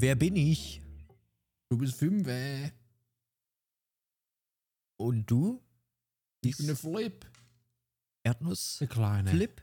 Wer 0.00 0.14
bin 0.14 0.34
ich? 0.34 0.80
Du 1.68 1.76
bist 1.76 1.96
Fünfe. 1.96 2.72
Und 4.96 5.30
du? 5.30 5.60
Ich 6.40 6.56
bin 6.56 6.68
der 6.68 6.76
Flip. 6.76 7.26
Erdnuss? 8.22 8.78
Der 8.80 8.88
Kleine. 8.88 9.30
Flip? 9.30 9.60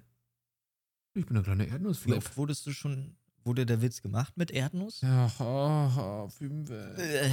Ich 1.16 1.26
bin 1.26 1.34
der 1.34 1.44
kleine 1.44 1.66
Wie 1.66 1.72
Erdnussflip. 1.72 2.18
oft 2.18 2.38
wurdest 2.38 2.68
du 2.68 2.72
schon, 2.72 3.16
wurde 3.46 3.66
der 3.66 3.82
Witz 3.82 4.04
gemacht 4.04 4.38
mit 4.38 4.52
Erdnuss? 4.52 5.02
Ja, 5.02 5.26
oh, 5.40 6.00
oh, 6.00 6.30
Fünfe. 6.30 6.94
Äh. 6.98 7.32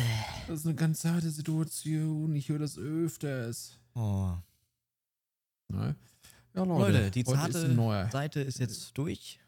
Das 0.49 0.61
ist 0.61 0.67
eine 0.67 0.75
ganz 0.75 1.01
zarte 1.01 1.29
Situation. 1.29 2.35
Ich 2.35 2.49
höre 2.49 2.61
das 2.61 2.79
öfters. 2.79 3.79
Oh. 3.95 4.33
Ne? 5.69 5.95
Ja, 6.55 6.65
Leute, 6.65 6.93
Leute, 6.93 7.11
die 7.11 7.21
ist 7.21 7.29
zarte 7.29 7.69
neuer. 7.69 8.11
Seite 8.11 8.41
ist 8.41 8.61
jetzt 8.61 8.97
durch. 8.97 9.41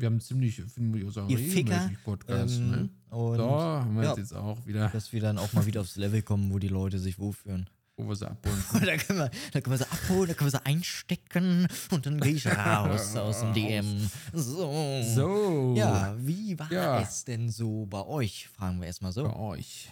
Wir 0.00 0.06
haben 0.06 0.20
ziemlich, 0.20 0.62
finde 0.62 0.98
ich 0.98 1.12
sagen, 1.12 1.28
Ihr 1.28 1.38
Ficker. 1.38 1.90
Podcast. 2.04 2.56
Ähm, 2.58 2.70
ne? 2.70 2.88
Und 3.10 3.36
So, 3.36 3.50
haben 3.50 3.96
wir 3.96 4.04
ja. 4.04 4.16
jetzt 4.16 4.32
auch 4.34 4.64
wieder, 4.66 4.88
dass 4.88 5.12
wir 5.12 5.20
dann 5.20 5.36
auch 5.38 5.52
mal 5.52 5.66
wieder 5.66 5.82
aufs 5.82 5.96
Level 5.96 6.22
kommen, 6.22 6.50
wo 6.52 6.58
die 6.58 6.68
Leute 6.68 6.98
sich 6.98 7.18
wohlfühlen. 7.18 7.68
wo 7.96 8.08
wir 8.08 8.16
sie 8.16 8.26
abholen. 8.30 8.64
Da 8.86 8.96
können 8.96 9.18
wir, 9.18 9.30
da 9.52 9.60
können 9.60 9.72
wir 9.74 9.78
sie 9.78 9.90
abholen, 9.92 10.28
da 10.28 10.34
können 10.34 10.46
wir 10.52 10.58
sie 10.58 10.64
einstecken 10.64 11.68
und 11.90 12.06
dann 12.06 12.18
gehe 12.18 12.32
ich 12.32 12.46
raus 12.46 13.14
aus 13.16 13.40
dem 13.40 13.52
DM. 13.52 14.10
So. 14.32 15.02
So. 15.14 15.74
Ja, 15.76 16.14
wie 16.18 16.58
war 16.58 16.72
Ja. 16.72 17.00
es 17.02 17.24
denn 17.26 17.50
so 17.50 17.84
bei 17.86 18.02
euch? 18.06 18.48
Fragen 18.48 18.80
wir 18.80 18.86
erstmal 18.86 19.12
so. 19.12 19.24
Bei 19.24 19.36
euch. 19.36 19.90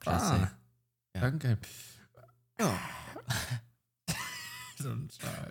Klasse. 0.00 0.34
Ah, 0.34 0.50
Ja. 1.14 1.20
Danke. 1.22 1.58
Ja. 2.60 2.78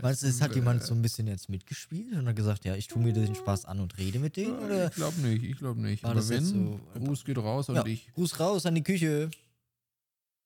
Meinst 0.02 0.23
du, 0.23 0.28
es 0.28 0.42
hat 0.42 0.56
jemand 0.56 0.83
so 0.83 0.94
ein 0.94 1.02
bisschen 1.02 1.28
jetzt 1.28 1.50
mitgespielt 1.50 2.14
und 2.14 2.28
hat 2.28 2.36
gesagt, 2.36 2.66
ja, 2.66 2.75
ich 2.75 2.88
tue 2.88 3.02
mir 3.02 3.14
den 3.14 3.36
Spaß 3.36 3.66
an 3.66 3.80
und 3.80 3.97
rede 3.97 4.20
mit 4.20 4.36
denen? 4.38 4.58
Oder? 4.59 4.88
Ich 4.89 4.95
glaube 4.95 5.20
nicht, 5.22 5.44
ich 5.44 5.58
glaube 5.58 5.81
nicht. 5.81 6.03
War 6.03 6.11
Aber 6.11 6.20
das 6.20 6.30
wenn, 6.30 6.39
jetzt 6.44 6.50
so- 6.53 6.80
Gruß 6.95 7.25
geht 7.25 7.38
raus 7.38 7.70
an 7.70 7.75
Ja, 7.78 7.83
dich. 7.83 8.11
Gruß 8.14 8.39
raus 8.39 8.66
an 8.66 8.75
die 8.75 8.83
Küche. 8.83 9.30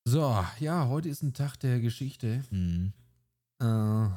So, 0.06 0.44
ja, 0.60 0.88
heute 0.88 1.10
ist 1.10 1.22
ein 1.22 1.34
Tag 1.34 1.58
der 1.58 1.80
Geschichte. 1.80 2.44
Hm. 2.50 2.92
Äh, 3.62 4.08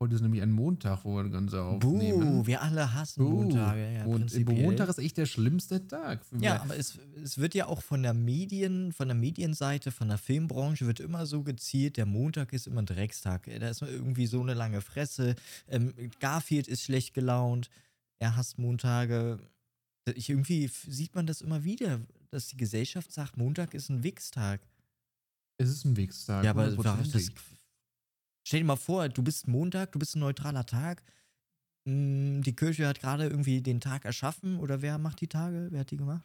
heute 0.00 0.14
ist 0.14 0.20
nämlich 0.20 0.42
ein 0.42 0.52
Montag, 0.52 1.04
wo 1.04 1.16
wir 1.16 1.24
das 1.24 1.32
Ganze 1.32 1.62
aufnehmen. 1.62 2.20
Buh, 2.20 2.46
wir 2.46 2.62
alle 2.62 2.94
hassen 2.94 3.24
Buh. 3.24 3.42
Montage. 3.42 3.94
Ja, 3.94 4.04
und 4.04 4.20
prinzipiell. 4.20 4.62
Montag 4.62 4.88
ist 4.88 4.98
echt 4.98 5.16
der 5.16 5.26
schlimmste 5.26 5.86
Tag. 5.86 6.24
Für 6.24 6.36
Ja, 6.38 6.62
aber 6.62 6.76
es, 6.76 6.98
es 7.22 7.38
wird 7.38 7.54
ja 7.54 7.66
auch 7.66 7.82
von 7.82 8.02
der 8.02 8.14
Medien, 8.14 8.92
von 8.92 9.08
der 9.08 9.16
Medienseite, 9.16 9.90
von 9.90 10.08
der 10.08 10.18
Filmbranche 10.18 10.86
wird 10.86 11.00
immer 11.00 11.26
so 11.26 11.42
gezielt, 11.42 11.96
der 11.96 12.06
Montag 12.06 12.52
ist 12.52 12.66
immer 12.66 12.82
ein 12.82 12.86
Dreckstag. 12.86 13.48
Da 13.58 13.68
ist 13.68 13.82
irgendwie 13.82 14.26
so 14.26 14.40
eine 14.40 14.54
lange 14.54 14.80
Fresse. 14.80 15.34
Ähm, 15.68 15.92
Garfield 16.20 16.68
ist 16.68 16.84
schlecht 16.84 17.14
gelaunt. 17.14 17.68
Er 18.20 18.36
hasst 18.36 18.58
Montage. 18.58 19.38
Ich, 20.14 20.30
irgendwie 20.30 20.68
sieht 20.68 21.14
man 21.14 21.26
das 21.26 21.40
immer 21.40 21.64
wieder, 21.64 22.00
dass 22.30 22.48
die 22.48 22.56
Gesellschaft 22.56 23.12
sagt, 23.12 23.36
Montag 23.36 23.74
ist 23.74 23.88
ein 23.90 24.02
Wichstag. 24.02 24.60
Es 25.58 25.68
ist 25.68 25.84
ein 25.84 25.96
Wichstag. 25.96 26.44
ja, 26.44 26.52
aber 26.52 26.70
das. 26.70 27.32
Stell 28.48 28.60
dir 28.60 28.66
mal 28.66 28.76
vor, 28.76 29.08
du 29.08 29.22
bist 29.22 29.46
Montag, 29.46 29.92
du 29.92 29.98
bist 29.98 30.16
ein 30.16 30.20
neutraler 30.20 30.64
Tag. 30.64 31.02
Mm, 31.84 32.40
Die 32.40 32.56
Kirche 32.56 32.86
hat 32.88 32.98
gerade 33.00 33.24
irgendwie 33.24 33.60
den 33.60 33.80
Tag 33.80 34.04
erschaffen 34.06 34.58
oder 34.58 34.80
wer 34.82 34.98
macht 34.98 35.20
die 35.20 35.28
Tage? 35.28 35.68
Wer 35.70 35.80
hat 35.80 35.90
die 35.90 35.96
gemacht? 35.98 36.24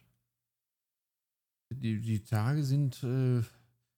die, 1.72 2.00
die 2.00 2.20
Tage 2.22 2.62
sind 2.62 3.02
äh, 3.02 3.42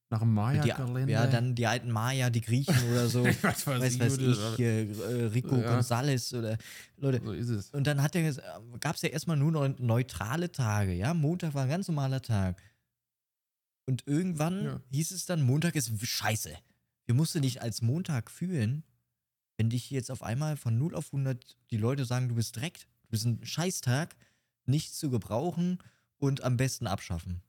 nach 0.09 0.21
dem 0.21 0.33
Maya-Kalender. 0.33 1.13
ja, 1.13 1.27
dann 1.27 1.55
die 1.55 1.67
alten 1.67 1.91
Maya, 1.91 2.31
die 2.31 2.41
Griechen 2.41 2.75
oder 2.91 3.07
so. 3.09 3.27
Ich 3.27 3.43
weiß, 3.45 3.67
was 3.67 3.81
weiß, 3.81 3.95
ich, 3.95 4.01
weiß 4.01 4.19
ich, 4.59 4.61
äh, 4.61 5.25
Rico 5.27 5.57
Ja. 5.57 5.77
González 5.79 6.35
oder 6.37 6.57
Leute. 6.97 7.21
So 7.25 7.33
ist 7.33 7.49
es. 7.51 7.71
Und 7.71 7.87
dann 7.87 8.01
hat 8.03 8.15
er, 8.17 8.33
gab 8.81 8.97
es 8.97 9.03
ja 9.03 9.11
erstmal 9.11 9.37
nur 9.37 9.53
neu- 9.53 9.75
neutrale 9.79 10.51
Tage, 10.51 10.95
ja. 10.95 11.13
Montag 11.13 11.53
war 11.55 11.65
ein 11.65 11.69
ganz 11.69 11.87
normaler 11.89 12.23
Tag. 12.23 12.63
Und 13.87 14.05
irgendwann 14.07 14.65
Ja. 14.65 14.81
hieß 14.91 15.11
es 15.11 15.27
dann, 15.27 15.43
Montag 15.43 15.77
ist 15.77 15.93
scheiße. 16.05 16.57
Wir 17.07 17.15
mussten 17.15 17.43
dich 17.43 17.63
als 17.63 17.83
Montag 17.83 18.31
fühlen, 18.31 18.83
wenn 19.57 19.71
dich 19.71 19.91
jetzt 19.91 20.11
auf 20.11 20.23
einmal 20.23 20.57
von 20.57 20.77
0 20.77 20.95
auf 20.95 21.07
100 21.07 21.57
die 21.71 21.77
Leute 21.79 22.05
sagen, 22.05 22.29
du 22.29 22.35
bist 22.35 22.57
direkt, 22.57 22.83
du 23.05 23.09
bist 23.11 23.25
ein 23.25 23.45
Scheißtag, 23.45 24.15
nichts 24.67 24.99
zu 24.99 25.09
gebrauchen 25.11 25.79
und 26.19 26.43
am 26.43 26.57
besten 26.57 26.87
abschaffen. 26.87 27.41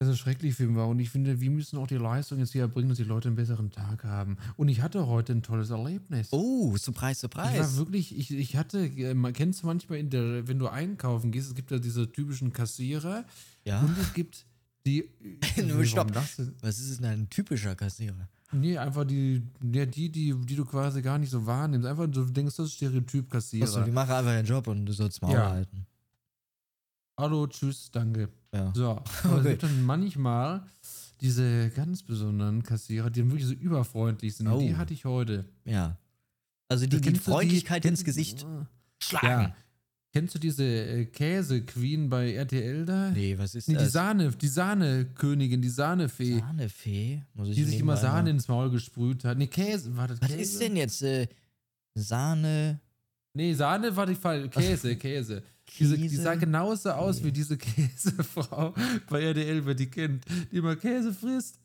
Das 0.00 0.08
ist 0.08 0.18
schrecklich 0.18 0.54
für 0.54 0.66
mich. 0.66 0.76
Und 0.82 0.98
ich 0.98 1.08
finde, 1.10 1.40
wir 1.40 1.50
müssen 1.50 1.78
auch 1.78 1.86
die 1.86 1.96
Leistung 1.96 2.38
jetzt 2.38 2.52
hier 2.52 2.62
erbringen, 2.62 2.88
dass 2.88 2.98
die 2.98 3.04
Leute 3.04 3.28
einen 3.28 3.36
besseren 3.36 3.70
Tag 3.70 4.04
haben. 4.04 4.36
Und 4.56 4.68
ich 4.68 4.80
hatte 4.82 5.06
heute 5.06 5.32
ein 5.32 5.42
tolles 5.42 5.70
Erlebnis. 5.70 6.28
Oh, 6.32 6.76
Surprise, 6.76 7.26
Ich 7.26 7.36
war 7.36 7.46
Surprise. 7.46 7.76
wirklich, 7.78 8.16
ich, 8.16 8.30
ich 8.32 8.56
hatte, 8.56 8.86
äh, 8.86 9.14
man 9.14 9.32
kennst 9.32 9.62
du 9.62 9.66
manchmal 9.66 9.98
in 9.98 10.10
der, 10.10 10.46
wenn 10.48 10.58
du 10.58 10.68
einkaufen 10.68 11.30
gehst, 11.32 11.48
es 11.48 11.54
gibt 11.54 11.70
ja 11.70 11.78
diese 11.78 12.10
typischen 12.10 12.52
Kassierer 12.52 13.24
Ja. 13.64 13.80
und 13.80 13.96
es 13.98 14.12
gibt 14.14 14.46
die. 14.86 15.08
Nur 15.66 15.84
stopp. 15.84 16.14
Was 16.14 16.78
ist 16.78 16.98
denn 17.00 17.06
ein 17.06 17.30
typischer 17.30 17.74
Kassierer? 17.74 18.28
Nee, 18.52 18.78
einfach 18.78 19.04
die, 19.04 19.42
ja, 19.72 19.84
die, 19.84 20.10
die, 20.10 20.32
die 20.34 20.54
du 20.56 20.64
quasi 20.64 21.02
gar 21.02 21.18
nicht 21.18 21.30
so 21.30 21.44
wahrnimmst. 21.44 21.86
Einfach 21.88 22.06
du 22.06 22.24
denkst, 22.24 22.54
das 22.56 22.66
ist 22.66 22.74
Stereotyp 22.74 23.28
Kassierer. 23.30 23.64
Achso, 23.66 23.82
die 23.82 23.90
machen 23.90 24.12
einfach 24.12 24.32
ihren 24.32 24.46
Job 24.46 24.66
und 24.68 24.86
du 24.86 24.92
sollst 24.92 25.20
Maul 25.22 25.32
Ja. 25.32 25.50
halten. 25.50 25.86
Hallo, 27.18 27.46
tschüss, 27.46 27.90
danke. 27.90 28.28
Ja. 28.52 28.72
So, 28.74 28.90
aber 28.90 29.04
es 29.24 29.24
Okay. 29.40 29.48
gibt 29.50 29.62
dann 29.64 29.82
manchmal 29.84 30.62
diese 31.20 31.70
ganz 31.70 32.02
besonderen 32.02 32.62
Kassierer, 32.62 33.10
die 33.10 33.20
dann 33.20 33.30
wirklich 33.30 33.46
so 33.48 33.54
überfreundlich 33.54 34.36
sind. 34.36 34.46
Und 34.48 34.60
Die 34.60 34.74
Oh. 34.74 34.76
hatte 34.76 34.92
ich 34.94 35.04
heute. 35.04 35.44
Ja. 35.64 35.96
Also 36.68 36.86
die, 36.86 37.00
die 37.00 37.14
Freundlichkeit 37.16 37.82
kennst- 37.82 38.00
ins 38.02 38.04
Gesicht 38.04 38.46
Ja. 39.22 39.54
Kennst 40.16 40.32
du 40.36 40.38
diese 40.38 40.62
äh, 40.64 41.06
Käse-Queen 41.06 42.08
bei 42.08 42.34
RTL 42.34 42.86
da? 42.86 43.10
Nee, 43.10 43.36
was 43.36 43.56
ist 43.56 43.66
Nee, 43.66 43.74
die 43.74 43.80
das? 43.80 43.92
Sahne, 43.92 44.30
die 44.30 44.46
Sahnekönigin, 44.46 45.60
die 45.60 45.68
Sahnefee, 45.68 46.38
Sahnefee? 46.38 47.22
Muss 47.34 47.48
ich 47.48 47.56
die 47.56 47.64
sich 47.64 47.80
immer 47.80 47.96
Sahne 47.96 48.30
ins 48.30 48.46
Maul 48.46 48.70
gesprüht 48.70 49.24
hat. 49.24 49.36
Nee, 49.38 49.48
Käse, 49.48 49.96
war 49.96 50.06
das 50.06 50.22
Was 50.22 50.28
Käse? 50.28 50.40
ist 50.40 50.60
denn 50.60 50.76
jetzt? 50.76 51.02
Äh, 51.02 51.26
Sahne. 51.96 52.80
Nee, 53.32 53.54
Sahne 53.54 53.94
war 53.96 54.06
die 54.06 54.14
Fall. 54.14 54.48
Käse, 54.48 54.94
Käse. 54.94 55.42
Diese, 55.80 55.98
die 55.98 56.08
sah 56.08 56.34
genauso 56.36 56.90
aus 56.92 57.24
wie 57.24 57.32
diese 57.32 57.56
Käsefrau 57.58 58.72
bei 59.08 59.22
RTL, 59.22 59.66
wer 59.66 59.74
die 59.74 59.90
kennt, 59.90 60.24
die 60.52 60.58
immer 60.58 60.76
Käse 60.76 61.12
frisst. 61.12 61.58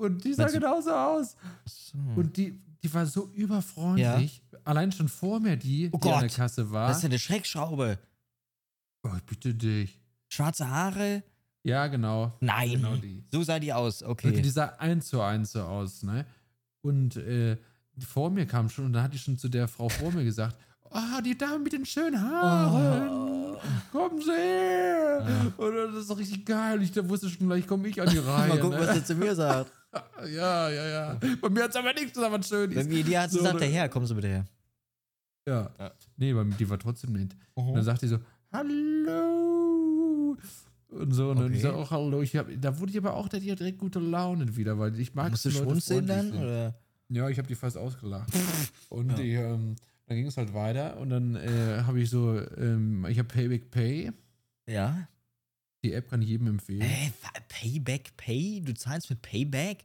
Und 0.00 0.24
die 0.24 0.34
sah 0.34 0.42
Meinst 0.42 0.56
du- 0.56 0.60
genauso 0.60 0.90
aus. 0.90 1.36
So. 1.66 1.98
Und 2.16 2.36
die, 2.36 2.58
die 2.82 2.92
war 2.94 3.06
so 3.06 3.28
überfreundlich. 3.34 4.42
Allein 4.64 4.92
schon 4.92 5.08
vor 5.08 5.40
mir 5.40 5.56
die, 5.56 5.88
Oh 5.92 5.98
die 5.98 6.08
an 6.10 6.20
der 6.20 6.28
Gott. 6.28 6.36
Kasse 6.36 6.70
war. 6.70 6.88
das 6.88 6.98
ist 6.98 7.02
ja 7.04 7.08
eine 7.08 7.18
Schreckschraube. 7.18 7.98
oh, 9.02 9.10
ich 9.16 9.22
bitte 9.24 9.54
dich. 9.54 9.98
Schwarze 10.28 10.68
Haare? 10.68 11.22
Ja, 11.62 11.86
genau. 11.88 12.32
Nein. 12.40 12.70
Genau 12.72 12.96
die. 12.96 13.24
So 13.30 13.42
sah 13.42 13.58
die 13.58 13.72
aus. 13.72 14.02
Okay. 14.02 14.28
Okay. 14.28 14.42
Die 14.42 14.50
sah 14.50 14.66
eins 14.78 15.08
zu 15.08 15.20
eins 15.20 15.52
so 15.52 15.62
aus, 15.62 16.02
ne? 16.02 16.24
Und 16.82 17.16
äh, 17.16 17.56
vor 17.98 18.30
mir 18.30 18.46
kam 18.46 18.68
schon 18.70 18.86
und 18.86 18.92
dann 18.94 19.02
hatte 19.02 19.16
ich 19.16 19.22
schon 19.22 19.36
zu 19.36 19.48
der 19.48 19.68
Frau 19.68 19.88
vor 19.90 20.10
mir 20.12 20.24
gesagt, 20.24 20.56
ah, 20.90 21.20
die 21.20 21.36
Dame 21.36 21.58
mit 21.58 21.72
den 21.74 21.84
schönen 21.84 22.20
Haaren, 22.20 23.10
Oh. 23.10 23.58
kommen 23.92 24.22
Sie 24.22 24.30
her. 24.32 25.52
Und 25.58 25.74
das 25.74 25.94
ist 25.96 26.08
doch 26.10 26.16
richtig 26.18 26.46
geil. 26.46 26.80
Ich 26.82 26.92
da 26.92 27.06
wusste 27.06 27.28
schon 27.28 27.46
gleich, 27.46 27.66
komme 27.66 27.88
ich 27.88 28.00
an 28.00 28.08
die 28.08 28.16
Reihe. 28.18 28.48
Mal 28.48 28.58
gucken, 28.60 28.78
ne? 28.80 28.86
was 28.86 28.96
er 28.96 29.04
zu 29.04 29.14
mir 29.14 29.34
sagt. 29.34 29.70
Ja, 30.28 30.68
ja, 30.70 30.88
ja. 30.88 31.20
Bei 31.40 31.48
mir 31.48 31.64
hat 31.64 31.70
es 31.70 31.76
aber 31.76 31.92
nichts, 31.92 32.16
aber 32.18 32.42
schön 32.42 32.72
Bei 32.74 32.80
ist. 32.82 32.88
mir, 32.88 33.02
die 33.02 33.18
hat 33.18 33.30
So, 33.30 33.38
gesagt, 33.38 33.60
daher, 33.60 33.88
kommen 33.88 34.06
Sie 34.06 34.14
bitte 34.14 34.28
her. 34.28 34.44
Ja. 35.48 35.70
Ja. 35.78 35.92
Nee, 36.16 36.32
bei 36.32 36.44
mir, 36.44 36.54
die 36.54 36.68
war 36.68 36.78
trotzdem 36.78 37.12
nett. 37.12 37.34
Und 37.54 37.74
dann 37.74 37.82
sagt 37.84 38.02
die 38.02 38.06
so, 38.08 38.18
hallo. 38.52 40.36
Und 40.88 41.12
so, 41.12 41.30
und 41.30 41.36
dann 41.38 41.46
Okay. 41.46 41.54
ich 41.56 41.62
sag 41.62 41.74
auch 41.74 41.90
hallo. 41.90 42.20
Ich 42.22 42.36
hab, 42.36 42.46
da 42.60 42.78
wurde 42.78 42.90
ich 42.92 42.98
aber 42.98 43.14
auch 43.14 43.24
hat 43.26 43.32
direkt 43.42 43.78
gute 43.78 43.98
Laune 44.00 44.56
wieder, 44.56 44.78
weil 44.78 44.98
ich 44.98 45.14
mag 45.14 45.30
Musst 45.30 45.44
du 45.44 45.48
es, 45.48 45.54
wenn 45.56 45.64
Leute 45.64 45.80
schmunzeln 45.80 46.06
dann? 46.06 46.32
Oder? 46.36 46.74
Ja, 47.08 47.28
ich 47.28 47.38
habe 47.38 47.48
die 47.48 47.54
fast 47.54 47.76
ausgelacht. 47.76 48.28
und 48.88 49.10
Ja. 49.10 49.16
die, 49.16 49.32
ähm, 49.32 49.76
dann 50.06 50.16
ging 50.16 50.26
es 50.26 50.36
halt 50.36 50.52
weiter 50.54 50.96
und 50.98 51.10
dann 51.10 51.36
äh, 51.36 51.82
habe 51.86 52.00
ich 52.00 52.10
so, 52.10 52.38
ähm, 52.56 53.06
ich 53.08 53.18
habe 53.18 53.28
Payback 53.28 53.70
Pay. 53.70 54.12
Ja. 54.68 55.08
Die 55.82 55.92
App 55.94 56.10
kann 56.10 56.20
ich 56.22 56.28
jedem 56.28 56.48
empfehlen. 56.48 56.82
Äh, 56.82 57.10
Payback 57.48 58.16
Pay? 58.16 58.60
Du 58.64 58.74
zahlst 58.74 59.08
mit 59.10 59.22
Payback? 59.22 59.84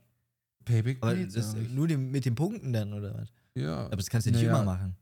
Payback 0.66 0.98
Aber 1.00 1.14
Pay. 1.14 1.26
das, 1.28 1.54
ich. 1.54 1.70
nur 1.70 1.88
dem, 1.88 2.10
mit 2.10 2.26
den 2.26 2.34
Punkten 2.34 2.74
dann, 2.74 2.92
oder 2.92 3.14
was? 3.14 3.28
ja. 3.54 3.86
Aber 3.86 3.96
das 3.96 4.10
kannst 4.10 4.26
du 4.26 4.30
nicht 4.32 4.42
Naja, 4.42 4.56
immer 4.56 4.64
machen. 4.64 4.94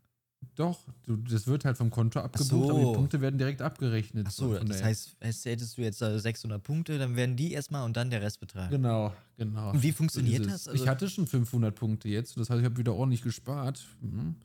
Doch, 0.57 0.79
du, 1.05 1.17
das 1.17 1.47
wird 1.49 1.65
halt 1.65 1.77
vom 1.77 1.91
Konto 1.91 2.21
abgebucht, 2.21 2.49
so. 2.49 2.71
aber 2.71 2.79
die 2.79 2.95
Punkte 2.97 3.21
werden 3.21 3.39
direkt 3.39 3.61
abgerechnet. 3.63 4.27
Achso, 4.27 4.55
von 4.55 4.69
das 4.69 4.85
heißt, 4.85 5.17
hättest 5.21 5.77
du 5.79 5.83
jetzt 5.83 6.01
äh, 6.03 6.17
600 6.19 6.63
Punkte, 6.63 6.97
dann 6.99 7.17
werden 7.17 7.35
die 7.35 7.53
erstmal 7.53 7.85
und 7.85 7.97
dann 7.97 8.11
der 8.11 8.23
Restbetrag. 8.23 8.71
Genau, 8.71 9.13
genau. 9.37 9.71
Und 9.73 9.83
wie 9.83 9.91
So 9.91 9.97
funktioniert 9.97 10.43
ist 10.47 10.53
das? 10.53 10.69
Also- 10.69 10.83
ich 10.85 10.89
hatte 10.89 11.09
schon 11.09 11.27
500 11.27 11.75
Punkte 11.75 12.09
jetzt, 12.09 12.37
das 12.39 12.51
heißt, 12.51 12.61
ich 12.61 12.65
habe 12.67 12.77
wieder 12.77 12.95
ordentlich 12.95 13.23
gespart. 13.23 13.85
Mhm. 14.01 14.37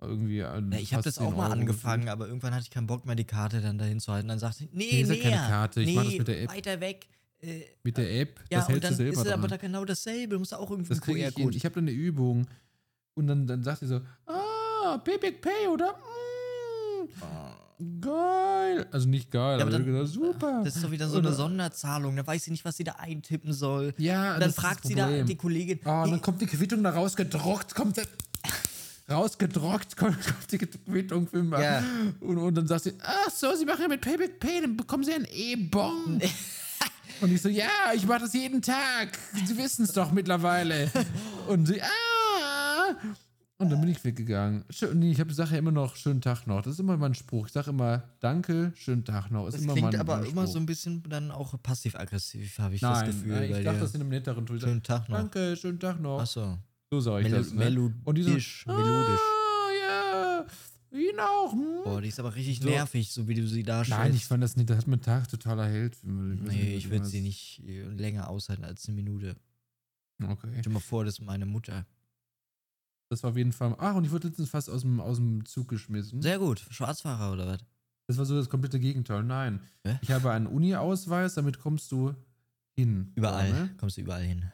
Irgendwie 0.00 0.36
Ja, 0.38 0.58
ich 0.72 0.92
habe 0.92 1.02
das 1.04 1.18
auch 1.18 1.34
mal 1.34 1.50
angefangen, 1.50 2.08
aber 2.08 2.26
irgendwann 2.26 2.52
hatte 2.54 2.64
ich 2.64 2.70
keinen 2.70 2.86
Bock 2.88 3.06
mehr, 3.06 3.14
die 3.14 3.24
Karte 3.24 3.60
dann 3.60 3.78
dahin 3.78 4.00
zu 4.00 4.12
halten. 4.12 4.28
Dann 4.28 4.38
sagte 4.38 4.64
ich, 4.64 4.70
nee, 4.72 5.04
Nee, 5.04 5.14
ja 5.14 5.22
keine 5.22 5.36
Karte, 5.48 5.80
ich 5.80 5.86
nee, 5.86 5.94
mach 5.94 6.04
das 6.04 6.18
mit 6.18 6.28
der 6.28 6.42
App. 6.42 6.50
weiter 6.50 6.80
weg. 6.80 7.08
Äh, 7.42 7.62
Mit 7.82 7.96
der 7.96 8.20
App, 8.20 8.40
ja, 8.50 8.58
das 8.60 8.68
und 8.68 8.74
hältst 8.74 8.84
dann 8.84 8.90
du 8.92 8.96
selber 8.96 9.12
ist 9.20 9.26
es 9.26 9.32
aber 9.32 9.48
da 9.48 9.56
genau 9.56 9.84
dasselbe. 9.84 10.34
Du 10.34 10.38
musst 10.38 10.54
auch 10.54 10.70
irgendwie 10.70 10.88
Das 10.90 11.00
kriege 11.00 11.26
ich 11.26 11.34
hin. 11.34 11.50
Ich 11.52 11.64
habe 11.64 11.74
dann 11.74 11.84
eine 11.84 11.90
Übung. 11.92 12.46
Und 13.14 13.26
dann, 13.26 13.46
dann 13.46 13.62
sagt 13.62 13.80
sie 13.80 13.86
so, 13.88 14.00
ah, 14.26 14.98
Payback 15.04 15.42
Pay 15.42 15.68
oder 15.70 15.92
mm, 15.92 18.00
Geil. 18.00 18.86
Also 18.92 19.08
nicht 19.08 19.30
geil, 19.30 19.58
Ja, 19.58 19.64
aber 19.66 19.74
aber, 19.74 19.82
dann- 19.84 19.84
gesagt, 19.84 20.08
super. 20.08 20.62
Das 20.64 20.76
ist 20.76 20.84
doch 20.84 20.90
wieder 20.92 21.08
so 21.08 21.18
eine 21.18 21.32
Sonderzahlung. 21.32 22.14
Da 22.14 22.24
weiß 22.26 22.44
sie 22.44 22.52
nicht, 22.52 22.64
was 22.64 22.76
sie 22.76 22.84
da 22.84 22.92
eintippen 22.92 23.52
soll. 23.52 23.92
Ja, 23.98 24.34
Und 24.34 24.40
dann 24.40 24.52
fragt 24.52 24.86
sie 24.86 24.94
da 24.94 25.22
die 25.22 25.36
Kollegin. 25.36 25.80
Ah, 25.84 26.02
und 26.02 26.04
"Hey, 26.04 26.10
dann 26.12 26.22
kommt 26.22 26.40
die 26.40 26.46
Quittung 26.46 26.82
da 26.84 26.90
rausgedruckt, 26.90 27.74
kommt 27.74 27.98
da, 27.98 28.02
rausgedruckt, 29.10 29.96
kommt, 29.96 30.24
kommt 30.24 30.52
die 30.52 30.58
Quittung 30.58 31.26
für 31.26 31.42
mich. 31.42 31.58
Ja. 31.58 31.82
Und, 32.20 32.38
und 32.38 32.54
dann 32.54 32.68
sagt 32.68 32.84
sie, 32.84 32.92
ach 33.02 33.30
so, 33.30 33.52
Sie 33.56 33.64
machen 33.66 33.82
ja 33.82 33.88
mit 33.88 34.00
Payback 34.00 34.38
Pay, 34.38 34.60
dann 34.60 34.76
bekommen 34.76 35.02
Sie 35.02 35.12
einen 35.12 35.26
E-Bon. 35.30 36.20
und 37.20 37.32
ich 37.32 37.42
so, 37.42 37.48
ja, 37.48 37.68
ich 37.94 38.06
mache 38.06 38.20
das 38.20 38.32
jeden 38.34 38.62
Tag. 38.62 39.18
Sie 39.44 39.56
wissen 39.56 39.84
es 39.84 39.92
doch 39.92 40.10
mittlerweile. 40.12 40.90
und 41.48 41.66
sie, 41.66 41.80
ah. 41.82 42.96
Und 43.58 43.70
dann 43.70 43.80
bin 43.80 43.90
ich 43.90 44.02
weggegangen. 44.02 44.64
Schön, 44.70 44.98
nee, 44.98 45.12
ich 45.12 45.20
habe 45.20 45.28
die 45.28 45.36
Sache 45.36 45.56
immer 45.56 45.70
noch, 45.70 45.94
schönen 45.94 46.20
Tag 46.20 46.46
noch. 46.48 46.62
Das 46.62 46.72
ist 46.72 46.80
immer 46.80 46.96
mein 46.96 47.14
Spruch. 47.14 47.46
Ich 47.46 47.52
sage 47.52 47.70
immer, 47.70 48.02
danke, 48.18 48.72
schönen 48.74 49.04
Tag 49.04 49.30
noch. 49.30 49.46
Ist 49.46 49.54
Das 49.54 49.62
immer 49.62 49.74
klingt 49.74 49.92
mein, 49.92 50.00
aber 50.00 50.16
mein 50.18 50.26
immer 50.30 50.46
so 50.48 50.58
ein 50.58 50.66
bisschen 50.66 51.00
dann 51.08 51.30
auch 51.30 51.54
passiv-aggressiv, 51.62 52.58
habe 52.58 52.74
ich 52.74 52.82
Nein, 52.82 53.06
das 53.06 53.14
Gefühl. 53.14 53.32
nein, 53.34 53.44
ich 53.44 53.50
dachte, 53.64 53.76
dir. 53.76 53.80
das 53.82 53.94
in 53.94 54.00
einem 54.00 54.10
netteren 54.10 54.46
Ton. 54.46 54.58
Schönen 54.58 54.82
Tag 54.82 55.08
noch. 55.08 55.16
Danke, 55.16 55.56
schönen 55.56 55.78
Tag 55.78 56.00
noch. 56.00 56.20
Achso. 56.20 56.58
So 56.90 57.00
sage 57.00 57.24
ich 57.24 57.30
Melo 57.30 57.42
das. 57.42 57.52
Ne? 57.94 58.00
Und 58.04 58.14
die 58.16 58.22
so, 58.22 58.28
melodisch. 58.30 58.66
melodisch. 58.66 58.84
Ah, 58.84 59.32
ja, 59.38 59.41
ihn 60.92 61.18
auch. 61.18 61.52
Hm? 61.52 61.82
Boah, 61.84 62.00
die 62.00 62.08
ist 62.08 62.20
aber 62.20 62.34
richtig 62.34 62.60
So. 62.60 62.68
nervig, 62.68 63.10
so 63.12 63.26
wie 63.28 63.34
du 63.34 63.46
sie 63.46 63.62
darstellst. 63.62 64.02
Nein, 64.02 64.14
ich 64.14 64.26
fand 64.26 64.42
das 64.42 64.56
nicht. 64.56 64.70
Das 64.70 64.78
hat 64.78 64.86
mir 64.86 65.00
Tag 65.00 65.28
total 65.28 65.58
erhellt. 65.58 65.96
Nee, 66.02 66.74
ich 66.76 66.90
würde 66.90 67.06
sie 67.06 67.20
nicht 67.20 67.62
äh, 67.66 67.82
länger 67.84 68.28
aushalten 68.28 68.64
als 68.64 68.86
eine 68.86 68.96
Minute. 68.96 69.36
Okay. 70.22 70.48
Stell 70.50 70.62
dir 70.62 70.70
mal 70.70 70.80
vor, 70.80 71.04
das 71.04 71.18
ist 71.18 71.24
meine 71.24 71.46
Mutter. 71.46 71.86
Das 73.08 73.22
war 73.22 73.30
auf 73.30 73.36
jeden 73.36 73.52
Fall. 73.52 73.74
Ach, 73.78 73.94
und 73.94 74.04
ich 74.04 74.10
wurde 74.10 74.28
letztens 74.28 74.48
fast 74.48 74.70
aus 74.70 74.82
dem, 74.82 75.00
aus 75.00 75.16
dem 75.16 75.44
Zug 75.44 75.68
geschmissen. 75.68 76.22
Sehr 76.22 76.38
gut. 76.38 76.64
Schwarzfahrer 76.70 77.32
oder 77.32 77.46
was? 77.46 77.60
Das 78.06 78.18
war 78.18 78.24
so 78.24 78.36
das 78.36 78.48
komplette 78.48 78.78
Gegenteil. 78.80 79.22
Nein. 79.22 79.60
Hä? 79.84 79.98
Ich 80.02 80.10
habe 80.10 80.30
einen 80.30 80.46
Uni-Ausweis, 80.46 81.34
damit 81.34 81.58
kommst 81.60 81.90
du 81.92 82.14
hin. 82.74 83.12
Überall. 83.14 83.48
So, 83.48 83.54
ne? 83.54 83.74
Kommst 83.78 83.96
du 83.96 84.00
überall 84.00 84.22
hin. 84.22 84.50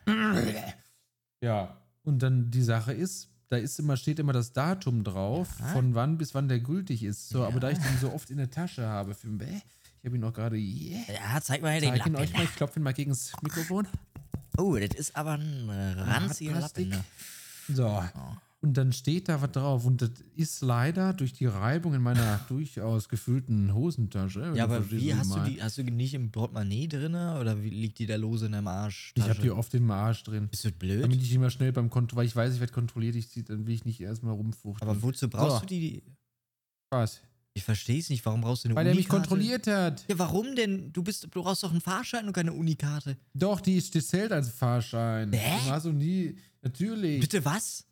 Ja. 1.41 1.81
Und 2.03 2.21
dann 2.21 2.51
die 2.51 2.63
Sache 2.63 2.93
ist, 2.93 3.31
da 3.51 3.57
ist 3.57 3.79
immer, 3.79 3.97
steht 3.97 4.19
immer 4.19 4.33
das 4.33 4.53
Datum 4.53 5.05
drauf, 5.05 5.49
Ja. 5.61 5.67
von 5.69 5.95
wann 5.95 6.19
bis 6.19 6.35
wann 6.35 6.49
der 6.49 6.59
gültig 6.61 7.03
ist. 7.03 7.29
So, 7.31 7.45
aber 7.45 7.61
da 7.61 7.71
Ja. 7.71 7.77
ich 7.77 7.83
den 7.83 7.99
so 7.99 8.13
oft 8.13 8.31
in 8.31 8.37
der 8.39 8.51
Tasche 8.51 8.87
habe, 8.87 9.15
für, 9.15 9.29
Bäh, 9.29 9.47
ich 10.01 10.05
habe 10.07 10.17
ihn 10.17 10.25
auch 10.25 10.33
gerade, 10.33 10.57
yeah, 10.57 11.01
Ja, 11.35 11.41
zeig 11.41 11.63
mal 11.63 11.81
den 11.81 11.91
zeig 11.91 12.07
ihn 12.07 12.13
Lappen. 12.13 12.17
euch 12.17 12.33
mal, 12.35 12.45
ich 12.45 12.55
klopfe 12.57 12.79
ihn 12.81 12.83
mal 12.83 12.93
gegen 12.95 13.11
das 13.11 13.33
Mikrofon. 13.43 13.87
Oh, 14.57 14.77
das 14.77 14.91
ist 14.99 15.17
aber 15.17 15.33
ein 15.33 15.69
äh, 15.69 16.01
ranziger. 16.01 16.61
Lappen. 16.61 16.89
Ne? 16.89 17.05
So. 17.69 17.87
Oh. 17.87 18.37
Und 18.61 18.75
dann 18.77 18.93
steht 18.93 19.29
da 19.29 19.41
was 19.41 19.53
drauf. 19.53 19.85
Und 19.85 20.03
das 20.03 20.11
ist 20.35 20.63
leider 20.63 21.13
durch 21.13 21.33
die 21.33 21.47
Reibung 21.47 21.95
in 21.95 22.03
meiner 22.03 22.41
durchaus 22.49 23.09
gefüllten 23.09 23.73
Hosentasche. 23.73 24.53
Ja, 24.57 24.65
aber 24.65 24.91
wie 24.91 25.15
hast 25.15 25.33
du 25.33 25.39
die? 25.45 25.63
Hast 25.63 25.79
du 25.79 25.85
die 25.85 25.93
nicht 25.93 26.13
im 26.15 26.33
Portemonnaie 26.33 26.89
drin 26.89 27.15
oder 27.15 27.63
wie 27.63 27.71
liegt 27.71 28.01
die 28.01 28.07
da 28.07 28.17
lose 28.17 28.47
in 28.47 28.53
deinem 28.53 28.67
Arsch? 28.67 29.13
Ich 29.17 29.23
habe 29.29 29.41
die 29.41 29.51
oft 29.53 29.73
meinem 29.75 29.93
Arsch 29.93 30.25
drin. 30.25 30.49
Bist 30.49 30.65
du 30.65 30.73
blöd? 30.73 31.05
Damit 31.05 31.23
ich 31.23 31.33
immer 31.33 31.51
schnell 31.51 31.71
beim 31.73 31.89
Kontroll, 31.89 32.19
weil 32.19 32.27
ich 32.27 32.35
weiß, 32.35 32.55
ich 32.55 32.61
werde 32.61 32.73
kontrolliert, 32.73 33.15
ich 33.15 33.29
zieh, 33.31 33.45
dann 33.45 33.65
will 33.67 33.75
ich 33.75 33.85
nicht 33.85 34.01
erstmal 34.01 34.35
rumfuchteln. 34.35 34.91
aber 34.91 35.01
wozu 35.03 35.29
brauchst 35.31 35.55
So. 35.57 35.61
du 35.61 35.67
die? 35.67 36.03
Was? 36.91 37.21
Ich 37.55 37.65
verstehe 37.65 37.99
es 38.01 38.11
nicht. 38.11 38.25
Warum 38.27 38.41
brauchst 38.41 38.65
du 38.65 38.69
eine 38.69 38.77
Weil 38.77 38.87
er 38.87 38.95
mich 38.95 39.07
Unikarte? 39.09 39.29
kontrolliert 39.29 39.67
hat. 39.69 40.05
Ja, 40.09 40.19
warum 40.19 40.55
denn? 40.57 40.93
Du 40.93 41.03
bist, 41.05 41.25
du 41.31 41.43
brauchst 41.43 41.63
doch 41.63 41.71
einen 41.71 41.81
Fahrschein 41.81 42.27
und 42.27 42.33
keine 42.33 42.53
Unikarte. 42.53 43.17
Doch, 43.35 43.61
die, 43.61 43.77
ist, 43.77 43.95
die 43.95 44.01
zählt 44.03 44.33
als 44.33 44.49
Fahrschein. 44.51 45.33
Hä? 45.33 45.59
Du 45.65 45.71
hast 45.71 45.87
du 45.87 45.93
nie. 45.93 46.37
Natürlich. 46.63 47.21
Bitte 47.21 47.45
was? 47.45 47.85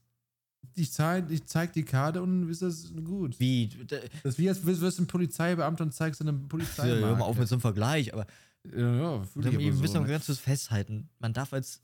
Ich 0.74 0.92
zeig, 0.92 1.30
ich 1.30 1.44
zeig 1.46 1.72
die 1.72 1.84
Karte 1.84 2.22
und 2.22 2.48
ist 2.50 2.62
das 2.62 2.92
gut. 3.04 3.38
Wie? 3.40 3.68
Da- 3.86 3.96
Das 4.22 4.34
ist 4.34 4.38
wie 4.38 4.48
als 4.48 4.64
wirst 4.64 4.98
du 4.98 5.02
ein 5.02 5.06
Polizeibeamter 5.06 5.84
und 5.84 5.92
zeigst 5.92 6.20
eine 6.20 6.32
Ja, 6.32 6.38
Polizei. 6.48 6.88
hör 6.88 7.16
mal 7.16 7.24
auf 7.24 7.38
mit 7.38 7.48
so 7.48 7.54
einem 7.54 7.60
Vergleich, 7.62 8.12
aber 8.12 8.26
Ja, 8.64 8.94
ja, 8.94 9.22
fühl 9.24 9.44
wir 9.44 9.52
ich 9.60 9.68
aber 9.68 9.76
müssen 9.80 9.94
so, 9.94 10.00
ne? 10.00 10.08
ganz 10.08 10.26
kurz 10.26 10.38
festhalten. 10.38 11.08
Man 11.18 11.32
darf 11.32 11.52
als 11.52 11.82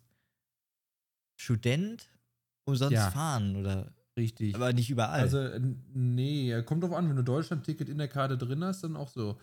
Student 1.37 2.09
umsonst 2.65 2.93
Ja. 2.93 3.11
fahren 3.11 3.57
oder 3.57 3.93
Richtig. 4.17 4.55
aber 4.55 4.73
nicht 4.73 4.91
überall. 4.91 5.21
Also, 5.21 5.49
nee, 5.95 6.61
kommt 6.63 6.83
drauf 6.85 6.93
an, 6.93 7.09
wenn 7.09 7.17
du 7.17 7.25
Deutschland-Ticket 7.25 7.89
in 7.89 7.99
der 7.99 8.09
Karte 8.09 8.37
drin 8.39 8.63
hast, 8.65 8.85
dann 8.85 8.97
auch 8.97 9.09
so. 9.09 9.39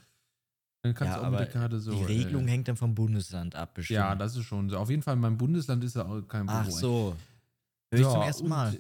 Dann 0.82 0.94
kannst 0.94 1.14
ja, 1.16 1.20
du 1.20 1.26
auch 1.28 1.32
mit 1.32 1.40
der 1.42 1.48
Karte 1.50 1.80
so. 1.80 1.92
die 1.92 2.04
Regelung 2.06 2.48
äh, 2.48 2.52
hängt 2.52 2.68
dann 2.70 2.78
vom 2.78 2.96
Bundesland 2.96 3.54
ab, 3.56 3.74
bestimmt. 3.74 3.96
Ja, 3.96 4.16
das 4.16 4.38
ist 4.38 4.44
schon 4.46 4.70
so. 4.70 4.78
Auf 4.78 4.90
jeden 4.90 5.02
Fall, 5.02 5.16
in 5.16 5.20
meinem 5.22 5.38
Bundesland 5.38 5.84
ist 5.84 5.96
ja 5.98 6.06
auch 6.06 6.22
kein 6.22 6.46
Problem. 6.46 6.66
Ach 6.68 6.70
so. 6.70 7.16
Hör 7.92 8.00
ich 8.00 8.08
zum 8.08 8.22
ersten 8.22 8.48
Mal. 8.48 8.78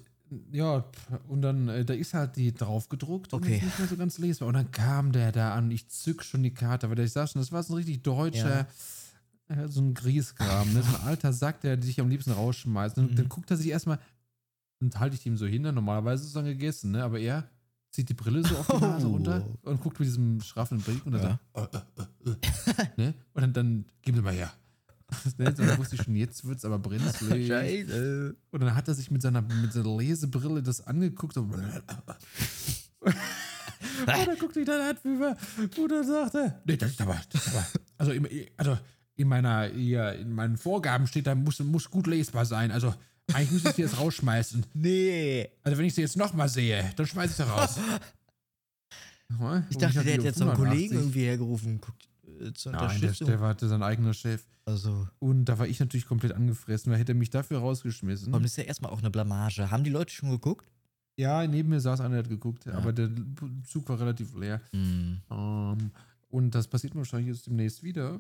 Ja, 0.52 0.86
und 1.28 1.42
dann, 1.42 1.68
äh, 1.70 1.84
da 1.86 1.94
ist 1.94 2.14
halt 2.14 2.36
die 2.36 2.54
drauf 2.54 2.88
gedruckt 2.90 3.34
und 3.34 3.42
Okay. 3.44 3.56
ist 3.58 3.64
nicht 3.64 3.78
mehr 3.80 3.88
so 3.88 3.98
ganz 3.98 4.18
lesbar. 4.18 4.48
Und 4.48 4.54
dann 4.56 4.72
kam 4.72 5.12
der 5.12 5.32
da 5.32 5.54
an 5.56 5.72
ich 5.72 5.88
zück 5.90 6.24
schon 6.24 6.44
die 6.44 6.54
Karte, 6.54 6.90
weil 6.90 7.00
ich 7.00 7.12
sag 7.12 7.30
schon, 7.30 7.42
das 7.42 7.52
war 7.52 7.64
so 7.64 7.74
ein 7.74 7.78
richtig 7.78 8.04
deutscher, 8.04 8.68
äh, 9.48 9.68
so 9.68 9.82
ein 9.82 9.94
Grieskram, 9.94 10.72
ne? 10.72 10.84
so 10.84 10.96
ein 10.96 11.02
alter 11.02 11.34
Sack, 11.34 11.62
der 11.62 11.78
dich 11.78 12.00
am 12.00 12.10
liebsten 12.10 12.32
rausschmeißt. 12.32 12.98
Und 13.00 13.12
Mhm. 13.12 13.16
dann 13.16 13.30
guckt 13.30 13.50
er 13.52 13.58
sich 13.58 13.68
erstmal, 13.70 14.00
und 14.82 15.00
halte 15.00 15.16
ich 15.16 15.26
ihm 15.26 15.36
so 15.38 15.46
hin, 15.46 15.64
normalerweise 15.64 16.22
ist 16.24 16.28
es 16.30 16.34
dann 16.34 16.46
gegessen, 16.46 16.92
ne? 16.92 17.04
aber 17.04 17.20
er 17.20 17.50
zieht 17.92 18.08
die 18.10 18.14
Brille 18.14 18.44
so 18.44 18.58
auf 18.60 18.68
die 18.68 18.78
Nase 18.78 19.08
Oh. 19.08 19.12
runter 19.12 19.44
und 19.64 19.82
guckt 19.82 20.00
mit 20.00 20.08
diesem 20.08 20.40
schraffen 20.42 20.82
Blick 20.82 21.06
und 21.06 21.14
dann 21.14 21.22
Ja. 21.24 21.40
sagt, 21.54 21.74
äh, 21.76 22.30
äh, 22.30 22.32
äh, 22.32 22.88
ne? 22.98 23.14
und 23.34 23.42
dann, 23.42 23.54
dann 23.54 23.86
gib 24.04 24.16
mir 24.16 24.22
mal 24.22 24.34
her. 24.34 24.52
Ne? 25.38 25.54
so, 25.56 25.66
dann 25.66 25.78
wusste 25.78 25.96
ich 25.96 26.04
schon, 26.04 26.16
jetzt 26.16 26.46
wird 26.46 26.58
es 26.60 26.66
aber 26.66 26.80
brenzlig. 26.80 27.48
Scheiße. 27.48 28.36
Und 28.52 28.60
dann 28.60 28.76
hat 28.76 28.88
er 28.88 28.94
sich 28.94 29.12
mit 29.12 29.22
seiner, 29.22 29.42
mit 29.42 29.74
seiner 29.74 29.98
Lesebrille 29.98 30.62
das 30.62 30.82
angeguckt. 30.82 31.38
Und 31.38 31.52
dann 34.06 34.38
guckte 34.38 34.60
ich 34.60 34.66
dann 34.66 34.82
an, 34.82 34.98
wie 35.04 35.94
er 35.94 36.04
sagte, 36.04 36.62
nee, 36.66 36.78
das 36.78 36.92
ist 36.92 37.02
aber, 37.02 37.20
das 37.32 37.48
ist 37.48 37.56
aber 37.56 37.66
also, 37.98 38.12
im, 38.12 38.28
also 38.58 38.78
in 39.16 39.28
meiner, 39.28 39.66
hier, 39.66 40.14
in 40.14 40.34
meinen 40.34 40.58
Vorgaben 40.58 41.08
steht 41.08 41.28
da, 41.28 41.36
muss, 41.36 41.60
muss 41.60 41.90
gut 41.90 42.08
lesbar 42.08 42.46
sein. 42.46 42.72
Also 42.72 42.94
eigentlich 43.34 43.52
müsste 43.52 43.70
ich 43.70 43.76
sie 43.76 43.82
jetzt 43.84 43.98
rausschmeißen. 43.98 44.66
Nee. 44.74 45.50
Also 45.64 45.78
wenn 45.78 45.86
ich 45.86 45.94
sie 45.94 46.02
jetzt 46.02 46.18
nochmal 46.18 46.50
sehe, 46.50 46.92
dann 46.96 47.06
schmeiße 47.06 47.32
ich 47.32 47.38
sie 47.38 47.44
raus. 47.44 47.78
Ich 49.70 49.78
dachte, 49.78 50.04
der 50.04 50.14
hätte 50.14 50.24
jetzt 50.24 50.40
so 50.40 50.46
einen 50.46 50.58
Kollegen 50.58 50.96
irgendwie 50.96 51.22
hergerufen. 51.22 51.80
Guckt, 51.80 52.09
äh, 52.40 52.54
zur 52.54 52.72
Nein, 52.72 52.82
der, 52.82 52.90
Unterstützung. 52.96 53.28
der 53.28 53.42
war 53.42 53.56
sein 53.60 53.84
eigener 53.84 54.14
Chef. 54.14 54.44
also, 54.66 55.08
Und 55.20 55.46
da 55.46 55.60
war 55.60 55.68
ich 55.68 55.80
natürlich 55.80 56.06
komplett 56.06 56.32
angefressen, 56.34 56.92
weil 56.92 57.00
hätte 57.00 57.12
er 57.14 57.16
mich 57.16 57.30
dafür 57.30 57.60
rausgeschmissen. 57.60 58.32
warum 58.32 58.46
ist 58.46 58.58
ja 58.58 58.64
erstmal 58.64 58.92
auch 58.92 59.00
eine 59.00 59.10
Blamage? 59.12 59.70
Haben 59.72 59.84
die 59.84 59.90
Leute 59.90 60.14
schon 60.14 60.30
geguckt? 60.32 60.72
Ja, 61.18 61.46
neben 61.46 61.70
mir 61.70 61.82
saß 61.82 62.00
einer, 62.00 62.10
der 62.12 62.20
hat 62.20 62.30
geguckt, 62.30 62.66
Ja. 62.66 62.74
aber 62.76 62.94
der 62.94 63.10
Zug 63.68 63.88
war 63.90 64.00
relativ 64.00 64.34
leer. 64.36 64.62
Hm. 64.72 65.22
Ähm, 65.30 65.92
und 66.30 66.56
das 66.56 66.68
passiert 66.68 66.96
wahrscheinlich 66.96 67.36
jetzt 67.36 67.46
demnächst 67.48 67.84
wieder. 67.84 68.20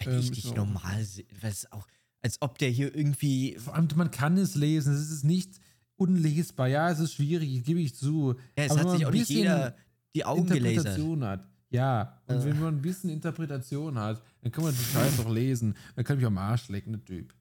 Ähm, 0.00 0.14
Richtig 0.16 0.44
ist 0.44 0.50
auch- 0.52 0.56
normal. 0.56 1.00
es 1.42 1.72
auch, 1.72 1.86
als 2.22 2.40
ob 2.40 2.58
der 2.58 2.70
hier 2.70 2.94
irgendwie. 2.94 3.56
Vor 3.58 3.74
allem, 3.74 3.88
man 3.96 4.10
kann 4.10 4.36
es 4.36 4.54
lesen, 4.54 4.94
es 4.94 5.10
ist 5.10 5.24
nicht 5.24 5.58
unlesbar. 5.96 6.68
Ja, 6.68 6.90
es 6.90 6.98
ist 7.00 7.14
schwierig, 7.14 7.64
gebe 7.64 7.80
ich 7.80 7.94
zu. 7.94 8.34
Ja, 8.56 8.64
es 8.64 8.70
Aber 8.72 8.80
hat 8.80 8.86
wenn 8.88 8.96
sich 8.98 9.06
auch 9.06 9.10
nicht 9.12 9.28
jeder 9.30 9.76
die 10.14 10.24
Augen 10.24 10.46
gelasert. 10.46 10.98
Hat. 11.22 11.48
Ja, 11.70 12.20
und 12.26 12.36
Äh. 12.36 12.44
wenn 12.44 12.60
man 12.60 12.76
ein 12.76 12.82
bisschen 12.82 13.10
Interpretation 13.10 13.98
hat, 13.98 14.22
dann 14.42 14.52
kann 14.52 14.64
man 14.64 14.74
die 14.74 14.84
Scheiße 14.84 15.22
doch 15.22 15.30
lesen. 15.30 15.76
Dann 15.94 16.04
kann 16.04 16.16
ich 16.16 16.20
mich 16.20 16.26
am 16.26 16.38
Arsch 16.38 16.68
lecken, 16.68 16.92
der 16.92 17.04
Typ. 17.04 17.34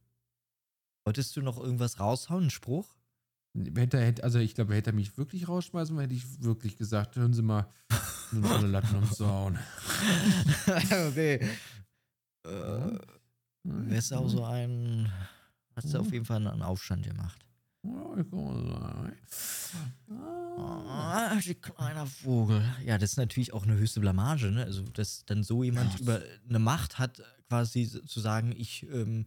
Wolltest 1.06 1.36
du 1.36 1.42
noch 1.42 1.58
irgendwas 1.60 2.00
raushauen? 2.00 2.44
Einen 2.44 2.50
Spruch? 2.50 2.96
Hätte, 3.76 4.16
also 4.24 4.40
ich 4.40 4.56
glaube, 4.56 4.74
hätte 4.76 4.90
er 4.90 4.94
mich 4.94 5.18
wirklich 5.18 5.48
rausschmeißen, 5.48 5.98
hätte 6.00 6.14
ich 6.14 6.44
wirklich 6.44 6.76
gesagt, 6.78 7.16
hören 7.16 7.34
Sie 7.34 7.42
mal, 7.42 7.68
nun 8.32 8.46
alle 8.46 8.68
Latten 8.68 8.96
am 8.98 9.10
Zaun. 9.10 9.58
okay. 11.10 11.36
Äh, 12.44 13.00
wärst 13.64 14.12
du 14.12 14.16
auch 14.16 14.28
so 14.28 14.44
ein. 14.44 15.10
Hast 15.76 15.94
du 15.94 16.00
auf 16.00 16.12
jeden 16.12 16.26
Fall 16.26 16.46
einen 16.46 16.62
Aufstand 16.62 17.06
gemacht. 17.06 17.46
Ja. 18.32 19.12
Ah. 20.10 21.40
Kleiner 21.62 22.06
Vogel. 22.06 22.64
Ja, 22.86 22.98
das 22.98 23.12
ist 23.12 23.18
natürlich 23.18 23.54
auch 23.54 23.64
eine 23.64 23.76
höchste 23.78 24.00
Blamage, 24.00 24.52
ne? 24.52 24.64
Also, 24.64 24.84
dass 24.84 25.26
dann 25.26 25.44
so 25.44 25.64
jemand 25.64 25.94
Ja. 25.94 26.00
über 26.00 26.22
eine 26.48 26.60
Macht 26.60 26.98
hat, 27.00 27.22
quasi 27.50 27.88
zu 28.06 28.20
sagen, 28.20 28.54
ich 28.58 28.88
ähm, 28.92 29.26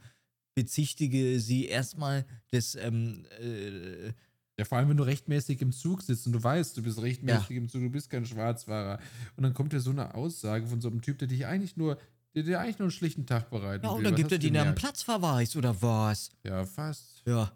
bezichtige 0.54 1.38
sie 1.40 1.66
erstmal 1.66 2.24
des, 2.52 2.74
ähm, 2.74 3.26
äh, 3.40 4.12
Ja, 4.58 4.64
vor 4.64 4.78
allem, 4.78 4.88
wenn 4.88 4.96
du 4.96 5.04
rechtmäßig 5.04 5.60
im 5.62 5.70
Zug 5.70 6.02
sitzt 6.02 6.26
und 6.26 6.32
du 6.32 6.42
weißt, 6.42 6.76
du 6.76 6.82
bist 6.82 7.00
rechtmäßig 7.00 7.56
im 7.56 7.68
Zug, 7.68 7.80
du 7.80 7.90
bist 7.90 8.10
kein 8.10 8.26
Schwarzfahrer. 8.26 8.98
Und 9.36 9.44
dann 9.44 9.54
kommt 9.54 9.72
dir 9.72 9.78
so 9.80 9.90
eine 9.90 10.14
Aussage 10.14 10.66
von 10.66 10.80
so 10.80 10.88
einem 10.88 11.00
Typ, 11.00 11.18
der 11.18 11.28
dich 11.28 11.46
eigentlich 11.46 11.76
nur, 11.76 11.96
der 12.34 12.42
dir 12.42 12.58
eigentlich 12.60 12.78
nur 12.80 12.86
einen 12.86 12.90
schlichten 12.90 13.24
Tag 13.24 13.50
bereiten 13.50 13.84
ja, 13.84 13.92
und 13.92 14.02
dann 14.02 14.16
gibt 14.16 14.32
er 14.32 14.38
dir 14.38 14.60
einen? 14.60 14.74
Platzverweis 14.74 15.54
oder 15.54 15.80
was? 15.80 16.30
Ja, 16.42 16.64
fast. 16.64 17.22
Ja. 17.24 17.52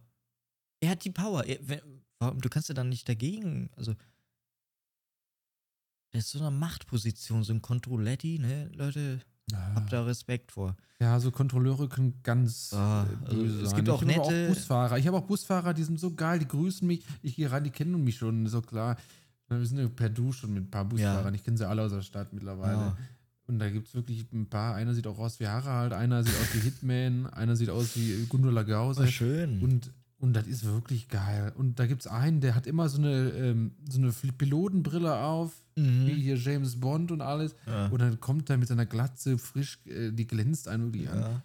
Er 0.82 0.90
hat 0.90 1.04
die 1.04 1.10
Power. 1.10 1.44
Er, 1.46 1.58
wenn, 1.62 1.80
warum, 2.18 2.40
du 2.40 2.48
kannst 2.48 2.68
ja 2.68 2.74
dann 2.74 2.88
nicht 2.88 3.08
dagegen, 3.08 3.70
also. 3.76 3.94
Der 6.12 6.18
ist 6.20 6.30
so 6.30 6.40
eine 6.40 6.50
Machtposition, 6.50 7.42
so 7.42 7.52
ein 7.54 7.62
Controletti, 7.62 8.38
ne? 8.38 8.70
Leute, 8.74 9.20
habt 9.74 9.92
da 9.92 10.04
Respekt 10.04 10.52
vor. 10.52 10.76
Ja, 11.00 11.18
so 11.18 11.30
Kontrolleure 11.30 11.88
können 11.88 12.20
ganz 12.22 12.72
Ah, 12.74 13.06
also 13.24 13.36
böse 13.36 13.62
es 13.62 13.70
sein. 13.70 13.76
gibt 13.76 13.88
ich 13.88 13.94
auch 13.94 14.02
aber 14.02 14.06
nette- 14.06 14.20
auch 14.44 14.48
Busfahrer. 14.48 14.98
Ich 14.98 15.06
habe 15.06 15.16
auch 15.16 15.22
Busfahrer, 15.26 15.72
die 15.72 15.84
sind 15.84 15.98
so 15.98 16.14
geil, 16.14 16.38
die 16.38 16.46
grüßen 16.48 16.86
mich. 16.86 17.04
Ich 17.22 17.36
gehe 17.36 17.50
rein, 17.50 17.64
die 17.64 17.70
kennen 17.70 18.02
mich 18.04 18.16
schon, 18.18 18.46
so 18.46 18.60
klar. 18.60 18.96
Wir 19.48 19.64
sind 19.66 19.78
ja 19.78 19.88
per 19.88 20.10
Du 20.10 20.32
schon 20.32 20.52
mit 20.52 20.64
ein 20.64 20.70
paar 20.70 20.84
Busfahrern. 20.84 21.34
Ich 21.34 21.42
kenne 21.44 21.56
sie 21.56 21.66
alle 21.68 21.82
aus 21.82 21.92
der 21.92 22.02
Stadt 22.02 22.32
mittlerweile. 22.32 22.72
Ja. 22.74 22.96
Und 23.46 23.58
da 23.58 23.68
gibt 23.70 23.88
es 23.88 23.94
wirklich 23.94 24.30
ein 24.32 24.48
paar. 24.48 24.74
Einer 24.74 24.94
sieht 24.94 25.06
auch 25.06 25.18
aus 25.18 25.40
wie 25.40 25.46
Harald, 25.48 25.92
einer 25.92 26.22
sieht 26.24 26.34
aus 26.34 26.54
wie 26.54 26.60
Hitman, 26.60 27.26
einer 27.28 27.56
sieht 27.56 27.70
aus 27.70 27.96
wie 27.96 28.26
Gundula 28.26 28.62
Gause. 28.62 29.04
Oh, 29.04 29.06
schön. 29.06 29.60
Und, 29.62 29.90
und 30.22 30.34
das 30.34 30.46
ist 30.46 30.64
wirklich 30.64 31.08
geil. 31.08 31.52
Und 31.56 31.78
da 31.80 31.86
gibt 31.86 32.02
es 32.02 32.06
einen, 32.06 32.40
der 32.40 32.54
hat 32.54 32.66
immer 32.68 32.88
so 32.88 32.98
eine, 32.98 33.30
ähm, 33.30 33.72
so 33.90 33.98
eine 34.00 34.12
Pilotenbrille 34.12 35.14
auf, 35.16 35.52
Mhm. 35.74 36.06
wie 36.06 36.20
hier 36.20 36.36
James 36.36 36.78
Bond 36.78 37.10
und 37.10 37.22
alles. 37.22 37.54
Ja. 37.66 37.86
Und 37.86 37.98
dann 38.00 38.20
kommt 38.20 38.48
er 38.50 38.56
mit 38.58 38.68
seiner 38.68 38.84
Glatze 38.86 39.38
frisch, 39.38 39.78
äh, 39.86 40.12
die 40.12 40.26
glänzt 40.26 40.68
einen 40.68 40.84
wirklich 40.84 41.08
an. 41.10 41.20
ja. 41.20 41.42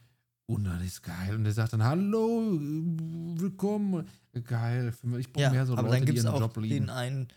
Und 0.49 0.63
das 0.65 0.81
ist 0.83 1.01
geil. 1.01 1.35
Und 1.35 1.43
der 1.43 1.53
sagt 1.53 1.73
dann, 1.73 1.83
hallo, 1.83 2.53
äh, 2.55 2.59
willkommen. 3.41 4.05
Geil. 4.43 4.93
Ich 5.19 5.31
brauche 5.33 5.43
ja, 5.43 5.49
mehr 5.51 5.65
so 5.65 5.73
aber 5.73 5.83
Leute, 5.83 5.93
dann 5.95 6.01
die 6.01 6.05
gibt 6.07 6.19
es 6.19 6.23
ihren 6.25 6.33
auch 6.35 6.39
Job 6.39 6.57
lieben. 6.57 6.85
den 6.85 6.89
einen, 6.89 7.27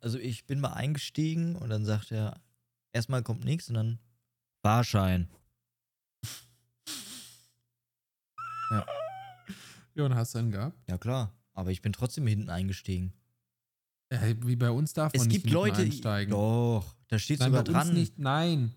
also 0.00 0.18
ich 0.18 0.46
bin 0.46 0.60
mal 0.60 0.72
eingestiegen 0.74 1.56
und 1.56 1.70
dann 1.70 1.84
sagt 1.84 2.12
er, 2.12 2.40
erstmal 2.92 3.22
kommt 3.22 3.44
nichts 3.44 3.68
und 3.68 3.74
dann 3.76 3.98
Fahrschein. 4.62 5.28
Ja, 8.70 8.84
und 10.04 10.14
hast 10.14 10.34
du 10.34 10.38
einen 10.38 10.50
gehabt? 10.50 10.76
Ja 10.88 10.98
klar, 10.98 11.32
aber 11.54 11.70
ich 11.70 11.80
bin 11.82 11.92
trotzdem 11.92 12.26
hinten 12.26 12.50
eingestiegen. 12.50 13.12
Ja, 14.12 14.20
wie 14.44 14.56
bei 14.56 14.70
uns 14.70 14.92
darf 14.92 15.12
man 15.14 15.20
Es 15.22 15.26
nicht 15.26 15.34
gibt 15.42 15.46
hinten 15.46 15.54
Leute, 15.56 15.82
einsteigen. 15.82 16.30
doch, 16.30 16.94
da 17.08 17.18
steht 17.18 17.42
sogar 17.42 17.64
dran. 17.64 17.92
nicht. 17.92 18.18
Nein. 18.18 18.72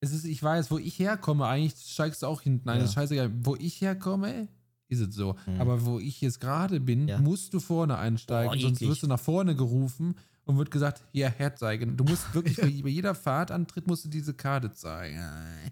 Es 0.00 0.12
ist, 0.12 0.24
ich 0.24 0.42
weiß, 0.42 0.70
wo 0.70 0.78
ich 0.78 0.98
herkomme, 0.98 1.46
eigentlich 1.46 1.74
steigst 1.78 2.22
du 2.22 2.26
auch 2.26 2.40
hinten 2.40 2.68
ein. 2.68 2.76
Ja. 2.76 2.80
Das 2.82 2.90
ist 2.90 2.94
scheißegal. 2.94 3.30
Wo 3.44 3.54
ich 3.56 3.80
herkomme, 3.82 4.48
ist 4.88 5.00
es 5.00 5.14
so. 5.14 5.36
Hm. 5.44 5.60
Aber 5.60 5.84
wo 5.84 5.98
ich 6.00 6.20
jetzt 6.22 6.40
gerade 6.40 6.80
bin, 6.80 7.06
Ja. 7.06 7.18
musst 7.18 7.52
du 7.54 7.60
vorne 7.60 7.96
einsteigen, 7.98 8.54
Oh, 8.56 8.60
sonst 8.60 8.80
wirst 8.80 9.02
du 9.02 9.06
nach 9.06 9.20
vorne 9.20 9.54
gerufen 9.54 10.14
und 10.50 10.58
wird 10.58 10.70
gesagt, 10.70 11.02
hier, 11.12 11.30
herzeigen. 11.30 11.96
Du 11.96 12.04
musst 12.04 12.32
wirklich 12.34 12.56
bei, 12.58 12.88
jeder 12.88 13.14
Fahrtantritt 13.14 13.86
musst 13.86 14.04
du 14.04 14.08
diese 14.08 14.34
Karte 14.34 14.72
zeigen. 14.72 15.20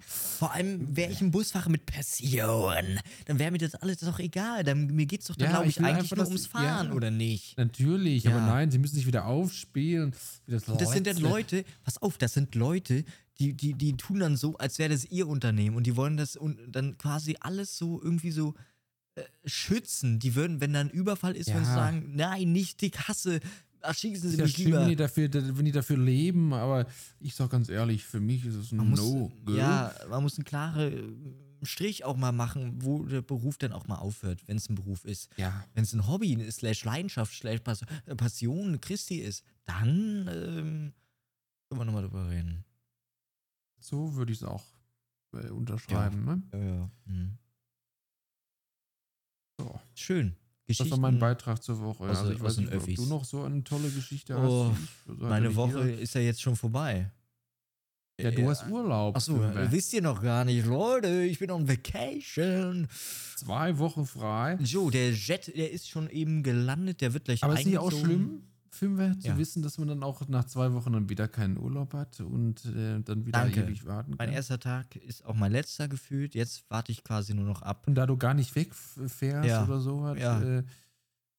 Vor 0.06 0.52
allem 0.52 0.96
wäre 0.96 1.10
ich 1.12 1.20
ein 1.20 1.30
Busfahrer 1.30 1.68
mit 1.68 1.84
Passion. 1.86 2.98
Dann 3.26 3.38
wäre 3.38 3.50
mir 3.50 3.58
das 3.58 3.74
alles 3.74 3.98
doch 3.98 4.18
egal. 4.18 4.64
Dann, 4.64 4.86
mir 4.86 5.06
geht 5.06 5.20
es 5.20 5.26
doch, 5.26 5.36
dann 5.36 5.46
Ja, 5.46 5.52
glaube 5.56 5.68
ich 5.68 5.76
ich, 5.78 5.84
eigentlich 5.84 5.98
einfach, 6.12 6.16
nur 6.16 6.26
ums 6.26 6.46
Fahren, 6.46 6.88
ja. 6.88 6.92
oder 6.94 7.10
nicht? 7.10 7.56
Natürlich, 7.58 8.24
Ja. 8.24 8.30
aber 8.36 8.40
nein, 8.46 8.70
sie 8.70 8.78
müssen 8.78 8.94
sich 8.96 9.06
wieder 9.06 9.26
aufspielen. 9.26 10.14
Wie 10.46 10.52
das 10.52 10.68
Und 10.68 10.80
das 10.80 10.92
sind 10.92 11.06
dann 11.06 11.16
Leute, 11.18 11.64
pass 11.84 11.98
auf, 12.00 12.18
das 12.18 12.34
sind 12.34 12.54
Leute, 12.54 13.04
die, 13.40 13.54
die, 13.54 13.74
die 13.74 13.96
tun 13.96 14.20
dann 14.20 14.36
so, 14.36 14.56
als 14.58 14.78
wäre 14.78 14.90
das 14.90 15.04
ihr 15.04 15.28
Unternehmen 15.28 15.76
und 15.76 15.86
die 15.86 15.96
wollen 15.96 16.16
das 16.16 16.36
und 16.36 16.58
dann 16.68 16.98
quasi 16.98 17.36
alles 17.40 17.78
so 17.78 18.02
irgendwie 18.02 18.32
so 18.32 18.54
äh, 19.14 19.22
schützen. 19.44 20.18
Die 20.18 20.34
würden, 20.34 20.60
wenn 20.60 20.72
da 20.72 20.80
ein 20.80 20.90
Überfall 20.90 21.36
ist, 21.36 21.48
würden 21.48 21.64
sie 21.64 21.70
Ja. 21.70 21.76
sagen, 21.76 22.12
nein, 22.16 22.50
nicht 22.52 22.80
die 22.80 22.90
Kasse, 22.90 23.38
erschießen 23.82 24.28
sie 24.28 24.34
Ist 24.34 24.38
ja 24.38 24.44
mich 24.44 24.54
schlimm, 24.54 24.66
lieber. 24.66 24.80
wenn 24.80 24.88
die, 24.88 24.96
dafür, 24.96 25.28
wenn 25.32 25.64
die 25.64 25.72
dafür 25.72 25.96
leben, 25.98 26.52
aber 26.52 26.86
ich 27.20 27.34
sag 27.34 27.50
ganz 27.50 27.68
ehrlich, 27.68 28.04
für 28.04 28.20
mich 28.20 28.44
ist 28.44 28.54
es 28.54 28.72
ein 28.72 28.76
Man 28.78 28.90
muss, 28.90 29.00
No. 29.00 29.32
go. 29.44 29.52
ja, 29.52 29.94
man 30.08 30.22
muss 30.22 30.36
einen 30.38 30.44
klaren 30.44 31.46
Strich 31.62 32.04
auch 32.04 32.16
mal 32.16 32.30
machen, 32.32 32.78
wo 32.82 33.04
der 33.04 33.20
Beruf 33.22 33.58
dann 33.58 33.72
auch 33.72 33.86
mal 33.88 33.96
aufhört, 33.96 34.46
wenn 34.46 34.56
es 34.56 34.68
ein 34.68 34.74
Beruf 34.76 35.04
ist. 35.04 35.28
ja. 35.36 35.64
Wenn 35.74 35.82
es 35.84 35.92
ein 35.92 36.06
Hobby, 36.06 36.48
slash 36.50 36.84
Leidenschaft, 36.84 37.34
slash 37.34 37.60
äh, 38.06 38.14
Passion 38.14 38.80
Christi 38.80 39.16
ist, 39.16 39.44
dann 39.64 40.28
ähm, 40.32 40.92
können 41.68 41.80
wir 41.80 41.84
nochmal 41.84 42.02
drüber 42.02 42.28
reden. 42.30 42.64
So 43.80 44.14
würde 44.14 44.32
ich 44.32 44.38
es 44.38 44.44
auch 44.44 44.64
äh, 45.34 45.48
unterschreiben. 45.50 46.24
Ne? 46.24 46.42
Ja, 46.52 46.58
ja. 46.64 46.90
Mhm. 47.06 47.38
So. 49.60 49.80
Schön. 49.94 50.36
Das 50.76 50.90
war 50.90 50.98
mein 50.98 51.18
Beitrag 51.18 51.62
zur 51.62 51.80
Woche. 51.80 52.04
aus- 52.04 52.18
also 52.18 52.32
ich 52.32 52.40
aus 52.40 52.46
weiß 52.46 52.56
nicht, 52.58 52.68
ob 52.68 52.74
Öffis. 52.74 52.96
du 52.96 53.06
noch 53.06 53.24
so 53.24 53.42
eine 53.42 53.64
tolle 53.64 53.88
Geschichte 53.90 54.36
Oh, 54.36 54.70
hast. 54.70 54.78
Ich- 55.14 55.18
Meine 55.20 55.54
Woche 55.54 55.90
ist 55.90 56.14
ja 56.14 56.20
jetzt 56.20 56.42
schon 56.42 56.56
vorbei. 56.56 57.10
Ja, 58.20 58.32
du 58.32 58.48
hast 58.50 58.68
Urlaub. 58.68 59.14
Achso, 59.16 59.40
wisst 59.70 59.92
ihr 59.92 60.02
noch 60.02 60.20
gar 60.20 60.44
nicht, 60.44 60.66
Leute, 60.66 61.22
ich 61.22 61.38
bin 61.38 61.50
on 61.52 61.68
Vacation. 61.68 62.88
Zwei 63.36 63.78
Wochen 63.78 64.04
frei. 64.06 64.58
So, 64.60 64.90
der 64.90 65.12
Jet, 65.12 65.56
der 65.56 65.70
ist 65.70 65.88
schon 65.88 66.10
eben 66.10 66.42
gelandet, 66.42 67.00
der 67.00 67.14
wird 67.14 67.26
gleich 67.26 67.42
Aber 67.44 67.56
ist 67.58 67.64
nicht 67.66 67.78
auch 67.78 67.92
schlimm, 67.92 68.42
Filmwert, 68.70 69.22
zu 69.22 69.28
Ja. 69.28 69.38
wissen, 69.38 69.62
dass 69.62 69.78
man 69.78 69.88
dann 69.88 70.02
auch 70.02 70.26
nach 70.28 70.44
zwei 70.44 70.72
Wochen 70.72 70.92
dann 70.92 71.08
wieder 71.08 71.28
keinen 71.28 71.58
Urlaub 71.58 71.94
hat 71.94 72.20
und 72.20 72.64
äh, 72.66 73.00
dann 73.00 73.24
wieder 73.26 73.40
Danke. 73.40 73.62
ewig 73.62 73.84
warten 73.86 74.12
Mein 74.18 74.28
kann? 74.28 74.34
erster 74.34 74.58
Tag 74.60 74.96
ist 74.96 75.24
auch 75.24 75.34
mein 75.34 75.52
letzter 75.52 75.88
gefühlt. 75.88 76.34
Jetzt 76.34 76.64
warte 76.68 76.92
ich 76.92 77.02
quasi 77.04 77.34
nur 77.34 77.44
noch 77.46 77.62
ab. 77.62 77.84
Und 77.86 77.94
da 77.94 78.06
du 78.06 78.16
gar 78.16 78.34
nicht 78.34 78.54
wegfährst 78.54 79.48
Ja. 79.48 79.64
oder 79.64 79.80
so, 79.80 80.04
hat, 80.04 80.18
Ja. 80.18 80.40
äh, 80.42 80.62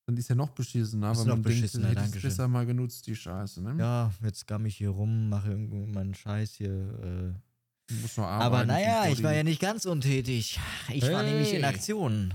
dann 0.05 0.17
ist 0.17 0.27
ja 0.27 0.35
noch 0.35 0.49
beschissener. 0.49 1.11
Ist 1.11 1.19
Aber 1.19 1.27
noch 1.29 1.35
man 1.35 1.43
denkt, 1.43 1.61
beschissener, 1.61 1.87
hätte 1.89 2.01
Dankeschön. 2.01 2.29
besser 2.29 2.47
mal 2.47 2.65
genutzt, 2.65 3.05
die 3.05 3.15
Scheiße. 3.15 3.61
Ne? 3.61 3.75
Ja, 3.77 4.11
jetzt 4.23 4.47
gamm 4.47 4.65
ich 4.65 4.75
hier 4.75 4.89
rum, 4.89 5.29
mache 5.29 5.49
irgendwo 5.51 5.85
meinen 5.85 6.15
Scheiß 6.15 6.55
hier. 6.55 7.35
Du 7.87 7.95
musst 8.01 8.17
noch 8.17 8.23
Äh. 8.25 8.27
arbeiten. 8.27 8.53
Aber 8.53 8.65
naja, 8.65 9.05
ich 9.11 9.21
war 9.23 9.33
ja 9.33 9.43
nicht 9.43 9.61
ganz 9.61 9.85
untätig. 9.85 10.59
Ich 10.91 11.03
war 11.11 11.23
nämlich 11.23 11.53
in 11.53 11.63
Hey. 11.63 11.73
Aktion. 11.75 12.33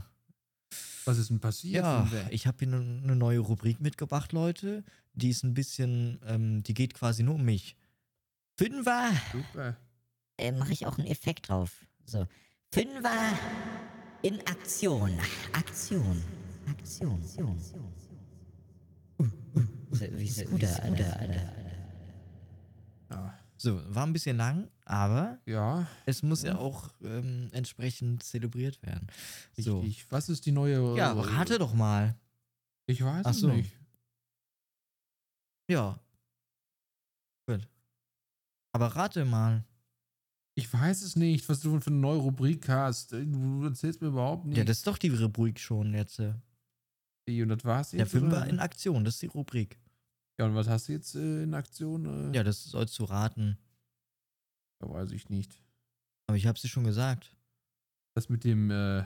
Was 1.06 1.18
ist 1.18 1.30
denn 1.30 1.40
passiert? 1.40 1.84
Ja, 1.84 2.08
ich 2.30 2.46
habe 2.46 2.58
hier 2.60 2.68
eine 2.68 3.16
neue 3.16 3.40
Rubrik 3.40 3.80
mitgebracht, 3.80 4.32
Leute. 4.32 4.84
Die 5.14 5.30
ist 5.30 5.42
ein 5.44 5.54
bisschen, 5.54 6.20
ähm, 6.26 6.62
die 6.62 6.74
geht 6.74 6.94
quasi 6.94 7.22
nur 7.22 7.34
um 7.36 7.44
mich. 7.44 7.76
Fünfer. 8.56 9.10
Super. 9.32 9.76
äh, 10.38 10.52
mache 10.52 10.72
ich 10.72 10.86
auch 10.86 10.98
einen 10.98 11.06
Effekt 11.08 11.48
drauf. 11.48 11.84
So. 12.04 12.26
Fünfer 12.72 13.38
in 14.22 14.40
Aktion. 14.46 15.18
Aktion. 15.52 16.22
Aktion. 16.68 17.20
Aktion. 17.22 17.58
So, 19.90 20.06
Wie 20.12 20.28
Scooter, 20.28 20.82
Alter, 20.82 21.20
Alter. 21.20 21.52
Ja. 23.10 23.38
So, 23.64 23.80
war 23.94 24.06
ein 24.06 24.12
bisschen 24.12 24.36
lang, 24.36 24.68
aber 24.84 25.38
ja, 25.46 25.86
es 26.04 26.22
muss 26.22 26.42
ja 26.42 26.58
auch 26.58 26.90
ähm, 27.02 27.48
entsprechend 27.52 28.22
zelebriert 28.22 28.82
werden. 28.82 29.06
So. 29.56 29.80
richtig. 29.80 30.06
Was 30.10 30.28
ist 30.28 30.44
die 30.44 30.52
neue. 30.52 30.94
Ja, 30.98 31.12
rate 31.12 31.58
doch 31.58 31.72
mal. 31.72 32.14
Ich 32.84 33.02
weiß 33.02 33.26
es 33.26 33.38
so. 33.38 33.48
nicht. 33.48 33.72
Ja. 35.70 35.98
Gut. 37.46 37.66
Aber 38.72 38.88
rate 38.88 39.24
mal. 39.24 39.64
Ich 40.56 40.70
weiß 40.70 41.00
es 41.00 41.16
nicht, 41.16 41.48
was 41.48 41.60
du 41.60 41.80
für 41.80 41.88
eine 41.88 41.96
neue 41.96 42.18
Rubrik 42.18 42.68
hast. 42.68 43.12
Du 43.12 43.64
erzählst 43.64 44.02
mir 44.02 44.08
überhaupt 44.08 44.44
nicht. 44.44 44.58
Ja, 44.58 44.64
das 44.64 44.76
ist 44.76 44.86
doch 44.86 44.98
die 44.98 45.08
Rubrik 45.08 45.58
schon 45.58 45.94
jetzt. 45.94 46.18
äh. 46.18 46.34
Und 47.26 47.48
das 47.48 47.64
war's 47.64 47.92
Der 47.92 48.00
jetzt? 48.00 48.10
Fünfer 48.10 48.42
oder? 48.42 48.46
in 48.46 48.60
Aktion, 48.60 49.06
das 49.06 49.14
ist 49.14 49.22
die 49.22 49.26
Rubrik. 49.28 49.78
Ja, 50.38 50.46
und 50.46 50.54
was 50.54 50.68
hast 50.68 50.88
du 50.88 50.92
jetzt 50.92 51.14
äh, 51.14 51.42
in 51.44 51.54
Aktion? 51.54 52.32
Äh, 52.32 52.36
Ja, 52.36 52.42
das 52.42 52.64
sollst 52.64 52.98
du 52.98 53.04
raten. 53.04 53.58
ja. 54.82 54.88
Weiß 54.90 55.12
ich 55.12 55.28
nicht. 55.28 55.62
Aber 56.26 56.36
ich 56.36 56.46
hab's 56.46 56.62
dir 56.62 56.68
schon 56.68 56.84
gesagt. 56.84 57.36
Das 58.14 58.28
mit 58.28 58.44
dem. 58.44 58.70
Äh, 58.70 59.04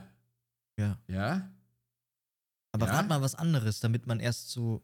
Ja. 0.78 0.99
ja? 1.08 1.50
Aber 2.73 2.87
Ja? 2.87 2.92
rat 2.94 3.08
mal 3.08 3.20
was 3.23 3.35
anderes, 3.35 3.80
damit 3.80 4.06
man 4.06 4.20
erst 4.20 4.50
so 4.50 4.82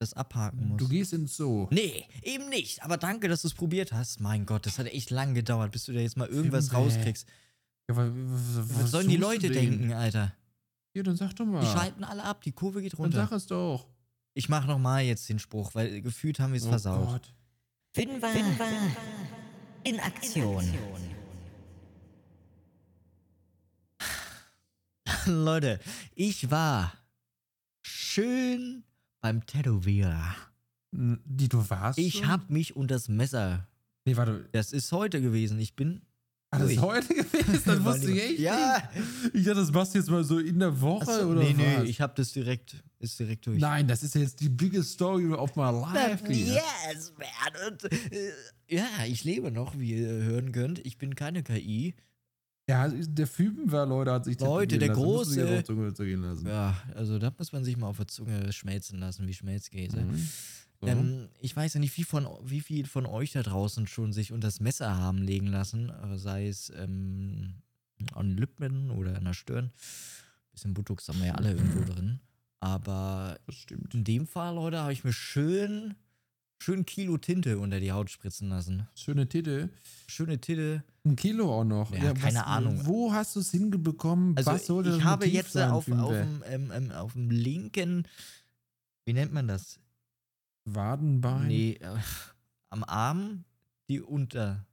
das 0.00 0.14
abhaken 0.14 0.68
muss. 0.68 0.78
Du 0.78 0.88
gehst 0.88 1.12
ins 1.12 1.36
Zoo. 1.36 1.68
Nee, 1.70 2.06
eben 2.22 2.48
nicht. 2.48 2.82
Aber 2.82 2.96
danke, 2.96 3.28
dass 3.28 3.42
du 3.42 3.48
es 3.48 3.54
probiert 3.54 3.92
hast. 3.92 4.18
Mein 4.20 4.46
Gott, 4.46 4.64
das 4.66 4.78
hat 4.78 4.86
echt 4.86 5.10
lang 5.10 5.34
gedauert, 5.34 5.72
bis 5.72 5.84
du 5.84 5.92
da 5.92 6.00
jetzt 6.00 6.16
mal 6.16 6.26
irgendwas 6.28 6.68
Fünfe. 6.70 6.76
rauskriegst. 6.82 7.28
Ja, 7.88 7.96
wa- 7.96 8.06
wa- 8.06 8.10
wa- 8.14 8.82
Was, 8.82 8.90
sollen 8.92 9.08
die 9.08 9.16
Leute 9.18 9.50
denken, 9.50 9.92
Alter? 9.92 10.34
Ja, 10.94 11.02
dann 11.02 11.16
sag 11.16 11.34
doch 11.36 11.44
mal. 11.44 11.60
Die 11.60 11.66
schalten 11.66 12.02
alle 12.04 12.24
ab, 12.24 12.42
die 12.42 12.52
Kurve 12.52 12.80
geht 12.82 12.94
dann 12.94 13.00
runter. 13.00 13.18
sag 13.26 13.32
es 13.32 13.46
doch. 13.46 13.86
Ich 14.40 14.48
mach 14.48 14.66
nochmal 14.66 15.02
jetzt 15.02 15.28
den 15.28 15.38
Spruch, 15.38 15.74
weil 15.74 16.00
gefühlt 16.00 16.40
haben 16.40 16.54
wir 16.54 16.56
es 16.56 16.64
Oh 16.64 16.70
versaut. 16.70 17.06
Gott. 17.06 17.34
Fünfer, 17.92 18.32
in 19.84 20.00
Aktion. 20.00 20.64
Leute, 25.26 25.78
ich 26.14 26.50
war 26.50 26.90
schön 27.82 28.84
beim 29.20 29.44
Tätowierer. 29.44 30.34
Die 30.90 31.50
du 31.50 31.68
warst? 31.68 31.98
Ich 31.98 32.26
hab 32.26 32.48
mich 32.48 32.74
und 32.74 32.90
das 32.90 33.10
Messer. 33.10 33.68
Nee, 34.06 34.16
warte. 34.16 34.48
Das 34.52 34.72
ist 34.72 34.90
heute 34.90 35.20
gewesen. 35.20 35.60
Ich 35.60 35.76
bin. 35.76 36.00
Ah, 36.52 36.58
das 36.58 36.76
heute 36.78 37.14
gewesen? 37.14 37.62
Das 37.64 37.84
wusste 37.84 38.10
ich 38.10 38.22
echt 38.22 38.40
Ja. 38.40 38.82
nicht. 39.22 39.34
Ich 39.34 39.44
dachte, 39.44 39.60
das 39.60 39.70
machst 39.70 39.94
du 39.94 39.98
jetzt 39.98 40.10
mal 40.10 40.24
so 40.24 40.38
in 40.40 40.58
der 40.58 40.80
Woche 40.80 41.08
Achso, 41.08 41.28
oder 41.30 41.42
nee, 41.42 41.54
was? 41.56 41.82
nee, 41.84 41.88
ich 41.90 42.00
hab 42.00 42.16
das 42.16 42.32
direkt, 42.32 42.82
ist 42.98 43.18
direkt 43.20 43.46
durch. 43.46 43.60
Nein, 43.60 43.86
das 43.86 44.02
ist 44.02 44.16
jetzt 44.16 44.40
die 44.40 44.48
biggest 44.48 44.92
story 44.92 45.26
of 45.32 45.54
my 45.54 45.70
life. 45.70 46.24
Yes, 46.32 47.12
man. 47.16 47.72
Und, 47.72 47.84
äh, 47.92 48.32
ja, 48.68 48.84
ich 49.06 49.22
lebe 49.22 49.52
noch, 49.52 49.78
wie 49.78 49.92
ihr 50.00 50.08
hören 50.08 50.50
könnt. 50.50 50.84
Ich 50.84 50.98
bin 50.98 51.14
keine 51.14 51.42
KI. 51.44 51.94
Ja, 52.68 52.88
der 52.88 53.26
Fübenwer, 53.26 53.86
Leute, 53.86 54.12
hat 54.12 54.24
sich 54.24 54.38
Leute, 54.40 54.78
der 54.78 54.88
lassen. 54.88 55.00
Große- 55.02 55.42
auf 55.52 55.58
die 55.58 55.64
Zunge 55.64 55.94
zergehen 55.94 56.22
lassen. 56.22 56.46
Ja, 56.46 56.76
also 56.94 57.18
da 57.18 57.32
muss 57.36 57.52
man 57.52 57.64
sich 57.64 57.76
mal 57.76 57.88
auf 57.88 57.96
der 57.96 58.06
Zunge 58.08 58.52
schmelzen 58.52 58.98
lassen, 59.00 59.26
wie 59.26 59.34
Schmelzkäse. 59.34 60.00
Mhm. 60.02 60.28
So. 60.80 60.86
Ähm, 60.86 61.28
ich 61.40 61.54
weiß 61.54 61.74
ja 61.74 61.80
nicht, 61.80 61.96
wie, 61.98 62.04
von, 62.04 62.26
wie 62.42 62.60
viel 62.60 62.86
von 62.86 63.04
euch 63.06 63.32
da 63.32 63.42
draußen 63.42 63.86
schon 63.86 64.12
sich 64.12 64.32
unter 64.32 64.48
das 64.48 64.60
Messer 64.60 64.96
haben 64.96 65.18
legen 65.18 65.46
lassen, 65.46 65.90
äh, 65.90 66.16
sei 66.16 66.48
es 66.48 66.72
ähm, 66.74 67.54
an 68.14 68.30
den 68.30 68.38
Lippen 68.38 68.90
oder 68.90 69.16
an 69.16 69.24
der 69.24 69.34
Stirn. 69.34 69.70
Bisschen 70.52 70.72
Botox 70.72 71.08
haben 71.08 71.20
wir 71.20 71.28
ja 71.28 71.34
alle 71.34 71.52
irgendwo 71.52 71.92
drin. 71.92 72.20
Aber 72.60 73.38
in 73.92 74.04
dem 74.04 74.26
Fall, 74.26 74.54
Leute, 74.54 74.80
habe 74.80 74.92
ich 74.92 75.04
mir 75.04 75.12
schön, 75.12 75.94
schön 76.58 76.84
Kilo 76.86 77.18
Tinte 77.18 77.58
unter 77.58 77.78
die 77.80 77.92
Haut 77.92 78.10
spritzen 78.10 78.48
lassen. 78.48 78.86
Schöne 78.94 79.28
Titel. 79.28 79.70
Schöne 80.06 80.40
Tinte. 80.40 80.82
Ein 81.04 81.16
Kilo 81.16 81.60
auch 81.60 81.64
noch. 81.64 81.92
Ja, 81.94 82.12
keine 82.14 82.46
Ahnung. 82.46 82.86
Wo 82.86 83.12
hast 83.12 83.36
du 83.36 83.40
es 83.40 83.50
hingebekommen? 83.50 84.36
Also 84.36 84.50
Was 84.50 84.66
sollte 84.66 84.90
ich 84.90 84.96
das 84.96 85.04
habe 85.04 85.26
Motiv 85.26 85.34
jetzt 85.34 85.52
sein, 85.52 85.70
auf, 85.70 85.84
Fünfe? 85.84 86.02
auf, 86.02 86.12
dem, 86.12 86.42
ähm, 86.46 86.72
ähm, 86.74 86.92
auf 86.92 87.12
dem 87.12 87.30
linken, 87.30 88.06
wie 89.04 89.12
nennt 89.12 89.32
man 89.32 89.48
das? 89.48 89.78
Wadenbein? 90.64 91.46
Nee, 91.48 91.72
äh, 91.80 91.98
am 92.70 92.84
Arm 92.84 93.44
die 93.88 94.00
unter. 94.00 94.66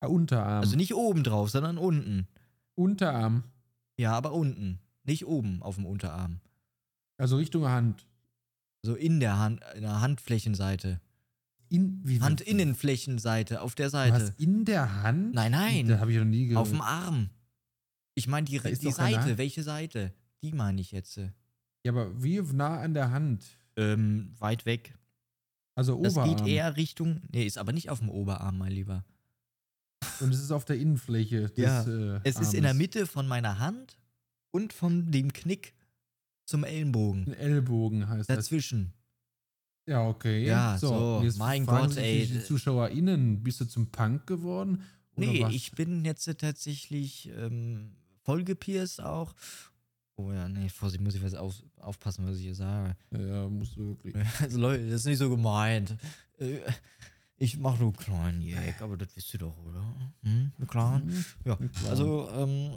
Ah, 0.00 0.06
Unterarm. 0.06 0.62
Also 0.62 0.76
nicht 0.76 0.94
oben 0.94 1.22
drauf, 1.22 1.50
sondern 1.50 1.78
unten. 1.78 2.26
Unterarm. 2.74 3.44
Ja, 3.96 4.12
aber 4.12 4.32
unten. 4.32 4.80
Nicht 5.04 5.26
oben 5.26 5.62
auf 5.62 5.76
dem 5.76 5.86
Unterarm. 5.86 6.40
Also 7.18 7.36
Richtung 7.36 7.66
Hand. 7.66 8.06
So 8.82 8.94
in 8.94 9.20
der 9.20 9.38
Hand, 9.38 9.60
in 9.74 9.82
der 9.82 10.00
Handflächenseite. 10.00 11.00
In, 11.68 12.02
Handinnenflächenseite, 12.04 13.62
auf 13.62 13.74
der 13.74 13.90
Seite. 13.90 14.14
hast 14.14 14.40
in 14.40 14.64
der 14.64 15.02
Hand? 15.02 15.34
Nein, 15.34 15.52
nein. 15.52 15.88
Da 15.88 16.00
habe 16.00 16.10
ich 16.10 16.18
noch 16.18 16.24
nie 16.24 16.46
gehört. 16.48 16.62
Auf 16.62 16.70
dem 16.70 16.80
Arm. 16.80 17.30
Ich 18.14 18.26
meine 18.26 18.44
die, 18.44 18.58
die 18.58 18.90
Seite. 18.90 19.38
Welche 19.38 19.62
Seite? 19.62 20.12
Die 20.42 20.52
meine 20.52 20.80
ich 20.80 20.90
jetzt. 20.90 21.16
Ja, 21.16 21.92
aber 21.92 22.22
wie 22.22 22.40
nah 22.40 22.80
an 22.80 22.94
der 22.94 23.10
Hand? 23.10 23.44
Ähm, 23.76 24.34
weit 24.38 24.66
weg. 24.66 24.94
Also 25.74 26.00
Das 26.02 26.14
Oberarm. 26.16 26.36
geht 26.36 26.46
eher 26.46 26.76
Richtung. 26.76 27.22
Nee, 27.32 27.44
ist 27.44 27.58
aber 27.58 27.72
nicht 27.72 27.90
auf 27.90 28.00
dem 28.00 28.10
Oberarm, 28.10 28.58
mein 28.58 28.72
Lieber. 28.72 29.04
Und 30.20 30.32
es 30.32 30.40
ist 30.42 30.50
auf 30.50 30.64
der 30.64 30.76
Innenfläche 30.76 31.48
des 31.48 31.56
Ja, 31.56 31.82
äh, 31.84 32.20
Es 32.24 32.38
ist 32.38 32.54
in 32.54 32.64
der. 32.64 32.74
Mitte 32.74 33.06
von 33.06 33.26
meiner 33.26 33.58
Hand 33.58 33.98
und 34.50 34.72
von 34.72 35.10
dem 35.10 35.32
Knick 35.32 35.74
zum 36.44 36.64
Ellenbogen. 36.64 37.26
Ein 37.28 37.34
Ellbogen 37.34 38.08
heißt 38.08 38.28
das. 38.28 38.36
Dazwischen. 38.36 38.92
Ja, 39.86 40.06
okay. 40.06 40.44
Ja, 40.46 40.76
so, 40.78 41.18
und 41.18 41.24
jetzt 41.24 41.38
mein 41.38 41.66
Gott, 41.66 41.96
ey. 41.96 42.26
Die 42.26 42.42
ZuschauerInnen, 42.44 43.42
bist 43.42 43.60
du 43.60 43.64
zum 43.64 43.90
Punk 43.90 44.26
geworden? 44.26 44.82
Nee, 45.16 45.42
was? 45.42 45.52
ich 45.52 45.72
bin 45.72 46.04
jetzt 46.04 46.24
tatsächlich 46.38 47.30
ähm, 47.36 47.92
voll 48.22 48.44
gepierst 48.44 49.02
auch. 49.02 49.34
Oh 50.16 50.30
ja, 50.32 50.48
nee, 50.48 50.68
Vorsicht, 50.68 51.02
muss 51.02 51.14
ich 51.14 51.22
was 51.22 51.34
auf, 51.34 51.54
aufpassen, 51.80 52.26
was 52.26 52.36
ich 52.36 52.42
hier 52.44 52.54
sage. 52.54 52.94
Ja, 53.12 53.20
ja, 53.20 53.48
musst 53.48 53.76
du 53.76 53.88
wirklich. 53.88 54.14
Also 54.40 54.58
Leute, 54.58 54.84
das 54.86 55.00
ist 55.00 55.06
nicht 55.06 55.18
so 55.18 55.30
gemeint. 55.30 55.96
Äh, 56.38 56.58
Ich 57.38 57.58
mache 57.58 57.78
nur 57.78 57.88
einen 57.88 57.96
kleinen 57.96 58.42
Jack, 58.42 58.82
aber 58.82 58.96
das 58.96 59.08
wisst 59.16 59.32
ihr 59.34 59.40
doch, 59.40 59.56
oder? 59.66 59.84
Hm? 60.22 60.52
Kleinen? 60.68 61.06
Mhm. 61.08 61.24
Ja, 61.44 61.58
also, 61.88 62.28
ähm, 62.30 62.72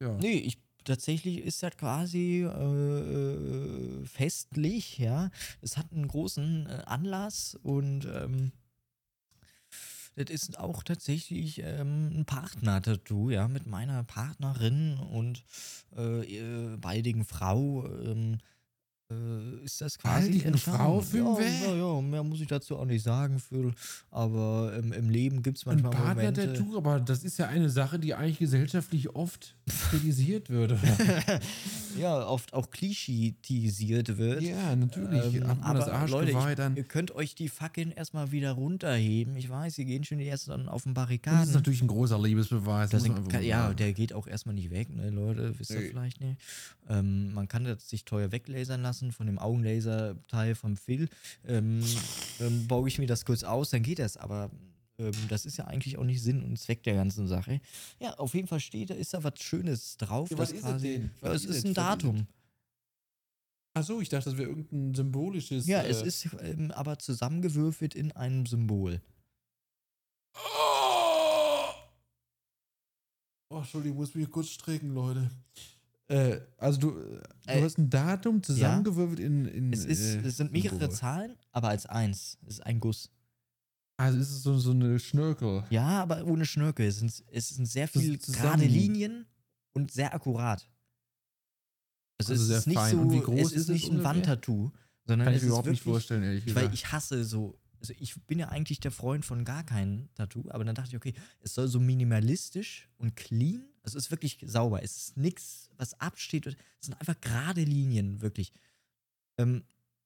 Ja. 0.00 0.16
nee, 0.18 0.34
ich, 0.38 0.58
tatsächlich 0.84 1.38
ist 1.38 1.62
das 1.62 1.76
quasi 1.76 2.42
äh, 2.42 4.04
festlich, 4.06 4.98
ja. 4.98 5.30
Es 5.62 5.76
hat 5.76 5.92
einen 5.92 6.08
großen 6.08 6.66
äh, 6.66 6.82
Anlass 6.86 7.54
und 7.62 8.04
ähm, 8.06 8.52
das 10.16 10.30
ist 10.30 10.58
auch 10.58 10.82
tatsächlich 10.82 11.60
ähm, 11.62 12.10
ein 12.12 12.24
Partner-Tattoo, 12.24 13.30
ja, 13.30 13.48
mit 13.48 13.66
meiner 13.66 14.04
Partnerin 14.04 14.98
und 14.98 15.44
äh, 15.96 16.76
baldigen 16.76 17.24
Frau. 17.24 17.86
Ähm, 17.86 18.38
äh, 19.10 19.64
ist 19.64 19.80
das 19.80 19.98
quasi 19.98 20.42
entstanden. 20.42 20.78
Frau, 20.78 20.96
ja, 20.98 21.02
Fünfe? 21.36 21.42
ja, 21.64 21.74
ja, 21.74 22.00
mehr 22.00 22.22
muss 22.22 22.40
ich 22.40 22.46
dazu 22.48 22.76
auch 22.78 22.84
nicht 22.84 23.02
sagen, 23.02 23.38
Phil. 23.38 23.72
Aber 24.10 24.72
ähm, 24.76 24.92
im 24.92 25.10
Leben 25.10 25.42
gibt 25.42 25.58
es 25.58 25.66
Ein 25.66 25.80
manchmal 25.82 26.14
Momente. 26.14 26.42
Partner-Tattoo, 26.46 26.76
aber 26.76 27.00
das 27.00 27.24
ist 27.24 27.38
ja 27.38 27.46
eine 27.48 27.68
Sache, 27.70 27.98
die 27.98 28.14
eigentlich 28.14 28.38
gesellschaftlich 28.38 29.10
oft 29.14 29.56
kritisiert 29.90 30.50
wird. 30.50 30.76
ja, 31.98 32.26
oft 32.26 32.52
auch 32.54 32.70
klischeetisiert 32.70 34.16
wird. 34.18 34.42
ja, 34.42 34.74
natürlich. 34.76 35.34
Ähm, 35.36 35.44
aber 35.62 36.06
Leute, 36.08 36.30
ich, 36.32 36.54
dann. 36.56 36.76
ihr 36.76 36.84
könnt 36.84 37.14
euch 37.14 37.34
die 37.34 37.48
Fackeln 37.48 37.90
erstmal 37.90 38.32
wieder 38.32 38.52
runterheben. 38.52 39.36
Ich 39.36 39.48
weiß, 39.48 39.74
sie 39.74 39.84
gehen 39.84 40.04
schon 40.04 40.20
erst 40.20 40.48
dann 40.48 40.68
auf 40.68 40.84
den 40.84 40.94
Das 40.94 41.04
ist 41.04 41.06
Barrikaden. 41.08 41.52
natürlich 41.52 41.82
ein 41.82 41.88
großer 41.88 42.20
Liebesbeweis. 42.20 42.90
Kann, 42.90 43.42
ja, 43.42 43.72
der 43.72 43.92
geht 43.92 44.12
auch 44.12 44.26
erstmal 44.26 44.54
nicht 44.54 44.70
weg, 44.70 44.88
ne, 44.94 45.10
Leute, 45.10 45.58
wisst 45.58 45.70
ihr 45.70 45.80
Nee. 45.80 45.88
vielleicht 45.88 46.20
nicht. 46.20 46.40
Ähm, 46.88 47.32
man 47.32 47.48
kann 47.48 47.64
das 47.64 47.88
sich 47.88 48.04
teuer 48.04 48.32
weglasern 48.32 48.82
lassen 48.82 48.99
von 49.10 49.26
dem 49.26 49.38
Augenlaser-Teil 49.38 50.54
vom 50.54 50.76
Phil. 50.76 51.08
Ähm, 51.46 51.82
dann 52.38 52.66
baue 52.68 52.88
ich 52.88 52.98
mir 52.98 53.06
das 53.06 53.24
kurz 53.24 53.42
aus, 53.42 53.70
dann 53.70 53.82
geht 53.82 53.98
das, 53.98 54.16
aber 54.16 54.50
ähm, 55.00 55.12
das 55.28 55.46
ist 55.46 55.56
ja 55.56 55.66
eigentlich 55.66 55.96
auch 55.98 56.04
nicht 56.04 56.22
Sinn 56.22 56.42
und 56.44 56.58
Zweck 56.58 56.82
der 56.82 56.94
ganzen 56.94 57.26
Sache. 57.26 57.60
Ja, 57.98 58.14
auf 58.14 58.34
jeden 58.34 58.46
Fall 58.46 58.60
steht 58.60 58.90
da, 58.90 58.94
ist 58.94 59.14
da 59.14 59.24
was 59.24 59.40
Schönes 59.40 59.96
drauf. 59.96 60.30
Ja, 60.30 60.38
was 60.38 60.52
ist 60.52 60.62
quasi, 60.62 60.92
denn? 60.92 61.10
Ja, 61.22 61.30
Was 61.30 61.44
es 61.44 61.50
ist 61.50 61.56
ist 61.56 61.66
ein 61.66 61.74
Datum. 61.74 62.26
Achso, 63.72 64.00
ich 64.00 64.08
dachte, 64.08 64.30
das 64.30 64.38
wäre 64.38 64.48
irgendein 64.48 64.94
symbolisches. 64.94 65.66
Ja, 65.66 65.80
äh, 65.82 65.90
es 65.90 66.02
ist 66.02 66.28
ähm, 66.40 66.70
aber 66.72 66.98
zusammengewürfelt 66.98 67.94
in 67.94 68.12
einem 68.12 68.46
Symbol. 68.46 69.00
Oh! 70.34 70.40
oh, 73.50 73.58
Entschuldigung, 73.58 73.96
ich 73.96 74.00
muss 74.00 74.14
mich 74.14 74.30
kurz 74.30 74.48
strecken, 74.48 74.92
Leute. 74.92 75.30
Äh, 76.10 76.40
also 76.58 76.78
du, 76.80 76.90
du 76.92 77.20
Äh, 77.46 77.62
hast 77.62 77.78
ein 77.78 77.88
Datum 77.88 78.42
zusammengewürfelt 78.42 79.20
in, 79.20 79.44
in 79.46 79.72
Es, 79.72 79.84
ist, 79.84 80.00
äh, 80.16 80.20
es 80.26 80.36
sind 80.38 80.50
mehrere. 80.52 80.90
Zahlen, 80.90 81.36
aber 81.52 81.68
als 81.68 81.86
eins. 81.86 82.36
Es 82.42 82.54
ist 82.54 82.66
ein 82.66 82.80
Guss. 82.80 83.10
Also 83.96 84.18
ist 84.18 84.30
es 84.30 84.42
so, 84.42 84.58
so 84.58 84.72
eine 84.72 84.98
Schnörkel. 84.98 85.62
Ja, 85.70 86.02
aber 86.02 86.24
ohne 86.24 86.46
Schnörkel. 86.46 86.86
Es 86.86 86.98
sind, 86.98 87.22
es 87.30 87.48
sind 87.50 87.66
sehr 87.66 87.86
viele 87.86 88.18
gerade 88.18 88.64
Linien 88.64 89.26
und 89.72 89.92
sehr 89.92 90.12
akkurat. 90.14 90.68
Also, 92.18 92.32
Also 92.32 92.42
es 92.42 92.48
sehr 92.48 92.58
ist 92.58 92.66
nicht 92.66 92.76
fein. 92.76 92.90
so, 92.92 93.00
Und 93.02 93.12
wie 93.12 93.20
groß 93.20 93.40
es 93.40 93.52
ist 93.52 93.58
ist 93.62 93.68
nicht 93.68 93.90
ein? 93.92 94.02
Wandtattoo, 94.02 94.70
sondern 95.06 95.26
Kann 95.26 95.34
ich 95.36 95.42
mir 95.42 95.48
überhaupt 95.48 95.66
nicht 95.68 95.80
wirklich, 95.80 95.92
vorstellen, 95.94 96.22
ehrlich 96.22 96.46
Weil 96.46 96.54
gesagt. 96.68 96.74
ich 96.74 96.92
hasse 96.92 97.24
so, 97.24 97.58
also 97.78 97.94
ich 97.98 98.14
bin 98.26 98.38
ja 98.38 98.48
eigentlich 98.48 98.80
der 98.80 98.90
Freund 98.90 99.24
von 99.24 99.44
gar 99.44 99.64
keinem 99.64 100.08
Tattoo, 100.14 100.44
aber 100.50 100.64
dann 100.64 100.74
dachte 100.74 100.88
ich, 100.90 100.96
okay, 100.96 101.14
es 101.40 101.54
soll 101.54 101.68
so 101.68 101.78
minimalistisch 101.80 102.88
und 102.98 103.16
clean, 103.16 103.64
also 103.82 103.98
es 103.98 104.06
ist 104.06 104.10
wirklich 104.10 104.38
sauber, 104.46 104.82
es 104.82 104.96
ist 104.96 105.16
nichts, 105.16 105.70
was 105.76 105.98
absteht, 106.00 106.46
es 106.46 106.56
sind 106.80 106.94
einfach 107.00 107.20
gerade 107.20 107.62
Linien, 107.62 108.20
wirklich. 108.20 108.52
Ähm, 109.38 109.62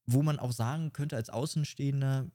wo 0.06 0.22
man 0.22 0.38
auch 0.38 0.52
sagen 0.52 0.92
könnte 0.92 1.16
als 1.16 1.30
Außenstehender, 1.30 2.26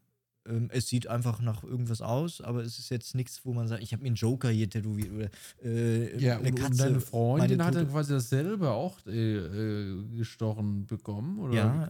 ähm, 0.48 0.70
es 0.72 0.88
sieht 0.88 1.08
einfach 1.08 1.40
nach 1.42 1.64
irgendwas 1.64 2.02
aus, 2.02 2.42
aber 2.42 2.62
es 2.64 2.80
ist 2.80 2.90
jetzt 2.90 3.14
nichts, 3.16 3.46
wo 3.46 3.54
man 3.54 3.68
sagt, 3.68 3.84
ich 3.84 3.94
habe 3.94 4.02
mir 4.02 4.08
einen 4.08 4.16
Joker 4.16 4.50
hier 4.50 4.70
tätowiert 4.70 5.12
oder 5.12 5.30
äh, 5.64 6.18
ja, 6.20 6.38
eine 6.40 6.50
und, 6.50 6.56
Katze. 6.56 6.72
und 6.72 6.80
deine 6.80 7.00
Freundin 7.00 7.64
hat 7.64 7.76
dann 7.76 7.90
quasi 7.90 8.14
dasselbe 8.14 8.72
auch 8.72 8.98
äh, 9.06 9.36
äh, 9.38 10.04
gestochen 10.18 10.88
bekommen? 10.88 11.40
Oder 11.40 11.54
Ja. 11.54 11.90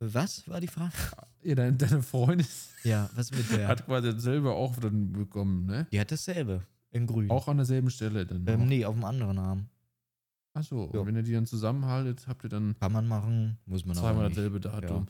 Was 0.00 0.46
war 0.48 0.60
die 0.60 0.66
Frage? 0.68 0.92
ja 1.42 1.54
deine, 1.54 1.76
deine 1.76 2.02
Freundin 2.02 2.46
Ja, 2.84 3.08
was 3.14 3.30
mit 3.30 3.50
der? 3.50 3.68
hat 3.68 3.86
quasi 3.86 4.12
dasselbe 4.12 4.50
auch 4.52 4.76
dann 4.76 5.12
bekommen, 5.12 5.66
ne? 5.66 5.86
die 5.92 6.00
hat 6.00 6.10
dasselbe, 6.10 6.62
in 6.96 7.06
grün. 7.06 7.30
Auch 7.30 7.46
an 7.48 7.56
derselben 7.58 7.90
Stelle 7.90 8.26
dann. 8.26 8.44
ähm, 8.46 8.66
nee, 8.66 8.84
auf 8.84 8.94
dem 8.94 9.04
anderen 9.04 9.38
Arm. 9.38 9.66
Achso, 10.54 10.90
Ja. 10.94 11.00
und 11.00 11.06
wenn 11.06 11.16
ihr 11.16 11.22
die 11.22 11.32
dann 11.32 11.46
zusammenhaltet, 11.46 12.26
habt 12.26 12.42
ihr 12.44 12.48
dann 12.48 12.74
Kann 12.80 12.92
man 12.92 13.06
machen, 13.06 13.58
muss 13.66 13.84
man 13.84 13.94
zweimal 13.96 14.24
auch 14.24 14.28
nicht. 14.28 14.36
dasselbe 14.38 14.58
Datum. 14.60 15.06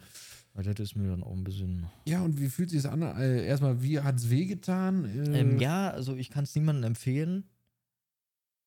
Weil 0.54 0.64
das 0.64 0.80
ist 0.80 0.96
mir 0.96 1.08
dann 1.10 1.22
auch 1.22 1.32
ein 1.32 1.44
bisschen. 1.44 1.86
Ja. 2.06 2.22
und 2.22 2.40
wie 2.40 2.48
fühlt 2.48 2.70
sich 2.70 2.82
das 2.82 2.90
an? 2.90 3.02
Äh, 3.02 3.46
erstmal, 3.46 3.82
wie 3.82 4.00
hat 4.00 4.16
es 4.16 4.30
wehgetan? 4.30 5.04
Äh, 5.04 5.40
Ähm, 5.40 5.58
ja, 5.60 5.90
also 5.90 6.16
ich 6.16 6.30
kann 6.30 6.44
es 6.44 6.54
niemandem 6.54 6.84
empfehlen. 6.84 7.44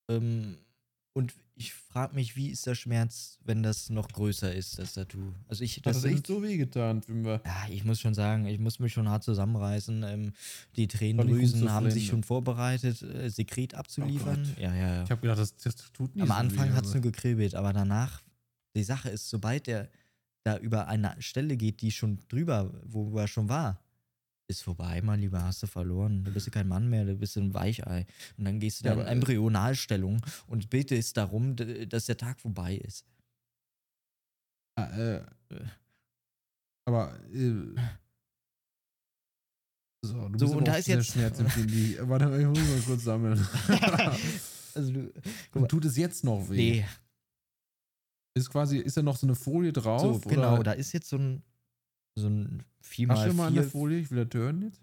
Ähm, 0.10 0.56
und 1.20 1.36
ich 1.56 1.74
frage 1.74 2.16
mich, 2.16 2.38
wie 2.38 2.48
ist 2.48 2.66
der 2.66 2.76
Schmerz, 2.76 3.38
wenn 3.44 3.62
das 3.62 3.90
noch 3.90 4.08
größer 4.08 4.56
ist, 4.56 4.80
das 4.80 4.94
Tattoo? 4.94 5.34
Also 5.50 5.66
ich, 5.66 5.82
das 5.82 5.98
das 5.98 6.04
sind, 6.04 6.14
echt 6.14 6.28
so 6.28 6.42
wehgetan, 6.42 7.02
Fünfer? 7.02 7.42
Ja, 7.46 7.68
ich 7.70 7.84
muss 7.84 8.00
schon 8.00 8.14
sagen, 8.14 8.46
ich 8.46 8.60
muss 8.60 8.80
mich 8.80 8.94
schon 8.94 9.10
hart 9.10 9.26
zusammenreißen. 9.26 10.04
Ähm, 10.04 10.32
die 10.78 10.88
Tränendrüsen 10.88 11.70
haben 11.70 11.92
sich 11.92 12.08
schon 12.08 12.24
vorbereitet, 12.24 13.02
äh, 13.02 13.30
Sekret 13.30 13.76
abzuliefern. 13.76 14.44
Gott. 14.44 14.58
ja, 14.58 14.74
ja, 14.74 14.96
ja. 14.96 15.04
Ich 15.04 15.12
habe 15.12 15.20
gedacht, 15.20 15.40
das, 15.40 15.54
das 15.58 15.76
tut 15.92 16.16
nicht 16.16 16.24
Am 16.24 16.30
so 16.30 16.34
Anfang 16.36 16.74
hat 16.74 16.86
es 16.86 16.94
nur 16.94 17.04
gekribbelt, 17.04 17.54
aber 17.56 17.74
danach, 17.74 18.22
die 18.74 18.84
Sache 18.84 19.10
ist, 19.10 19.30
sobald 19.30 19.68
der 19.68 19.90
da 20.44 20.58
über 20.58 20.88
eine 20.88 21.22
Stelle 21.22 21.58
geht, 21.58 21.82
die 21.82 21.92
schon 21.92 22.20
drüber, 22.30 22.72
wo 22.86 23.18
er 23.18 23.28
schon 23.28 23.50
war, 23.50 23.84
ist 24.50 24.64
vorbei, 24.64 25.00
mein 25.04 25.20
Lieber, 25.20 25.44
hast 25.44 25.62
du 25.62 25.68
verloren. 25.68 26.24
Du 26.24 26.32
bist 26.34 26.48
ja 26.48 26.52
kein 26.52 26.68
Mann 26.68 26.90
mehr, 26.90 27.06
du 27.06 27.16
bist 27.16 27.38
ein 27.38 27.54
Weichei. 27.54 28.06
Und 28.38 28.46
dann 28.46 28.60
gehst 28.60 28.82
du 28.82 28.86
Ja, 28.90 28.96
da 28.96 29.02
in 29.02 29.08
äh, 29.08 29.12
Embryonalstellung 29.12 30.22
und 30.48 30.70
bittest 30.72 31.16
darum, 31.18 31.56
dass 31.56 32.08
der 32.08 32.18
Tag 32.18 32.40
vorbei 32.42 32.76
ist. 32.78 33.06
Ah, 34.76 34.90
äh, 34.98 35.26
aber 36.88 37.20
äh, 37.32 37.52
so, 40.02 40.14
du 40.14 40.30
bist 40.32 40.40
So, 40.52 40.58
und 40.58 40.68
da 40.68 40.76
ist 40.76 40.88
jetzt- 40.88 41.12
schmerzempfindlich. 41.12 41.98
Warte 42.08 42.28
mal, 42.28 42.40
ich 42.40 42.48
muss 42.48 42.58
mal 42.60 42.82
kurz 42.86 43.04
sammeln. 43.04 43.48
Also 44.76 44.92
du, 44.94 45.12
und 45.56 45.68
tut 45.68 45.84
es 45.86 45.98
jetzt 45.98 46.24
noch 46.24 46.48
weh? 46.48 46.56
nee, 46.82 46.86
Ist 48.36 48.52
quasi, 48.52 48.78
ist 48.78 48.96
da 48.96 49.02
noch 49.02 49.18
so 49.18 49.26
eine 49.26 49.36
Folie 49.36 49.72
so, 49.76 49.82
drauf? 49.82 50.22
genau, 50.22 50.54
oder? 50.56 50.64
da 50.64 50.72
ist 50.74 50.94
jetzt 50.94 51.10
so 51.10 51.18
ein, 51.18 51.42
so 52.20 52.30
ein 52.30 52.64
Hast 52.82 52.98
du 53.00 53.06
mal 53.08 53.28
4x4. 53.28 53.46
eine 53.48 53.64
Folie? 53.64 54.00
Ich 54.00 54.12
will 54.12 54.26
das 54.26 54.40
hören 54.40 54.62
jetzt. 54.64 54.82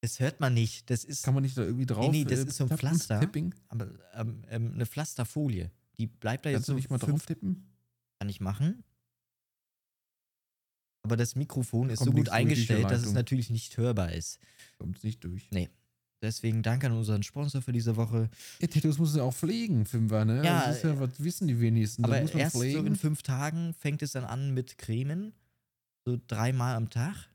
Das 0.00 0.18
hört 0.18 0.40
man 0.40 0.52
nicht, 0.52 0.90
das 0.90 1.04
ist 1.04 1.22
Kann 1.22 1.32
man 1.34 1.44
nicht 1.44 1.56
da 1.56 1.62
irgendwie 1.62 1.86
drauf? 1.86 2.10
nee, 2.10 2.24
das 2.24 2.40
äh, 2.40 2.46
ist 2.48 2.56
so 2.56 2.64
ein 2.64 2.70
tappen? 2.70 2.88
Pflaster. 2.88 3.20
Tipping? 3.20 3.54
aber, 3.68 3.88
ähm, 4.14 4.42
ähm, 4.48 4.72
eine 4.74 4.84
Pflasterfolie. 4.84 5.70
Die 5.96 6.08
bleibt 6.08 6.44
da 6.44 6.50
jetzt 6.50 6.56
Kannst 6.58 6.68
du 6.70 6.74
nicht 6.74 6.90
mal 6.90 6.98
fünf 6.98 7.10
drauf 7.10 7.26
tippen? 7.26 7.70
Kann 8.18 8.28
ich 8.28 8.40
machen. 8.40 8.82
Aber 11.04 11.16
das 11.16 11.36
Mikrofon 11.36 11.90
ist 11.90 12.02
so 12.02 12.10
gut 12.12 12.28
eingestellt, 12.30 12.84
dass 12.90 13.04
es 13.04 13.12
natürlich 13.12 13.50
nicht 13.50 13.76
hörbar 13.76 14.12
ist. 14.12 14.38
Kommt 14.78 15.02
nicht 15.04 15.22
durch. 15.22 15.48
Deswegen 16.22 16.62
danke 16.62 16.86
an 16.86 16.92
unseren 16.92 17.24
Sponsor 17.24 17.60
für 17.62 17.72
diese 17.72 17.96
Woche. 17.96 18.30
Ja, 18.60 18.68
Tattoos 18.68 18.98
muss 18.98 19.16
ja 19.16 19.24
auch 19.24 19.34
pflegen, 19.34 19.84
Fünfer, 19.84 20.24
ne? 20.24 20.44
Ja, 20.44 20.66
das 20.66 20.76
ist 20.76 20.84
ja, 20.84 20.98
was 21.00 21.22
wissen 21.22 21.48
die 21.48 21.60
wenigsten. 21.60 22.04
Aber 22.04 22.14
das 22.14 22.22
muss 22.22 22.32
man 22.34 22.40
erst 22.42 22.54
so 22.54 22.60
pflegen. 22.60 22.86
in 22.86 22.96
fünf 22.96 23.22
Tagen 23.22 23.74
fängt 23.74 24.02
es 24.02 24.12
dann 24.12 24.24
an 24.24 24.54
mit 24.54 24.78
Cremen. 24.78 25.32
So 26.04 26.18
dreimal 26.28 26.76
am 26.76 26.90
Tag. 26.90 27.28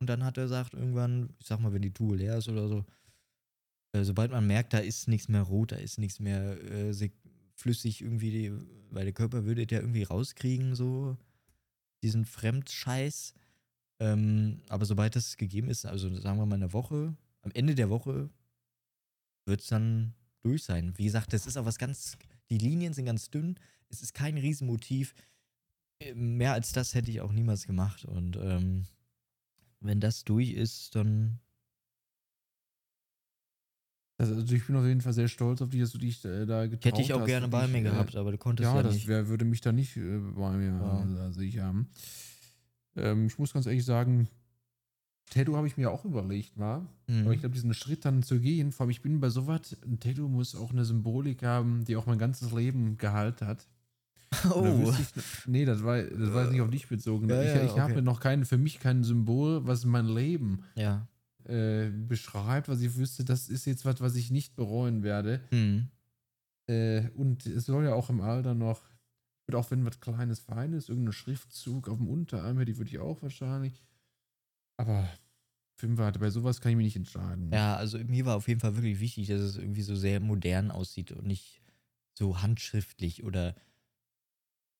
Und 0.00 0.08
dann 0.08 0.24
hat 0.24 0.36
er 0.36 0.44
gesagt, 0.44 0.74
irgendwann, 0.74 1.30
ich 1.40 1.46
sag 1.46 1.58
mal, 1.60 1.72
wenn 1.72 1.82
die 1.82 1.92
Tube 1.92 2.16
leer 2.16 2.36
ist 2.36 2.48
oder 2.48 2.68
so, 2.68 2.84
äh, 3.92 4.04
sobald 4.04 4.30
man 4.30 4.46
merkt, 4.46 4.74
da 4.74 4.78
ist 4.78 5.08
nichts 5.08 5.28
mehr 5.28 5.42
rot, 5.42 5.72
da 5.72 5.76
ist 5.76 5.98
nichts 5.98 6.20
mehr 6.20 6.62
äh, 6.70 7.10
flüssig 7.54 8.02
irgendwie, 8.02 8.30
die, 8.30 8.52
weil 8.90 9.04
der 9.04 9.14
Körper 9.14 9.44
würde 9.44 9.66
der 9.66 9.80
irgendwie 9.80 10.04
rauskriegen, 10.04 10.74
so 10.74 11.16
diesen 12.02 12.24
Fremdscheiß. 12.26 13.34
Ähm, 14.00 14.60
aber 14.68 14.84
sobald 14.84 15.16
das 15.16 15.36
gegeben 15.36 15.68
ist, 15.68 15.86
also 15.86 16.14
sagen 16.14 16.38
wir 16.38 16.46
mal 16.46 16.54
eine 16.54 16.72
Woche, 16.72 17.16
am 17.48 17.52
Ende 17.54 17.74
der 17.74 17.88
Woche 17.88 18.28
wird 19.46 19.60
es 19.62 19.68
dann 19.68 20.12
durch 20.42 20.64
sein. 20.64 20.92
Wie 20.96 21.04
gesagt, 21.04 21.32
das 21.32 21.46
ist 21.46 21.56
auch 21.56 21.64
was 21.64 21.78
ganz, 21.78 22.16
die 22.50 22.58
Linien 22.58 22.92
sind 22.92 23.06
ganz 23.06 23.30
dünn, 23.30 23.58
es 23.88 24.02
ist 24.02 24.12
kein 24.12 24.36
Riesenmotiv. 24.36 25.14
Mehr 26.14 26.52
als 26.52 26.72
das 26.72 26.94
hätte 26.94 27.10
ich 27.10 27.20
auch 27.22 27.32
niemals 27.32 27.66
gemacht. 27.66 28.04
Und 28.04 28.36
ähm, 28.36 28.84
wenn 29.80 29.98
das 30.00 30.24
durch 30.24 30.50
ist, 30.52 30.94
dann 30.94 31.40
Also, 34.18 34.40
ich 34.54 34.66
bin 34.66 34.76
auf 34.76 34.84
jeden 34.84 35.00
Fall 35.00 35.12
sehr 35.12 35.28
stolz 35.28 35.62
auf 35.62 35.70
dich, 35.70 35.80
dass 35.80 35.92
du 35.92 35.98
dich 35.98 36.24
äh, 36.24 36.44
da 36.44 36.66
getraut 36.66 36.84
hätte 36.92 37.02
ich 37.02 37.12
auch 37.14 37.20
hast, 37.20 37.26
gerne 37.26 37.48
bei 37.48 37.66
mir 37.68 37.78
äh, 37.78 37.82
gehabt, 37.82 38.16
aber 38.16 38.32
du 38.32 38.38
konntest 38.38 38.64
ja, 38.68 38.76
Ja, 38.76 38.82
das 38.82 38.94
nicht. 38.94 39.06
wär, 39.06 39.28
würde 39.28 39.44
mich 39.44 39.60
da 39.60 39.72
nicht 39.72 39.96
äh, 39.96 40.18
bei 40.18 40.52
mir 40.56 40.72
Ja. 40.72 41.22
also 41.24 41.40
ich 41.40 41.58
haben. 41.58 41.88
Ähm, 42.96 43.26
ich 43.26 43.38
muss 43.38 43.52
ganz 43.52 43.66
ehrlich 43.66 43.84
sagen, 43.84 44.28
Tattoo 45.28 45.56
habe 45.56 45.66
ich 45.66 45.76
mir 45.76 45.90
auch 45.90 46.04
überlegt, 46.04 46.58
war. 46.58 46.86
Mhm. 47.06 47.22
Aber 47.22 47.32
ich 47.32 47.40
glaube, 47.40 47.54
diesen 47.54 47.74
Schritt 47.74 48.04
dann 48.04 48.22
zu 48.22 48.40
gehen, 48.40 48.72
vor 48.72 48.84
allem 48.84 48.90
ich 48.90 49.02
bin 49.02 49.20
bei 49.20 49.28
sowas, 49.28 49.76
ein 49.84 50.00
Tattoo 50.00 50.28
muss 50.28 50.54
auch 50.54 50.72
eine 50.72 50.84
Symbolik 50.84 51.42
haben, 51.42 51.84
die 51.84 51.96
auch 51.96 52.06
mein 52.06 52.18
ganzes 52.18 52.52
Leben 52.52 52.96
Gehalt 52.98 53.42
hat. 53.42 53.66
Oh, 54.54 54.92
Ich, 54.98 55.46
nee, 55.46 55.64
das 55.64 55.82
war, 55.82 56.02
das 56.02 56.32
war 56.34 56.50
nicht 56.50 56.60
auf 56.60 56.70
dich 56.70 56.86
bezogen. 56.86 57.30
Ja, 57.30 57.42
ich 57.42 57.48
ja, 57.48 57.64
ich 57.64 57.78
habe 57.78 57.94
okay. 57.94 58.02
noch 58.02 58.20
kein, 58.20 58.44
für 58.44 58.58
mich 58.58 58.78
kein 58.78 59.02
Symbol, 59.02 59.66
was 59.66 59.86
mein 59.86 60.06
Leben 60.06 60.64
ja. 60.74 61.06
äh, 61.44 61.90
beschreibt, 61.90 62.68
was 62.68 62.82
ich 62.82 62.94
wüsste, 62.96 63.24
das 63.24 63.48
ist 63.48 63.64
jetzt 63.64 63.86
was, 63.86 64.02
was 64.02 64.16
ich 64.16 64.30
nicht 64.30 64.54
bereuen 64.54 65.02
werde. 65.02 65.40
Mhm. 65.50 65.88
Äh, 66.66 67.08
und 67.14 67.46
es 67.46 67.66
soll 67.66 67.84
ja 67.84 67.94
auch 67.94 68.10
im 68.10 68.20
Alter 68.20 68.54
noch, 68.54 68.82
auch 69.54 69.70
wenn 69.70 69.86
was 69.86 69.98
Kleines, 70.00 70.40
Feines, 70.40 70.90
irgendein 70.90 71.14
Schriftzug 71.14 71.88
auf 71.88 71.96
dem 71.96 72.08
Unterarm 72.08 72.58
hätte, 72.58 72.72
die 72.72 72.78
würde 72.78 72.90
ich 72.90 72.98
auch 72.98 73.22
wahrscheinlich. 73.22 73.82
Aber 74.78 75.08
Fünfer, 75.76 76.10
bei 76.12 76.30
sowas 76.30 76.60
kann 76.60 76.70
ich 76.70 76.76
mich 76.76 76.86
nicht 76.86 76.96
entscheiden. 76.96 77.52
Ja, 77.52 77.76
also 77.76 77.98
mir 77.98 78.24
war 78.24 78.36
auf 78.36 78.48
jeden 78.48 78.60
Fall 78.60 78.74
wirklich 78.74 79.00
wichtig, 79.00 79.28
dass 79.28 79.40
es 79.40 79.56
irgendwie 79.56 79.82
so 79.82 79.94
sehr 79.94 80.20
modern 80.20 80.70
aussieht 80.70 81.12
und 81.12 81.26
nicht 81.26 81.60
so 82.14 82.40
handschriftlich 82.42 83.22
oder 83.22 83.54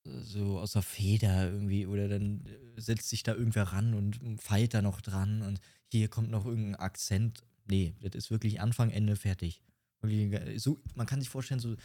so 0.05 0.59
aus 0.59 0.73
der 0.73 0.83
Feder 0.83 1.51
irgendwie 1.51 1.87
oder 1.87 2.09
dann 2.09 2.45
äh, 2.47 2.81
setzt 2.81 3.09
sich 3.09 3.23
da 3.23 3.35
irgendwer 3.35 3.65
ran 3.65 3.95
und 3.95 4.41
feilt 4.41 4.75
da 4.75 4.83
noch 4.83 5.01
dran 5.01 5.43
und 5.43 5.61
hier 5.87 6.09
kommt 6.09 6.31
noch 6.31 6.47
irgendein 6.47 6.77
Akzent. 6.77 7.45
Nee, 7.67 7.95
das 8.01 8.15
ist 8.15 8.31
wirklich 8.31 8.61
Anfang, 8.61 8.91
Ende 8.91 9.17
fertig. 9.17 9.63
Äh, 10.03 10.59
so, 10.59 10.81
man 10.95 11.07
kann 11.07 11.21
sich 11.21 11.29
vorstellen, 11.29 11.61
so 11.61 11.77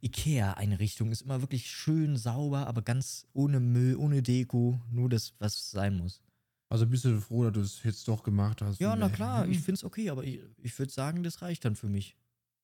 Ikea-Einrichtung 0.00 1.10
ist 1.10 1.22
immer 1.22 1.40
wirklich 1.40 1.70
schön 1.70 2.16
sauber, 2.16 2.66
aber 2.66 2.82
ganz 2.82 3.26
ohne 3.32 3.60
Müll, 3.60 3.96
ohne 3.96 4.22
Deko, 4.22 4.80
nur 4.90 5.08
das, 5.08 5.34
was 5.38 5.70
sein 5.70 5.96
muss. 5.96 6.22
Also 6.72 6.86
bist 6.86 7.04
du 7.04 7.20
froh, 7.20 7.44
dass 7.44 7.52
du 7.52 7.60
es 7.60 7.82
jetzt 7.82 8.08
doch 8.08 8.22
gemacht 8.22 8.62
hast? 8.62 8.80
Ja, 8.80 8.96
na 8.96 9.10
klar, 9.10 9.46
ich 9.46 9.58
finde 9.58 9.74
es 9.74 9.84
okay, 9.84 10.08
aber 10.08 10.24
ich, 10.24 10.40
ich 10.56 10.78
würde 10.78 10.90
sagen, 10.90 11.22
das 11.22 11.42
reicht 11.42 11.66
dann 11.66 11.76
für 11.76 11.90
mich. 11.90 12.16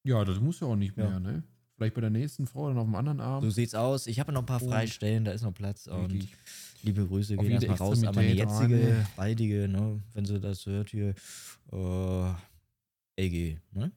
Ja, 0.03 0.25
das 0.25 0.41
muss 0.41 0.61
ja 0.61 0.67
auch 0.67 0.77
nicht 0.77 0.97
Ja. 0.97 1.11
mehr, 1.11 1.21
ne? 1.21 1.43
Vielleicht 1.77 1.93
bei 1.93 2.01
der 2.01 2.09
nächsten 2.09 2.47
Frau 2.47 2.69
dann 2.69 2.79
auf 2.79 2.87
dem 2.87 2.95
anderen 2.95 3.21
Arm. 3.21 3.45
So 3.45 3.51
sieht's 3.51 3.75
aus. 3.75 4.07
Ich 4.07 4.19
habe 4.19 4.33
noch 4.33 4.41
ein 4.41 4.47
paar 4.47 4.61
Freistellen, 4.61 5.27
da 5.27 5.33
ist 5.33 5.43
noch 5.43 5.53
Platz. 5.53 5.89
Und 5.89 6.11
Richtig. 6.13 6.35
liebe 6.83 7.07
Grüße 7.07 7.37
gehen 7.37 7.51
erstmal 7.51 7.77
raus 7.77 8.03
an 8.03 8.15
meine 8.15 8.33
jetzige, 8.33 9.05
baldige, 9.15 9.69
ne, 9.69 10.03
wenn 10.15 10.25
sie 10.25 10.41
das 10.41 10.65
hört 10.65 10.89
hier, 10.89 11.15
äh, 11.71 12.33
LG, 13.23 13.59
ne? 13.73 13.93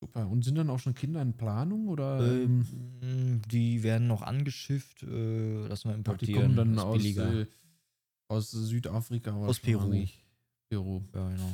Super. 0.00 0.26
Und 0.28 0.46
sind 0.46 0.54
dann 0.54 0.70
auch 0.70 0.78
schon 0.78 0.94
Kinder 0.94 1.20
in 1.20 1.36
Planung 1.36 1.88
oder? 1.88 2.20
Ähm, 2.42 2.66
ähm, 3.02 3.42
die 3.50 3.82
werden 3.82 4.08
noch 4.08 4.22
angeschifft, 4.22 5.02
äh, 5.02 5.06
wir 5.06 5.70
ach, 5.70 5.94
importieren. 5.94 6.16
die 6.18 6.32
kommen 6.32 6.56
dann 6.56 6.78
aus, 6.78 6.96
billiger. 6.96 7.40
äh, 7.42 7.46
aus 8.30 8.50
Südafrika. 8.50 9.32
Aus 9.32 9.58
Peru. 9.58 9.92
Peru. 10.68 11.00
Ja, 11.14 11.28
genau. 11.28 11.52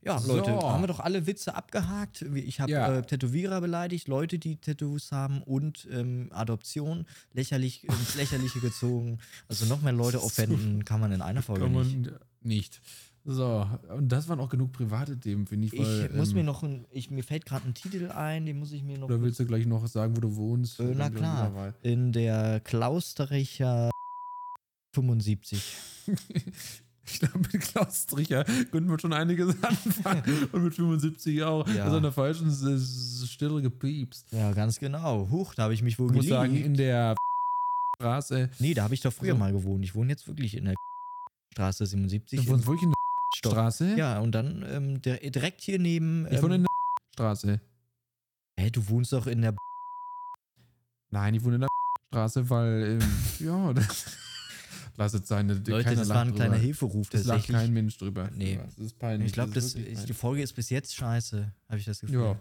Ja, 0.00 0.18
So. 0.18 0.36
Leute, 0.36 0.52
haben 0.52 0.82
wir 0.82 0.86
doch 0.86 1.00
alle 1.00 1.26
Witze 1.26 1.54
abgehakt. 1.54 2.22
Ich 2.22 2.60
habe 2.60 2.70
Ja. 2.72 2.94
äh, 2.98 3.02
Tätowierer 3.02 3.60
beleidigt, 3.60 4.08
Leute, 4.08 4.38
die 4.38 4.56
Tattoos 4.56 5.12
haben 5.12 5.42
und 5.42 5.86
ähm, 5.90 6.30
Adoption 6.32 7.04
lächerlich 7.34 7.84
ins 7.84 8.14
Lächerliche 8.14 8.60
gezogen. 8.60 9.18
Also 9.48 9.66
noch 9.66 9.82
mehr 9.82 9.92
Leute 9.92 10.22
offenden 10.22 10.84
kann 10.84 11.00
man 11.00 11.12
in 11.12 11.20
einer 11.20 11.42
Folge 11.42 11.68
nicht. 11.68 12.10
nicht. 12.40 12.80
So, 13.24 13.66
und 13.94 14.08
das 14.08 14.28
waren 14.28 14.40
auch 14.40 14.48
genug 14.48 14.72
private 14.72 15.18
Themen, 15.18 15.46
finde 15.46 15.66
ich. 15.66 15.74
Ich 15.74 15.80
Weil, 15.80 16.10
muss 16.14 16.30
ähm, 16.30 16.36
mir 16.36 16.44
noch 16.44 16.62
ein, 16.62 16.86
ich, 16.90 17.10
mir 17.10 17.22
fällt 17.24 17.44
gerade 17.44 17.66
ein 17.68 17.74
Titel 17.74 18.10
ein, 18.10 18.46
den 18.46 18.58
muss 18.58 18.72
ich 18.72 18.82
mir 18.82 18.96
noch 18.96 19.08
Oder 19.08 19.20
willst 19.20 19.38
du 19.40 19.44
gleich 19.44 19.66
noch 19.66 19.86
sagen, 19.88 20.16
wo 20.16 20.20
du 20.20 20.36
wohnst? 20.36 20.80
Äh, 20.80 20.94
na 20.96 21.10
klar. 21.10 21.74
in 21.82 22.12
der 22.12 22.60
Klaustericher 22.60 23.90
75. 24.94 25.76
Ich 27.10 27.20
glaube, 27.20 27.38
mit 27.38 27.62
Klaus 27.62 28.02
Stricher 28.02 28.44
könnten 28.70 28.90
wir 28.90 28.98
schon 29.00 29.14
einiges 29.14 29.56
anfangen. 29.62 30.46
Und 30.52 30.62
mit 30.62 30.74
75 30.74 31.42
auch. 31.42 31.66
Ja. 31.68 31.84
Also 31.84 31.96
an 31.96 32.02
der 32.02 32.12
falschen 32.12 32.50
Stelle 33.26 33.62
gepiepst. 33.62 34.30
Ja, 34.30 34.52
ganz 34.52 34.78
genau. 34.78 35.26
Huch, 35.30 35.54
da 35.54 35.62
habe 35.62 35.72
ich 35.72 35.80
mich 35.80 35.98
wohl 35.98 36.10
Ich 36.10 36.16
muss 36.16 36.26
sagen, 36.26 36.54
in 36.54 36.74
der 36.74 37.14
Straße. 37.96 38.50
Nee, 38.58 38.74
da 38.74 38.82
habe 38.82 38.92
ich 38.92 39.00
doch 39.00 39.10
früher 39.10 39.32
So. 39.32 39.38
mal 39.38 39.52
gewohnt. 39.52 39.82
Ich 39.86 39.94
wohne 39.94 40.10
jetzt 40.10 40.28
wirklich 40.28 40.54
in 40.54 40.66
der 40.66 40.74
Straße 41.54 41.86
77. 41.86 42.44
Du 42.44 42.52
wohnst 42.52 42.66
wirklich 42.66 42.82
in 42.82 42.90
der. 42.90 42.94
Straße? 43.38 43.94
Ja, 43.96 44.18
und 44.20 44.32
dann 44.32 44.62
ähm, 44.68 45.00
der, 45.00 45.16
direkt 45.30 45.62
hier 45.62 45.78
neben. 45.78 46.26
Ich 46.30 46.42
wohne 46.42 46.56
in 46.56 46.60
Ähm, 46.60 46.66
der 46.66 47.12
Straße. 47.14 47.60
hä, 48.60 48.70
du 48.70 48.86
wohnst 48.90 49.14
doch 49.14 49.26
in 49.26 49.40
der. 49.40 49.56
Nein, 51.10 51.32
ich 51.32 51.42
wohne 51.42 51.54
in 51.54 51.60
der 51.62 51.68
Straße, 52.12 52.50
weil, 52.50 53.00
ähm, 53.00 53.08
ja, 53.38 53.72
das, 53.72 54.04
lass 54.98 55.14
es 55.14 55.26
sein. 55.26 55.48
Leute, 55.48 55.94
das 55.94 56.08
war 56.10 56.22
ein 56.22 56.34
kleiner 56.34 56.50
drüber. 56.54 56.62
Hilferuf 56.62 57.08
Das 57.08 57.24
lacht 57.24 57.48
kein 57.48 57.72
Mensch 57.72 57.96
drüber. 57.96 58.30
Nee. 58.34 58.60
Das 58.62 58.78
ist 58.78 58.98
peinlich. 58.98 59.28
ich 59.28 59.32
glaube, 59.32 59.52
die. 59.58 60.12
Folge 60.12 60.42
ist 60.42 60.52
bis 60.52 60.68
jetzt 60.68 60.94
scheiße, 60.94 61.50
habe 61.68 61.78
ich 61.78 61.84
das 61.86 62.00
Gefühl. 62.00 62.20
Ja. 62.20 62.40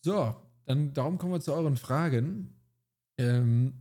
So, 0.00 0.34
dann 0.66 0.92
darum 0.92 1.18
kommen 1.18 1.32
wir 1.32 1.40
zu 1.40 1.52
euren 1.54 1.76
Fragen. 1.76 2.54
Ähm, 3.18 3.74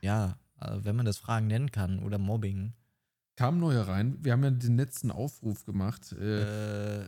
Ja, 0.00 0.38
äh, 0.60 0.78
wenn 0.82 0.96
man 0.96 1.06
das 1.06 1.18
Fragen 1.18 1.46
nennen 1.48 1.70
kann 1.70 1.98
oder 2.00 2.18
Mobbing. 2.18 2.72
kamen 3.36 3.58
neue 3.60 3.86
rein. 3.86 4.18
Wir 4.22 4.32
haben 4.32 4.44
ja 4.44 4.50
den 4.50 4.76
letzten 4.76 5.10
Aufruf 5.10 5.64
gemacht. 5.64 6.12
Äh, 6.12 7.02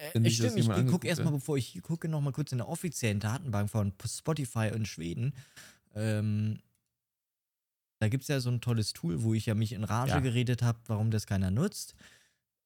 Äh, 0.00 0.18
das 0.18 0.32
stimmt, 0.32 0.56
ich 0.56 0.86
gucke 0.86 1.06
erstmal, 1.06 1.34
bevor 1.34 1.58
ich 1.58 1.66
hier 1.66 1.82
gucke, 1.82 2.08
nochmal 2.08 2.32
kurz 2.32 2.52
in 2.52 2.58
der 2.58 2.68
offiziellen 2.68 3.20
Datenbank 3.20 3.68
von 3.68 3.92
Spotify 4.06 4.68
in 4.74 4.86
Schweden. 4.86 5.34
Ähm, 5.94 6.60
da 8.00 8.08
gibt 8.08 8.22
es 8.22 8.28
ja 8.28 8.40
so 8.40 8.50
ein 8.50 8.60
tolles 8.62 8.92
Tool, 8.94 9.22
wo 9.22 9.34
ich 9.34 9.46
ja 9.46 9.54
mich 9.54 9.72
in 9.72 9.84
Rage 9.84 10.10
Ja. 10.12 10.20
geredet 10.20 10.62
habe, 10.62 10.78
warum 10.86 11.10
das 11.10 11.26
keiner 11.26 11.50
nutzt. 11.50 11.94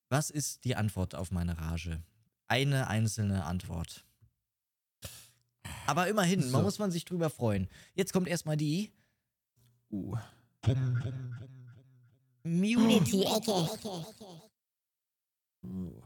Was 0.08 0.30
ist 0.30 0.64
die 0.64 0.76
Antwort 0.76 1.14
auf 1.14 1.30
meine 1.32 1.58
Rage? 1.58 2.00
Eine 2.46 2.86
einzelne 2.86 3.44
Antwort. 3.44 4.04
Aber 5.86 6.06
immerhin, 6.08 6.40
So. 6.40 6.50
man 6.50 6.62
muss 6.62 6.78
man 6.78 6.90
sich 6.92 7.04
drüber 7.04 7.30
freuen. 7.30 7.68
Jetzt 7.94 8.12
kommt 8.12 8.28
erstmal 8.28 8.56
die 8.56 8.92
uh, 9.90 10.16
Unity-Ecke. 12.44 13.68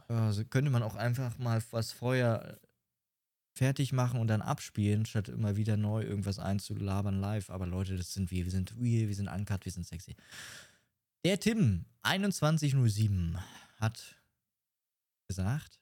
Also 0.09 0.45
könnte 0.45 0.71
man 0.71 0.83
auch 0.83 0.95
einfach 0.95 1.37
mal 1.39 1.63
was 1.71 1.93
vorher 1.93 2.59
fertig 3.59 3.93
machen 3.93 4.21
und 4.21 4.29
dann 4.29 4.41
abspielen, 4.41 5.05
statt 5.05 5.29
immer 5.29 5.57
wieder 5.57 5.77
neu 5.77 6.03
irgendwas 6.03 6.39
einzulabern 6.39 7.21
live. 7.21 7.51
Aber 7.51 7.67
Leute, 7.67 7.97
das 7.97 8.15
sind 8.15 8.31
wir. 8.31 8.45
Wir 8.45 8.53
sind 8.53 8.75
real, 8.81 9.09
wir 9.09 9.15
sind 9.15 9.29
uncut, 9.29 9.65
wir 9.65 9.73
sind 9.73 9.87
sexy. 9.87 10.17
Der 11.25 11.39
Tim, 11.41 11.85
2107, 12.03 13.37
hat 13.81 14.17
gesagt, 15.27 15.81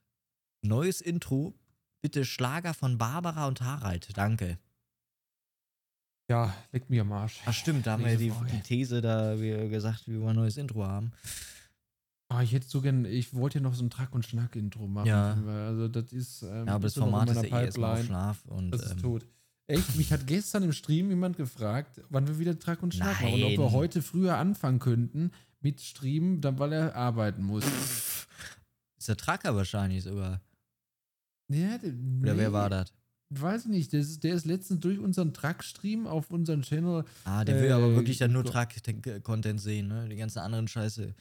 neues 0.63 1.01
Intro, 1.01 1.55
bitte 2.01 2.25
Schlager 2.25 2.75
von 2.75 2.99
Barbara 2.99 3.47
und 3.47 3.61
Harald. 3.61 4.17
Danke. 4.17 4.59
ja, 6.29 6.55
leck 6.73 6.89
mir 6.91 7.03
am 7.03 7.13
Arsch. 7.13 7.41
Ach 7.45 7.53
stimmt, 7.53 7.87
da 7.87 7.93
haben 7.93 8.05
wir 8.05 8.17
die, 8.17 8.33
die 8.53 8.61
These 8.63 9.01
da 9.01 9.39
wir 9.39 9.69
gesagt, 9.69 10.09
wir 10.09 10.21
wollen 10.21 10.31
ein 10.31 10.37
neues 10.37 10.57
Intro 10.57 10.85
haben. 10.87 11.13
Ah, 12.29 12.43
ich 12.43 12.53
hätte 12.53 12.67
so 12.67 12.81
gern, 12.81 13.05
ich 13.05 13.35
wollte 13.35 13.59
ja 13.59 13.63
noch 13.63 13.75
so 13.75 13.85
ein 13.85 13.91
Track- 13.91 14.13
und 14.15 14.27
Schnack-Intro 14.27 14.89
machen. 14.89 15.07
Ja. 15.07 15.35
Also 15.67 15.87
das 15.89 16.13
ist. 16.13 16.43
Ähm, 16.43 16.67
Ja, 16.67 16.75
aber 16.75 16.83
das 16.85 16.95
Format 16.95 17.31
ist 17.31 17.37
ja 17.37 17.43
eh 17.45 17.65
erstmal 17.65 17.91
auf 17.93 17.97
Pipeline. 17.99 18.05
Schlaf 18.07 18.45
und 18.47 18.71
Das 18.73 18.83
ist 18.83 18.91
ähm, 18.93 18.99
tot. 19.03 19.27
Echt? 19.69 19.97
Mich 19.97 20.13
hat 20.13 20.27
gestern 20.27 20.63
im 20.65 20.73
Stream 20.73 21.09
jemand 21.09 21.37
gefragt, 21.37 22.01
wann 22.11 22.27
wir 22.27 22.39
wieder 22.39 22.59
Track 22.59 22.83
und 22.83 22.95
Schnack 22.95 23.21
machen 23.21 23.35
und 23.35 23.43
ob 23.45 23.51
wir 23.51 23.59
Nein. 23.59 23.73
heute 23.73 24.03
früher 24.03 24.37
anfangen 24.39 24.79
könnten 24.81 25.31
mit 25.61 25.81
Streamen, 25.81 26.41
dann 26.41 26.59
weil 26.59 26.73
er 26.73 26.95
arbeiten 26.97 27.43
muss. 27.45 27.65
Ist 28.99 29.09
der 29.09 29.17
Tracker 29.17 29.55
wahrscheinlich 29.57 30.03
sogar. 30.05 30.41
Ja, 31.49 31.79
d- 31.79 31.89
Oder 32.23 32.33
nee, 32.35 32.39
wer 32.39 32.53
war 32.53 32.71
das? 32.71 32.93
Weiß 33.31 33.65
ich 33.65 33.71
nicht. 33.71 33.93
Der 33.93 34.01
ist, 34.01 34.23
der 34.23 34.35
ist 34.35 34.47
letztens 34.47 34.81
durch 34.81 34.99
unseren 35.01 35.33
Track-Stream 35.35 36.07
auf 36.07 36.31
unseren 36.31 36.63
Channel. 36.63 37.05
Ah, 37.25 37.45
der 37.45 37.61
will 37.61 37.73
aber 37.73 37.89
Äh, 37.91 37.95
wirklich 37.97 38.19
dann 38.19 38.33
nur 38.33 38.45
Track-Content 38.45 39.61
sehen, 39.61 39.89
ne? 39.89 40.09
Die 40.09 40.17
ganzen 40.17 40.39
anderen 40.41 40.69
Scheiße 40.69 41.13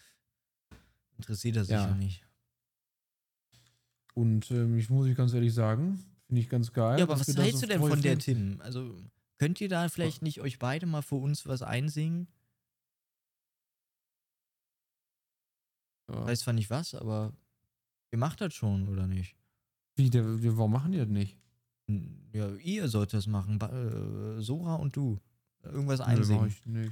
interessiert 1.18 1.56
er 1.58 1.66
sich 1.66 1.74
Ja. 1.74 1.88
ja 1.88 1.96
nicht. 1.96 2.26
Und 4.14 4.50
ähm, 4.52 4.78
ich 4.78 4.90
muss 4.90 5.08
ich 5.08 5.16
ganz 5.18 5.34
ehrlich 5.34 5.54
sagen, 5.54 6.04
finde 6.28 6.42
ich 6.42 6.50
ganz 6.50 6.72
geil. 6.72 6.98
Ja, 7.00 7.04
aber 7.06 7.20
was 7.20 7.28
hältst 7.28 7.60
so 7.60 7.68
du 7.68 7.74
denn 7.74 7.82
von 7.82 8.02
der. 8.02 8.18
Tim? 8.18 8.62
Also, 8.62 8.96
könnt 9.38 9.60
ihr 9.60 9.68
da 9.70 9.90
vielleicht 9.90 10.22
nicht 10.22 10.40
euch 10.42 10.58
beide 10.60 10.86
mal 10.86 11.02
für 11.02 11.16
uns 11.16 11.46
was 11.46 11.62
einsingen? 11.62 12.28
Ja. 16.10 16.26
Weiß 16.26 16.42
zwar 16.42 16.54
nicht 16.54 16.70
was, 16.70 16.94
aber 16.96 17.34
ihr 18.12 18.18
macht 18.18 18.40
das 18.42 18.54
schon, 18.54 18.88
oder 18.88 19.08
nicht? 19.08 19.36
Wie, 19.96 20.10
der, 20.10 20.24
warum 20.56 20.72
machen 20.72 20.92
die 20.92 20.98
das 21.00 21.08
nicht? 21.08 21.38
Ja, 22.34 22.54
ihr 22.56 22.88
sollt 22.90 23.14
das 23.14 23.28
machen. 23.28 23.60
Äh, 23.62 24.42
Sora 24.42 24.76
und 24.76 24.96
du. 24.96 25.20
Irgendwas 25.64 26.00
Nee, 26.00 26.06
mach 26.06 26.12
einsingen. 26.14 26.48
ich 26.48 26.66
nicht. 26.66 26.92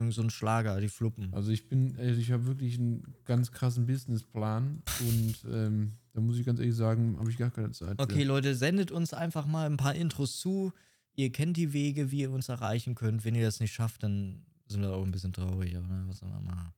Irgend 0.00 0.14
so 0.14 0.22
ein 0.22 0.30
Schlager, 0.30 0.80
die 0.80 0.88
Fluppen. 0.88 1.34
Also 1.34 1.50
ich 1.50 1.68
bin, 1.68 1.96
also 1.98 2.20
ich 2.20 2.30
habe 2.30 2.46
wirklich 2.46 2.78
einen 2.78 3.14
ganz 3.24 3.50
krassen 3.50 3.86
Businessplan 3.86 4.82
und 5.00 5.34
ähm, 5.50 5.92
da 6.12 6.20
muss 6.20 6.38
ich 6.38 6.46
ganz 6.46 6.60
ehrlich 6.60 6.76
sagen, 6.76 7.18
habe 7.18 7.30
ich 7.30 7.36
gar 7.36 7.50
keine 7.50 7.72
Zeit. 7.72 7.96
für. 7.96 8.02
Okay, 8.02 8.22
Leute, 8.22 8.54
sendet 8.54 8.92
uns 8.92 9.12
einfach 9.12 9.46
mal 9.46 9.66
ein 9.66 9.76
paar 9.76 9.94
Intros 9.94 10.38
zu. 10.38 10.72
Ihr 11.16 11.32
kennt 11.32 11.56
die 11.56 11.72
Wege, 11.72 12.12
wie 12.12 12.20
ihr 12.20 12.30
uns 12.30 12.48
erreichen 12.48 12.94
könnt. 12.94 13.24
Wenn 13.24 13.34
ihr 13.34 13.44
das 13.44 13.58
nicht 13.58 13.72
schafft, 13.72 14.04
dann 14.04 14.46
sind 14.68 14.82
wir 14.82 14.92
auch 14.92 15.02
ein 15.04 15.10
bisschen 15.10 15.32
traurig. 15.32 15.76
Aber 15.76 15.86
ne? 15.88 16.04
was 16.06 16.18
soll 16.18 16.28
man 16.28 16.44
machen? 16.44 16.72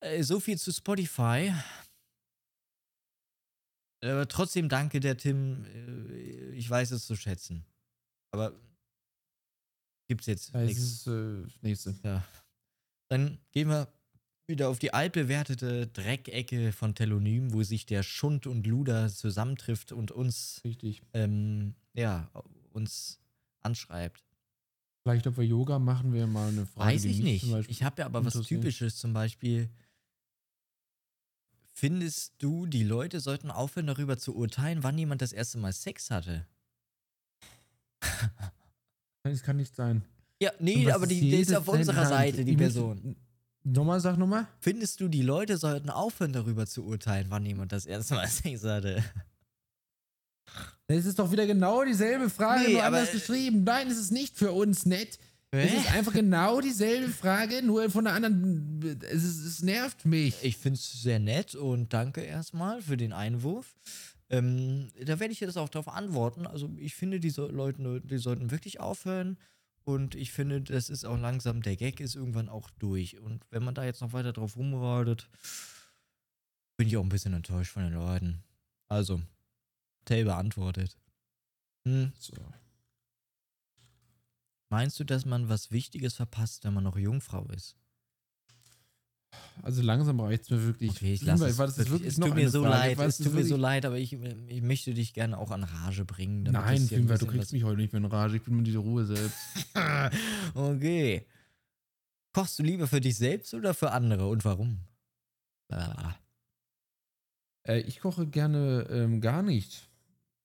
Äh, 0.00 0.22
so 0.22 0.38
viel 0.38 0.58
zu 0.58 0.72
Spotify. 0.72 1.52
Aber 4.04 4.28
trotzdem 4.28 4.68
danke 4.68 5.00
der 5.00 5.16
Tim. 5.16 5.64
Äh, 5.64 6.52
Ich 6.54 6.70
weiß 6.70 6.92
es 6.92 7.06
zu 7.06 7.16
schätzen. 7.16 7.64
Aber 8.30 8.52
gibt's 10.08 10.26
jetzt 10.26 10.54
nichts. 10.54 10.78
ist 10.78 11.06
äh, 11.06 11.44
nächste. 11.62 11.94
Ja. 12.02 12.24
Dann 13.08 13.38
gehen 13.52 13.68
wir 13.68 13.88
wieder 14.46 14.68
auf 14.68 14.78
die 14.78 14.92
altbewertete 14.92 15.86
Dreckecke 15.86 16.72
von 16.72 16.94
Telonym, 16.94 17.52
wo 17.52 17.62
sich 17.62 17.86
der 17.86 18.02
Schund 18.02 18.46
und 18.46 18.66
Luder 18.66 19.08
zusammentrifft 19.08 19.92
und 19.92 20.10
uns, 20.10 20.60
Richtig. 20.64 21.02
ähm, 21.12 21.74
ja, 21.94 22.30
uns 22.72 23.20
anschreibt. 23.60 24.24
Vielleicht, 25.02 25.26
ob 25.26 25.36
wir 25.36 25.44
Yoga 25.44 25.78
machen, 25.78 26.12
wäre 26.12 26.28
mal 26.28 26.48
eine 26.48 26.66
Frage. 26.66 26.94
Weiß 26.94 27.04
ich 27.04 27.20
nicht. 27.20 27.44
Ich 27.68 27.82
habe 27.82 28.02
ja 28.02 28.06
aber 28.06 28.24
was. 28.24 28.40
Typisches, 28.42 28.96
zum 28.96 29.12
Beispiel. 29.12 29.68
Findest 31.72 32.34
du, 32.38 32.66
die 32.66 32.84
Leute 32.84 33.18
sollten 33.20 33.50
aufhören, 33.50 33.86
darüber 33.86 34.18
zu 34.18 34.36
urteilen, 34.36 34.82
wann 34.82 34.98
jemand 34.98 35.22
das 35.22 35.32
erste 35.32 35.58
Mal 35.58 35.72
Sex 35.72 36.10
hatte? 36.10 36.46
Nein, 39.24 39.34
das 39.34 39.42
kann 39.42 39.56
nicht 39.56 39.74
sein. 39.74 40.02
Ja, 40.40 40.50
nee, 40.58 40.90
aber 40.90 41.06
die, 41.06 41.14
ist 41.16 41.22
die 41.22 41.36
ist 41.52 41.54
auf 41.54 41.68
unserer? 41.68 42.06
Seite, 42.06 42.44
die 42.44 42.56
Person. 42.56 43.16
Nochmal, 43.64 44.00
sag 44.00 44.18
nochmal. 44.18 44.48
Findest 44.58 45.00
du, 45.00 45.06
die 45.06 45.22
Leute 45.22 45.56
sollten 45.56 45.88
aufhören, 45.88 46.32
darüber 46.32 46.66
zu 46.66 46.84
urteilen, 46.84 47.26
wann 47.28 47.46
jemand 47.46 47.70
das 47.70 47.86
erste 47.86 48.14
Mal 48.14 48.26
Sex 48.28 48.64
hatte? 48.64 49.04
Es 50.88 51.06
ist 51.06 51.18
doch 51.18 51.30
wieder 51.30 51.46
genau 51.46 51.84
dieselbe 51.84 52.28
Frage, 52.28 52.64
Nee, 52.66 52.72
nur 52.74 52.82
aber- 52.82 52.96
anders 52.98 53.12
geschrieben. 53.12 53.62
Nein, 53.64 53.88
es 53.88 53.98
ist 53.98 54.10
nicht 54.10 54.36
für 54.36 54.50
uns 54.52 54.84
nett. 54.84 55.18
Es 55.52 55.70
Hä? 55.70 55.76
ist 55.78 55.92
einfach 55.92 56.12
genau 56.14 56.60
dieselbe 56.60 57.08
Frage, 57.12 57.62
nur 57.62 57.88
von 57.90 58.06
einer 58.06 58.16
anderen. 58.16 58.80
Es, 59.02 59.22
ist, 59.22 59.44
es 59.44 59.62
nervt 59.62 60.04
mich. 60.06 60.34
Ich 60.42 60.56
finde 60.56 60.78
es 60.78 61.02
sehr 61.02 61.18
nett 61.20 61.54
und 61.54 61.92
danke 61.92 62.22
erstmal 62.22 62.80
für 62.82 62.96
den 62.96 63.12
Einwurf. 63.12 63.74
Ähm, 64.32 64.88
da 64.98 65.20
werde 65.20 65.32
ich 65.32 65.40
jetzt 65.40 65.58
auch 65.58 65.68
darauf 65.68 65.88
antworten. 65.88 66.46
Also 66.46 66.70
ich 66.78 66.94
finde, 66.94 67.20
die 67.20 67.30
so 67.30 67.48
Leute, 67.48 68.00
die 68.00 68.18
sollten 68.18 68.50
wirklich 68.50 68.80
aufhören. 68.80 69.38
Und 69.84 70.14
ich 70.14 70.32
finde, 70.32 70.60
das 70.62 70.88
ist 70.90 71.04
auch 71.04 71.18
langsam, 71.18 71.60
der 71.62 71.76
Gag 71.76 72.00
ist 72.00 72.14
irgendwann 72.14 72.48
auch 72.48 72.70
durch. 72.70 73.18
Und 73.20 73.44
wenn 73.50 73.64
man 73.64 73.74
da 73.74 73.84
jetzt 73.84 74.00
noch 74.00 74.12
weiter 74.12 74.32
drauf 74.32 74.56
rumreitet, 74.56 75.28
bin 76.76 76.88
ich 76.88 76.96
auch 76.96 77.02
ein 77.02 77.08
bisschen 77.08 77.34
enttäuscht 77.34 77.72
von 77.72 77.82
den 77.84 77.92
Leuten. 77.94 78.42
Also, 78.88 79.22
Tay 80.04 80.24
beantwortet. 80.24 80.96
Hm, 81.86 82.12
So. 82.18 82.34
meinst 84.70 84.98
du, 84.98 85.04
dass 85.04 85.24
man 85.26 85.48
was 85.48 85.70
Wichtiges 85.70 86.14
verpasst, 86.14 86.64
wenn 86.64 86.74
man 86.74 86.84
noch 86.84 86.96
Jungfrau 86.96 87.44
ist? 87.46 87.76
Also 89.62 89.82
langsam 89.82 90.20
reicht 90.20 90.42
es 90.44 90.50
mir 90.50 90.62
wirklich. 90.64 90.90
Okay, 90.90 91.14
ich 91.14 91.22
lasse 91.22 91.46
es. 91.46 91.58
war 91.58 91.66
das 91.66 91.78
wirklich, 91.78 91.92
wirklich 91.92 92.12
es 92.12 92.18
noch 92.18 92.28
tut 92.28 92.36
mir 92.36 92.48
so 92.48 92.62
Frage? 92.62 92.94
leid, 92.94 92.98
es 92.98 93.18
tut 93.18 93.34
mir 93.34 93.44
so 93.44 93.56
leid, 93.56 93.84
aber 93.84 93.98
ich, 93.98 94.12
ich 94.12 94.62
möchte 94.62 94.94
dich 94.94 95.14
gerne 95.14 95.38
auch 95.38 95.50
an 95.50 95.64
Rage 95.64 96.04
bringen. 96.04 96.42
Nein, 96.42 96.78
Simba, 96.78 97.16
du 97.16 97.26
kriegst 97.26 97.52
mich 97.52 97.64
heute 97.64 97.76
nicht 97.76 97.92
mehr 97.92 98.00
in 98.00 98.06
Rage. 98.06 98.36
Ich 98.36 98.42
bin 98.42 98.56
mir 98.56 98.62
diese 98.62 98.78
Ruhe 98.78 99.04
selbst. 99.04 99.38
okay. 100.54 101.26
Kochst 102.32 102.58
du 102.58 102.62
lieber 102.62 102.86
für 102.86 103.00
dich 103.00 103.16
selbst 103.16 103.52
oder 103.54 103.74
für 103.74 103.92
andere 103.92 104.28
und 104.28 104.44
warum? 104.44 104.80
Äh, 107.66 107.80
ich 107.80 108.00
koche 108.00 108.26
gerne 108.26 108.86
ähm, 108.90 109.20
gar 109.20 109.42
nicht. 109.42 109.88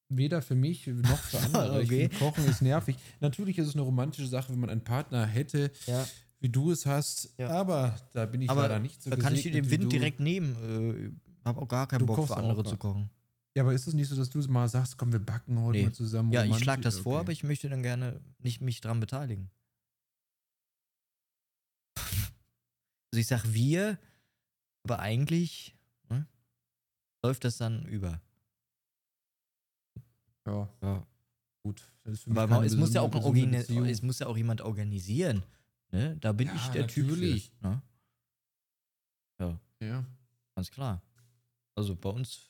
Weder 0.09 0.41
für 0.41 0.55
mich 0.55 0.87
noch 0.87 1.17
für 1.17 1.39
andere. 1.39 1.81
Okay. 1.83 2.09
Kochen 2.19 2.45
ist 2.45 2.61
nervig. 2.61 2.95
Natürlich 3.19 3.57
ist 3.57 3.67
es 3.67 3.73
eine 3.73 3.83
romantische 3.83 4.27
Sache, 4.27 4.53
wenn 4.53 4.59
man 4.59 4.69
einen 4.69 4.83
Partner 4.83 5.25
hätte, 5.25 5.71
Ja, 5.85 6.05
wie 6.39 6.49
du 6.49 6.71
es 6.71 6.85
hast. 6.85 7.33
Ja. 7.37 7.49
Aber 7.49 7.95
da 8.13 8.25
bin 8.25 8.41
ich 8.41 8.49
aber 8.49 8.63
leider 8.63 8.79
nicht 8.79 9.01
so 9.01 9.09
da 9.09 9.15
kann 9.15 9.33
ich 9.33 9.43
dir 9.43 9.51
den 9.51 9.69
Wind 9.69 9.85
du. 9.85 9.87
direkt 9.89 10.19
nehmen. 10.19 11.15
Äh, 11.15 11.45
hab 11.47 11.57
auch 11.57 11.67
gar 11.67 11.87
keinen 11.87 11.99
Du 11.99 12.05
Bock 12.07 12.27
für 12.27 12.37
andere 12.37 12.63
zu 12.63 12.77
kochen. 12.77 13.09
Ja, 13.55 13.63
aber 13.63 13.73
ist 13.73 13.87
es 13.87 13.93
nicht 13.95 14.07
so, 14.07 14.15
dass 14.15 14.29
du 14.29 14.37
es 14.39 14.47
mal 14.47 14.69
sagst, 14.69 14.97
komm, 14.97 15.11
wir 15.11 15.19
backen 15.19 15.59
heute 15.61 15.79
Nee. 15.79 15.85
mal 15.85 15.93
zusammen? 15.93 16.31
Ja, 16.31 16.43
ich 16.45 16.57
schlage 16.59 16.81
das 16.81 16.99
vor, 16.99 17.13
Okay. 17.13 17.21
aber 17.21 17.31
ich 17.31 17.43
möchte 17.43 17.69
dann 17.69 17.81
gerne 17.81 18.19
nicht 18.39 18.61
mich 18.61 18.81
dran 18.81 18.99
beteiligen. 18.99 19.49
Also 23.13 23.21
ich 23.21 23.27
sag 23.27 23.45
wir, 23.53 23.97
aber 24.83 24.99
eigentlich 24.99 25.75
ne, 26.09 26.27
läuft 27.23 27.45
das 27.45 27.57
dann 27.57 27.85
über. 27.85 28.21
Ja, 30.45 30.69
Ja. 30.83 31.07
gut. 31.63 31.89
Es, 32.03 32.27
muss 32.27 32.35
ja 32.93 33.01
auch 33.01 33.33
es 33.33 34.01
muss 34.03 34.19
ja 34.19 34.27
auch 34.27 34.37
jemand 34.37 34.61
organisieren. 34.61 35.41
Ne? 35.91 36.17
Da 36.19 36.31
bin 36.31 36.47
Ja, 36.47 36.55
ich 36.55 36.67
der 36.67 36.87
Typ. 36.87 37.07
natürlich. 37.07 37.51
Für, 37.61 37.67
ne? 37.67 37.81
Ja. 39.79 40.05
Ganz 40.55 40.71
klar. 40.71 41.01
Also 41.75 41.95
bei 41.95 42.09
uns, 42.09 42.49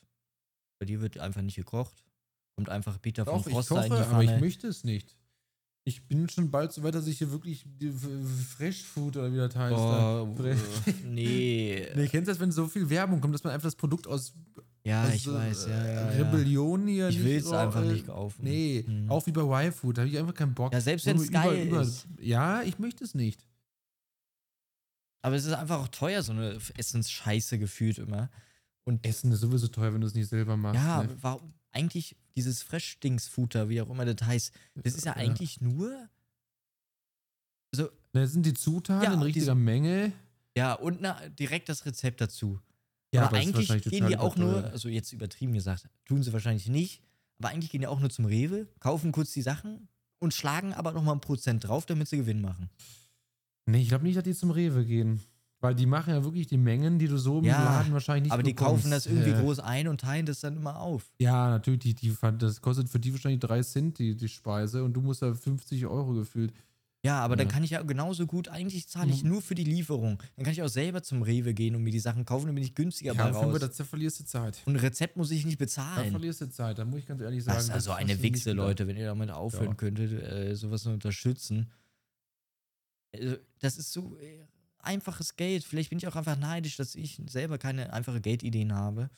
bei 0.80 0.86
dir 0.86 1.00
wird 1.02 1.18
einfach 1.18 1.42
nicht 1.42 1.56
gekocht. 1.56 2.04
Kommt 2.56 2.70
einfach 2.70 3.00
Peter 3.00 3.24
Doch, 3.24 3.42
von 3.42 3.52
ich 3.52 3.54
Froster 3.54 3.84
in 3.84 3.92
die 3.92 3.98
koche, 3.98 4.06
aber 4.08 4.24
ich 4.24 4.40
möchte 4.40 4.66
es 4.66 4.82
nicht. 4.84 5.14
Ich 5.84 6.06
bin 6.08 6.28
schon 6.28 6.50
bald 6.50 6.72
so 6.72 6.82
weit, 6.82 6.94
dass 6.94 7.06
ich 7.06 7.18
hier 7.18 7.30
wirklich 7.30 7.64
Fresh 8.56 8.82
Food 8.84 9.16
oder 9.16 9.32
wie 9.32 9.36
das 9.36 9.54
heißt. 9.54 9.74
Oh, 9.76 10.34
nee. 11.04 11.86
Nee, 11.94 12.08
kennst 12.08 12.28
du 12.28 12.32
das, 12.32 12.40
wenn 12.40 12.52
so 12.52 12.66
viel 12.66 12.88
Werbung 12.90 13.20
kommt, 13.20 13.34
dass 13.34 13.44
man 13.44 13.52
einfach 13.52 13.66
das 13.68 13.76
Produkt 13.76 14.06
aus, 14.06 14.34
Ja, 14.84 15.04
aus 15.04 15.14
ich 15.14 15.26
weiß. 15.30 15.66
Ja, 15.66 15.86
ja. 15.86 16.08
Rebellion 16.10 16.86
hier 16.86 17.08
Ich 17.08 17.22
will 17.22 17.36
es 17.36 17.44
so, 17.44 17.54
einfach 17.56 17.82
äh, 17.82 17.92
nicht 17.92 18.06
kaufen. 18.06 18.42
Nee, 18.44 18.84
Hm. 18.86 19.10
auch 19.10 19.26
wie 19.26 19.32
bei 19.32 19.42
Y-Food, 19.66 19.98
da 19.98 20.02
habe 20.02 20.10
ich 20.10 20.18
einfach 20.18 20.34
keinen 20.34 20.54
Bock. 20.54 20.72
Ja, 20.72 20.80
selbst 20.80 21.04
wenn 21.06 21.16
es 21.16 21.30
geil 21.30 21.66
über- 21.68 21.82
ist. 21.82 22.06
Ja, 22.20 22.62
ich 22.62 22.78
möchte 22.78 23.04
es 23.04 23.14
nicht. 23.14 23.44
Aber 25.22 25.34
es 25.36 25.44
ist 25.44 25.52
einfach 25.52 25.80
auch 25.80 25.88
teuer, 25.88 26.22
so 26.22 26.32
eine 26.32 26.58
Essensscheiße 26.76 27.58
gefühlt 27.58 27.98
immer. 27.98 28.30
Und 28.84 29.04
Essen 29.04 29.30
ist 29.32 29.40
sowieso 29.40 29.68
teuer, 29.68 29.92
wenn 29.92 30.00
du 30.00 30.06
es 30.06 30.14
nicht 30.14 30.28
selber 30.28 30.56
machst. 30.56 30.76
ja, 30.80 31.02
ne? 31.02 31.16
warum 31.20 31.52
eigentlich 31.72 32.16
dieses 32.36 32.62
Fresh-Dings-Futter, 32.62 33.68
wie 33.68 33.82
auch 33.82 33.90
immer 33.90 34.04
das 34.06 34.26
heißt, 34.26 34.52
das 34.76 34.94
ist 34.94 35.04
ja 35.04 35.12
Ja. 35.12 35.16
eigentlich 35.18 35.60
nur. 35.60 36.08
Also, 37.74 37.90
Das 38.12 38.32
sind 38.32 38.46
die 38.46 38.54
Zutaten 38.54 39.04
Ja, 39.04 39.12
in 39.12 39.20
richtiger 39.20 39.44
diese- 39.44 39.54
Menge. 39.54 40.12
ja, 40.56 40.72
und 40.72 41.02
na, 41.02 41.28
direkt 41.28 41.68
das 41.68 41.84
Rezept 41.84 42.20
dazu. 42.22 42.58
Ja, 43.14 43.26
aber 43.26 43.36
eigentlich 43.38 43.68
gehen 43.84 44.06
die 44.06 44.16
auch 44.16 44.36
nur, 44.36 44.64
also 44.64 44.88
jetzt 44.88 45.12
übertrieben 45.12 45.52
gesagt, 45.54 45.88
tun 46.04 46.22
sie 46.22 46.32
wahrscheinlich 46.32 46.68
nicht, 46.68 47.02
aber 47.38 47.48
eigentlich 47.48 47.70
gehen 47.70 47.80
die 47.80 47.86
auch 47.86 48.00
nur 48.00 48.10
zum 48.10 48.26
Rewe, 48.26 48.66
kaufen 48.80 49.12
kurz 49.12 49.32
die 49.32 49.42
Sachen 49.42 49.88
und 50.18 50.34
schlagen 50.34 50.74
aber 50.74 50.92
nochmal 50.92 51.14
ein 51.14 51.20
Prozent 51.20 51.66
drauf, 51.66 51.86
damit 51.86 52.08
sie 52.08 52.18
Gewinn 52.18 52.40
machen. 52.40 52.68
Nee, 53.66 53.82
ich 53.82 53.88
glaube 53.88 54.04
nicht, 54.04 54.16
dass 54.16 54.24
die 54.24 54.34
zum 54.34 54.50
Rewe 54.50 54.84
gehen. 54.84 55.20
Weil 55.60 55.74
die 55.74 55.86
machen 55.86 56.14
ja 56.14 56.22
wirklich 56.22 56.46
die 56.46 56.56
Mengen, 56.56 57.00
die 57.00 57.08
du 57.08 57.18
so 57.18 57.38
im 57.40 57.44
Ja, 57.44 57.64
Laden 57.64 57.92
wahrscheinlich 57.92 58.24
nicht 58.24 58.32
aber 58.32 58.44
die 58.44 58.52
bekommst. 58.52 58.84
kaufen 58.84 58.90
das 58.92 59.06
irgendwie 59.06 59.30
Äh, 59.30 59.42
groß 59.42 59.58
ein 59.58 59.88
und 59.88 60.00
teilen 60.00 60.24
das 60.24 60.38
dann 60.40 60.56
immer 60.56 60.78
auf. 60.78 61.10
Ja, 61.18 61.48
natürlich, 61.50 61.80
die, 61.80 61.94
die, 61.94 62.16
das 62.38 62.60
kostet 62.60 62.88
für 62.88 63.00
die 63.00 63.12
wahrscheinlich 63.12 63.40
3 63.40 63.62
Cent, 63.62 63.98
die, 63.98 64.14
die 64.16 64.28
Speise, 64.28 64.84
und 64.84 64.92
du 64.92 65.00
musst 65.00 65.20
da 65.22 65.34
50 65.34 65.84
Euro 65.86 66.14
gefühlt. 66.14 66.52
Ja, 67.04 67.20
aber 67.20 67.36
dann 67.36 67.46
Ja. 67.46 67.52
kann 67.52 67.62
ich 67.62 67.70
ja 67.70 67.82
genauso 67.82 68.26
gut, 68.26 68.48
eigentlich 68.48 68.88
zahle 68.88 69.12
ich 69.12 69.22
Mhm. 69.22 69.28
nur 69.30 69.42
für 69.42 69.54
die 69.54 69.62
Lieferung. 69.62 70.20
Dann 70.34 70.44
kann 70.44 70.52
ich 70.52 70.62
auch 70.62 70.68
selber 70.68 71.00
zum 71.02 71.22
Rewe 71.22 71.54
gehen 71.54 71.76
und 71.76 71.84
mir 71.84 71.92
die 71.92 72.00
Sachen 72.00 72.24
kaufen, 72.24 72.46
dann 72.46 72.56
bin 72.56 72.64
ich 72.64 72.74
günstiger 72.74 73.14
bei 73.14 73.18
Ja, 73.28 73.32
Fünfer, 73.32 73.46
raus. 73.52 73.60
das 73.60 73.76
da 73.76 73.84
verlierst 73.84 74.18
du 74.18 74.24
Zeit. 74.24 74.62
Und 74.66 74.74
ein 74.74 74.80
Rezept 74.80 75.16
muss 75.16 75.30
ich 75.30 75.44
nicht 75.46 75.60
Da 75.60 75.64
bezahlen. 75.64 76.10
verlierst 76.10 76.40
du 76.40 76.50
Zeit, 76.50 76.76
da 76.78 76.84
muss 76.84 76.98
ich 76.98 77.06
ganz 77.06 77.20
ehrlich 77.20 77.44
sagen. 77.44 77.56
Das 77.56 77.64
ist 77.66 77.70
also 77.70 77.92
hast 77.92 77.98
eine 78.00 78.20
Wichse. 78.20 78.52
Leute, 78.52 78.88
wenn 78.88 78.96
ihr 78.96 79.06
damit 79.06 79.30
aufhören 79.30 79.68
Ja. 79.68 79.74
könntet, 79.74 80.10
äh, 80.12 80.54
sowas 80.56 80.82
zu 80.82 80.90
unterstützen. 80.90 81.70
Also, 83.14 83.36
das 83.60 83.78
ist 83.78 83.92
so 83.92 84.16
äh, 84.18 84.44
einfaches 84.78 85.36
Geld. 85.36 85.62
Vielleicht 85.64 85.90
bin 85.90 85.98
ich 85.98 86.08
auch 86.08 86.16
einfach 86.16 86.36
neidisch, 86.36 86.76
dass 86.76 86.94
ich 86.96 87.20
selber 87.28 87.58
keine 87.58 87.92
einfache 87.92 88.20
Geldideen 88.20 88.74
habe. 88.74 89.08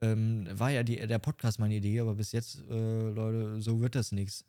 Ähm, 0.00 0.48
war 0.50 0.70
ja 0.70 0.82
die, 0.82 0.96
der 0.96 1.20
Podcast 1.20 1.60
meine 1.60 1.76
Idee, 1.76 2.00
aber 2.00 2.16
bis 2.16 2.32
jetzt, 2.32 2.58
äh, 2.68 3.10
Leute, 3.10 3.60
so 3.62 3.80
wird 3.80 3.94
das 3.94 4.10
nichts. 4.10 4.44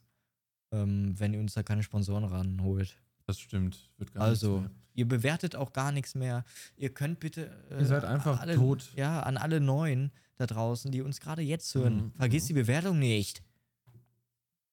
Ähm, 0.74 1.14
wenn 1.20 1.34
ihr 1.34 1.40
uns 1.40 1.54
da 1.54 1.64
keine 1.64 1.84
Sponsoren 1.84 2.24
ranholt. 2.24 2.98
Das 3.26 3.40
stimmt. 3.40 3.90
Wird 3.98 4.12
gar 4.14 4.24
Also, 4.24 4.66
ihr 4.96 5.08
bewertet 5.08 5.56
auch 5.56 5.72
gar 5.72 5.92
nichts 5.92 6.16
mehr. 6.16 6.44
Ihr 6.76 6.90
könnt 6.94 7.20
bitte. 7.20 7.50
Äh, 7.70 7.80
Ihr 7.80 7.86
seid 7.86 8.04
einfach 8.04 8.40
alle, 8.42 8.56
tot. 8.56 8.92
Ja, 8.96 9.22
an 9.22 9.38
alle 9.38 9.62
Neuen 9.62 10.12
da 10.36 10.48
draußen, 10.48 10.92
die 10.92 11.02
uns 11.02 11.22
gerade 11.22 11.42
jetzt 11.44 11.74
hören. 11.76 12.06
Mhm, 12.08 12.12
Vergesst 12.18 12.50
die 12.50 12.54
Bewertung 12.54 13.00
nicht. 13.00 13.44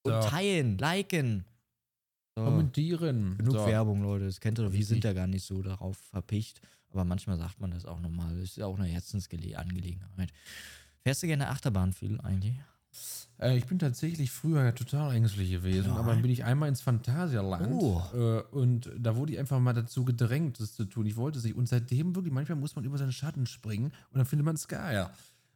Und 0.02 0.22
So. 0.22 0.28
teilen, 0.28 0.78
liken. 0.78 1.44
So. 2.34 2.44
Kommentieren. 2.44 3.36
Genug 3.36 3.52
So. 3.54 3.66
Werbung, 3.66 4.02
Leute. 4.02 4.24
Das 4.24 4.40
kennt 4.40 4.58
ihr 4.58 4.64
doch. 4.64 4.72
Wir 4.72 4.84
sind 4.84 5.04
ja 5.04 5.12
gar 5.12 5.26
nicht 5.26 5.44
so 5.44 5.62
darauf 5.62 5.98
verpicht. 5.98 6.62
Aber 6.88 7.04
manchmal 7.04 7.36
sagt 7.36 7.60
man 7.60 7.70
das 7.70 7.84
auch 7.84 8.00
nochmal. 8.00 8.30
Das 8.34 8.42
ist 8.44 8.56
ja 8.56 8.66
auch 8.66 8.78
eine 8.78 8.88
Herzensangelegenheit. 8.88 10.32
Fährst 11.02 11.22
du 11.22 11.26
gerne 11.26 11.48
Achterbahn 11.48 11.92
viel 11.92 12.20
eigentlich? 12.22 12.56
Äh, 13.40 13.56
ich 13.56 13.66
bin 13.66 13.78
tatsächlich 13.78 14.30
früher 14.30 14.74
total 14.74 15.14
ängstlich 15.14 15.50
gewesen, 15.50 15.92
aber 15.92 16.12
dann 16.12 16.22
bin 16.22 16.30
ich 16.30 16.44
einmal 16.44 16.68
ins 16.68 16.80
Phantasialand 16.82 17.72
Oh. 17.72 18.02
äh, 18.14 18.42
und 18.50 18.90
da 18.98 19.16
wurde 19.16 19.32
ich 19.32 19.38
einfach 19.38 19.58
mal 19.60 19.72
dazu 19.72 20.04
gedrängt, 20.04 20.60
das 20.60 20.74
zu 20.74 20.84
tun. 20.84 21.06
Ich 21.06 21.16
wollte 21.16 21.38
es 21.38 21.44
nicht. 21.44 21.56
Und 21.56 21.68
seitdem 21.68 22.14
wirklich, 22.14 22.32
manchmal 22.34 22.58
muss 22.58 22.76
man 22.76 22.84
über 22.84 22.98
seinen 22.98 23.12
Schatten 23.12 23.46
springen 23.46 23.92
und 24.10 24.18
dann 24.18 24.26
findet 24.26 24.44
man 24.44 24.56
es 24.56 24.68
geil. 24.68 25.08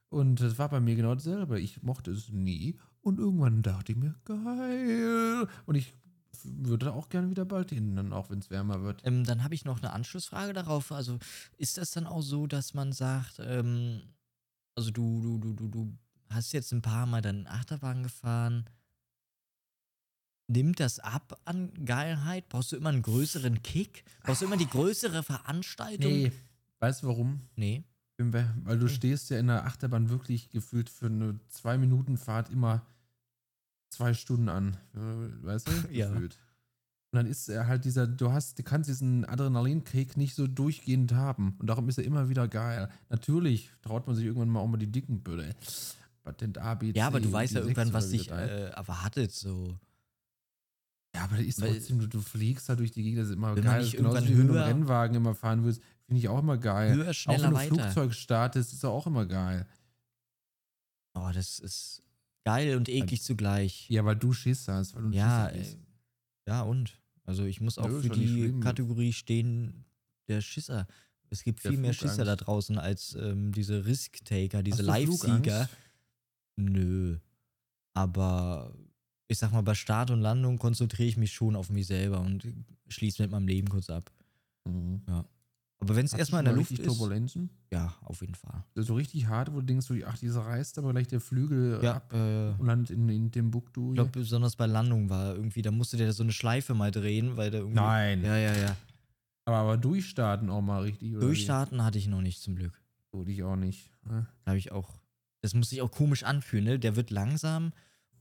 Und 0.08 0.40
das 0.40 0.58
war 0.58 0.68
bei 0.68 0.80
mir 0.80 0.94
genau 0.96 1.14
dasselbe. 1.14 1.60
Ich 1.60 1.82
mochte 1.82 2.10
es 2.12 2.28
nie 2.30 2.78
und 3.02 3.18
irgendwann 3.18 3.62
dachte 3.62 3.92
ich 3.92 3.98
mir, 3.98 4.14
geil. 4.24 5.48
Und 5.66 5.74
ich 5.74 5.92
würde 6.44 6.86
da 6.86 6.92
auch 6.92 7.08
gerne 7.08 7.30
wieder 7.30 7.44
bald 7.44 7.70
hin, 7.70 7.96
dann 7.96 8.12
auch 8.12 8.30
wenn 8.30 8.38
es 8.38 8.50
wärmer 8.50 8.82
wird. 8.82 9.02
Ähm, 9.04 9.24
dann 9.24 9.42
habe 9.44 9.54
ich 9.54 9.64
noch 9.64 9.78
eine 9.78 9.92
Anschlussfrage 9.92 10.52
darauf. 10.52 10.92
Also 10.92 11.18
ist 11.58 11.78
das 11.78 11.90
dann 11.90 12.06
auch 12.06 12.22
so, 12.22 12.46
dass 12.46 12.74
man 12.74 12.92
sagt, 12.92 13.40
ähm, 13.40 14.02
also 14.74 14.90
du, 14.90 15.20
du, 15.20 15.38
du, 15.38 15.52
du, 15.54 15.68
du 15.68 15.98
hast 16.34 16.52
jetzt 16.52 16.72
ein 16.72 16.82
paar 16.82 17.06
Mal 17.06 17.22
deinen 17.22 17.46
Achterbahn 17.46 18.02
gefahren. 18.02 18.64
Nimmt 20.46 20.78
das 20.78 20.98
ab 20.98 21.40
an 21.46 21.72
Geilheit? 21.86 22.48
Brauchst 22.50 22.72
du 22.72 22.76
immer 22.76 22.90
einen 22.90 23.02
größeren 23.02 23.62
Kick? 23.62 24.04
Brauchst 24.22 24.42
du 24.42 24.46
immer 24.46 24.58
die 24.58 24.68
größere 24.68 25.22
Veranstaltung? 25.22 26.12
Nee, 26.12 26.32
weißt 26.80 27.02
du 27.02 27.08
warum? 27.08 27.40
Nee. 27.56 27.84
Weil 28.18 28.78
du 28.78 28.88
stehst 28.88 29.30
ja 29.30 29.38
in 29.38 29.46
der 29.48 29.64
Achterbahn 29.64 30.10
wirklich 30.10 30.50
gefühlt 30.50 30.88
für 30.90 31.06
eine 31.06 31.40
zwei 31.48 31.78
Minuten 31.78 32.16
Fahrt 32.18 32.50
immer 32.50 32.86
zwei 33.90 34.12
Stunden 34.14 34.48
an. 34.48 34.76
äh, 34.94 35.44
Weißt 35.44 35.66
du? 35.68 35.72
Ja. 35.90 36.10
Gefühlt. 36.10 36.38
Und 37.10 37.18
dann 37.18 37.26
ist 37.26 37.48
er 37.48 37.66
halt 37.66 37.84
dieser, 37.84 38.06
du 38.06 38.32
hast, 38.32 38.58
du 38.58 38.62
kannst 38.64 38.88
diesen 38.90 39.24
Adrenalinkick 39.24 40.16
nicht 40.16 40.34
so 40.34 40.46
durchgehend 40.46 41.12
haben. 41.12 41.56
Und 41.58 41.68
darum 41.68 41.88
ist 41.88 41.96
er 41.98 42.04
immer 42.04 42.28
wieder 42.28 42.48
geil. 42.48 42.88
Natürlich 43.08 43.70
traut 43.82 44.06
man 44.06 44.14
sich 44.16 44.26
irgendwann 44.26 44.48
mal 44.50 44.60
auch 44.60 44.66
mal 44.66 44.76
die 44.78 44.90
dicken 44.90 45.22
Böde. 45.22 45.54
Patent 46.24 46.58
A, 46.58 46.74
B, 46.74 46.92
C. 46.92 46.98
Ja, 46.98 47.06
aber 47.06 47.20
du 47.20 47.30
weißt 47.30 47.54
ja 47.54 47.60
irgendwann, 47.60 47.92
was 47.92 48.10
dich 48.10 48.30
äh, 48.30 48.70
erwartet. 48.70 49.30
So. 49.32 49.78
Ja, 51.14 51.24
aber 51.24 51.38
ist 51.38 51.60
weil- 51.60 51.72
trotzdem, 51.74 52.00
du, 52.00 52.08
du 52.08 52.20
fliegst 52.20 52.68
da 52.68 52.74
durch 52.74 52.90
die 52.90 53.02
Gegend, 53.04 53.20
das 53.20 53.28
ist 53.28 53.34
immer 53.34 53.54
Wenn 53.54 53.62
man 53.64 53.74
geil. 53.74 53.82
nicht 53.82 53.94
Das 53.94 54.00
ist 54.00 54.06
genauso 54.06 54.16
irgendwann 54.16 54.34
wie 54.34 54.38
wenn 54.40 54.48
du 54.48 54.64
einen 54.64 54.78
Rennwagen 54.80 55.16
immer 55.16 55.34
fahren 55.34 55.64
willst, 55.64 55.80
finde 56.06 56.18
ich 56.18 56.28
auch 56.28 56.38
immer 56.40 56.56
geil. 56.58 56.94
Höher, 56.94 57.10
auch 57.10 57.14
schneller, 57.14 57.42
wenn 57.44 57.50
du 57.50 57.56
weiter. 57.76 57.90
Flugzeug 57.92 58.14
startest, 58.14 58.72
ist 58.72 58.84
auch 58.84 59.06
immer 59.06 59.26
geil. 59.26 59.66
Oh, 61.14 61.30
das 61.32 61.60
ist 61.60 62.02
geil 62.44 62.76
und 62.76 62.88
eklig 62.88 63.22
zugleich. 63.22 63.88
Ja, 63.88 64.04
weil 64.04 64.16
du 64.16 64.32
Schiss 64.32 64.66
hast, 64.66 64.94
weil 64.96 65.02
du 65.02 65.10
Ja, 65.10 65.48
Schisser 65.48 65.54
äh, 65.54 65.58
bist. 65.58 65.78
ja 66.48 66.62
und? 66.62 66.98
Also 67.24 67.44
ich 67.44 67.60
muss 67.60 67.78
auch 67.78 67.88
ist 67.88 68.02
für 68.06 68.16
nicht 68.16 68.54
die. 68.56 68.60
Kategorie 68.60 69.12
stehen, 69.12 69.84
der 70.28 70.40
Schisser. 70.40 70.86
Es 71.30 71.42
gibt 71.42 71.64
Der 71.64 71.70
viel 71.70 71.80
mehr 71.80 71.94
Flugangst. 71.94 72.16
Schisser 72.16 72.24
da 72.24 72.36
draußen 72.36 72.78
als 72.78 73.14
ähm, 73.14 73.52
diese 73.52 73.86
Risk-Taker, 73.86 74.62
diese 74.62 74.82
Live-Sieger. 74.82 75.68
Nö. 76.56 77.18
Aber 77.94 78.74
ich 79.28 79.38
sag 79.38 79.52
mal, 79.52 79.62
bei 79.62 79.74
Start 79.74 80.10
und 80.10 80.20
Landung 80.20 80.58
konzentriere 80.58 81.08
ich 81.08 81.16
mich 81.16 81.32
schon 81.32 81.56
auf 81.56 81.70
mich 81.70 81.86
selber 81.86 82.20
und 82.20 82.46
schließe 82.88 83.22
mit 83.22 83.30
meinem 83.30 83.46
Leben 83.48 83.68
kurz 83.68 83.90
ab. 83.90 84.10
Mhm. 84.64 85.02
Aber 85.80 85.96
wenn 85.96 86.06
es 86.06 86.14
erstmal 86.14 86.40
in 86.40 86.46
der 86.46 86.54
Luft 86.54 86.70
ist, 86.70 86.84
Turbulenzen? 86.84 87.50
ja, 87.70 87.94
auf 88.02 88.20
jeden 88.22 88.34
Fall. 88.34 88.64
So 88.74 88.94
richtig 88.94 89.26
hart, 89.26 89.52
wo 89.52 89.60
du 89.60 89.66
denkst, 89.66 89.86
so, 89.86 89.94
ach, 90.06 90.16
dieser 90.16 90.40
reißt 90.40 90.78
aber 90.78 90.92
gleich 90.92 91.08
der 91.08 91.20
Flügel 91.20 91.78
Ja, 91.82 91.96
ab 91.96 92.12
äh, 92.12 92.50
und 92.58 92.66
landet 92.66 92.90
in, 92.90 93.08
in 93.08 93.30
Timbuktu. 93.30 93.90
ich 93.90 93.94
glaube, 93.96 94.10
besonders 94.10 94.56
bei 94.56 94.66
Landung 94.66 95.10
war 95.10 95.34
irgendwie, 95.34 95.60
da 95.60 95.70
musste 95.70 95.96
der 95.98 96.12
so 96.12 96.22
eine 96.22 96.32
Schleife 96.32 96.74
mal 96.74 96.90
drehen, 96.90 97.36
weil 97.36 97.50
der 97.50 97.60
irgendwie. 97.60 97.80
Nein. 97.80 98.24
Ja, 98.24 98.36
ja, 98.36 98.56
ja. 98.56 98.76
aber, 99.44 99.56
aber 99.58 99.76
durchstarten 99.76 100.48
auch 100.48 100.62
mal 100.62 100.82
richtig. 100.82 101.12
Oder 101.12 101.26
Durchstarten 101.26 101.84
hatte 101.84 101.98
ich 101.98 102.06
noch 102.06 102.22
nicht 102.22 102.40
zum 102.40 102.56
Glück. 102.56 102.80
Wie? 103.12 103.18
Würde 103.18 103.32
ich 103.32 103.42
auch 103.42 103.56
nicht. 103.56 103.90
ne? 104.04 104.26
Da 104.44 104.50
habe 104.52 104.58
ich 104.58 104.72
auch. 104.72 104.94
Das 105.44 105.52
muss 105.52 105.68
sich 105.68 105.82
auch 105.82 105.90
komisch 105.90 106.22
anfühlen, 106.22 106.64
ne? 106.64 106.78
Der 106.78 106.96
wird 106.96 107.10
langsam. 107.10 107.74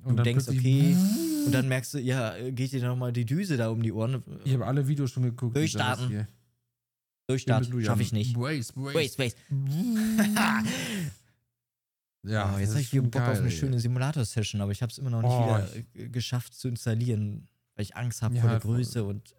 Und 0.04 0.18
du 0.18 0.24
denkst, 0.24 0.50
okay. 0.50 0.94
Und 1.46 1.54
dann 1.54 1.70
merkst 1.70 1.94
du, 1.94 1.98
ja, 2.00 2.36
geht 2.52 2.74
dir 2.74 2.86
nochmal 2.86 3.14
die 3.14 3.24
Düse 3.26 3.56
da 3.56 3.70
um 3.70 3.82
die 3.82 3.94
Ohren. 3.94 4.22
Ich 4.44 4.54
habe 4.54 4.66
alle 4.68 4.86
Videos 4.90 5.12
schon 5.12 5.24
geguckt. 5.24 5.56
Durchstarten. 5.56 6.10
die 6.10 6.16
das 6.16 6.26
hier- 6.26 6.34
Durchstart, 7.28 7.72
du 7.72 7.80
ja- 7.80 7.86
schaffe 7.86 8.02
ich 8.02 8.12
nicht. 8.12 8.36
Waste, 8.36 8.76
waste. 8.76 9.00
Waste, 9.00 9.20
waste. 9.24 9.38
Ja, 12.24 12.54
oh, 12.54 12.60
jetzt 12.60 12.72
habe 12.72 12.82
ich 12.82 12.92
wieder 12.92 13.04
Bock 13.04 13.22
auf 13.22 13.28
geil, 13.28 13.38
eine 13.38 13.46
ey. 13.48 13.52
schöne 13.52 13.80
Simulator-Session, 13.80 14.60
aber 14.62 14.72
ich 14.74 14.82
habe 14.82 14.92
es 14.92 14.98
immer 14.98 15.10
noch 15.10 15.22
nicht 15.22 15.32
Oh, 15.32 15.46
wieder 15.96 16.10
geschafft 16.10 16.54
zu 16.54 16.68
installieren, 16.68 17.48
weil 17.76 17.84
ich 17.84 17.96
Angst 17.96 18.22
habe 18.22 18.36
Ja, 18.36 18.42
vor 18.42 18.50
der. 18.52 18.60
Größe 18.60 19.04
und 19.06 19.34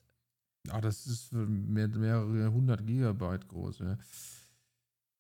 Ah, 0.71 0.81
das 0.81 1.07
ist 1.07 1.33
mehr, 1.33 1.89
mehrere 1.89 2.51
hundert 2.51 2.87
Gigabyte 2.87 3.47
groß. 3.49 3.81
Ja. 3.81 3.99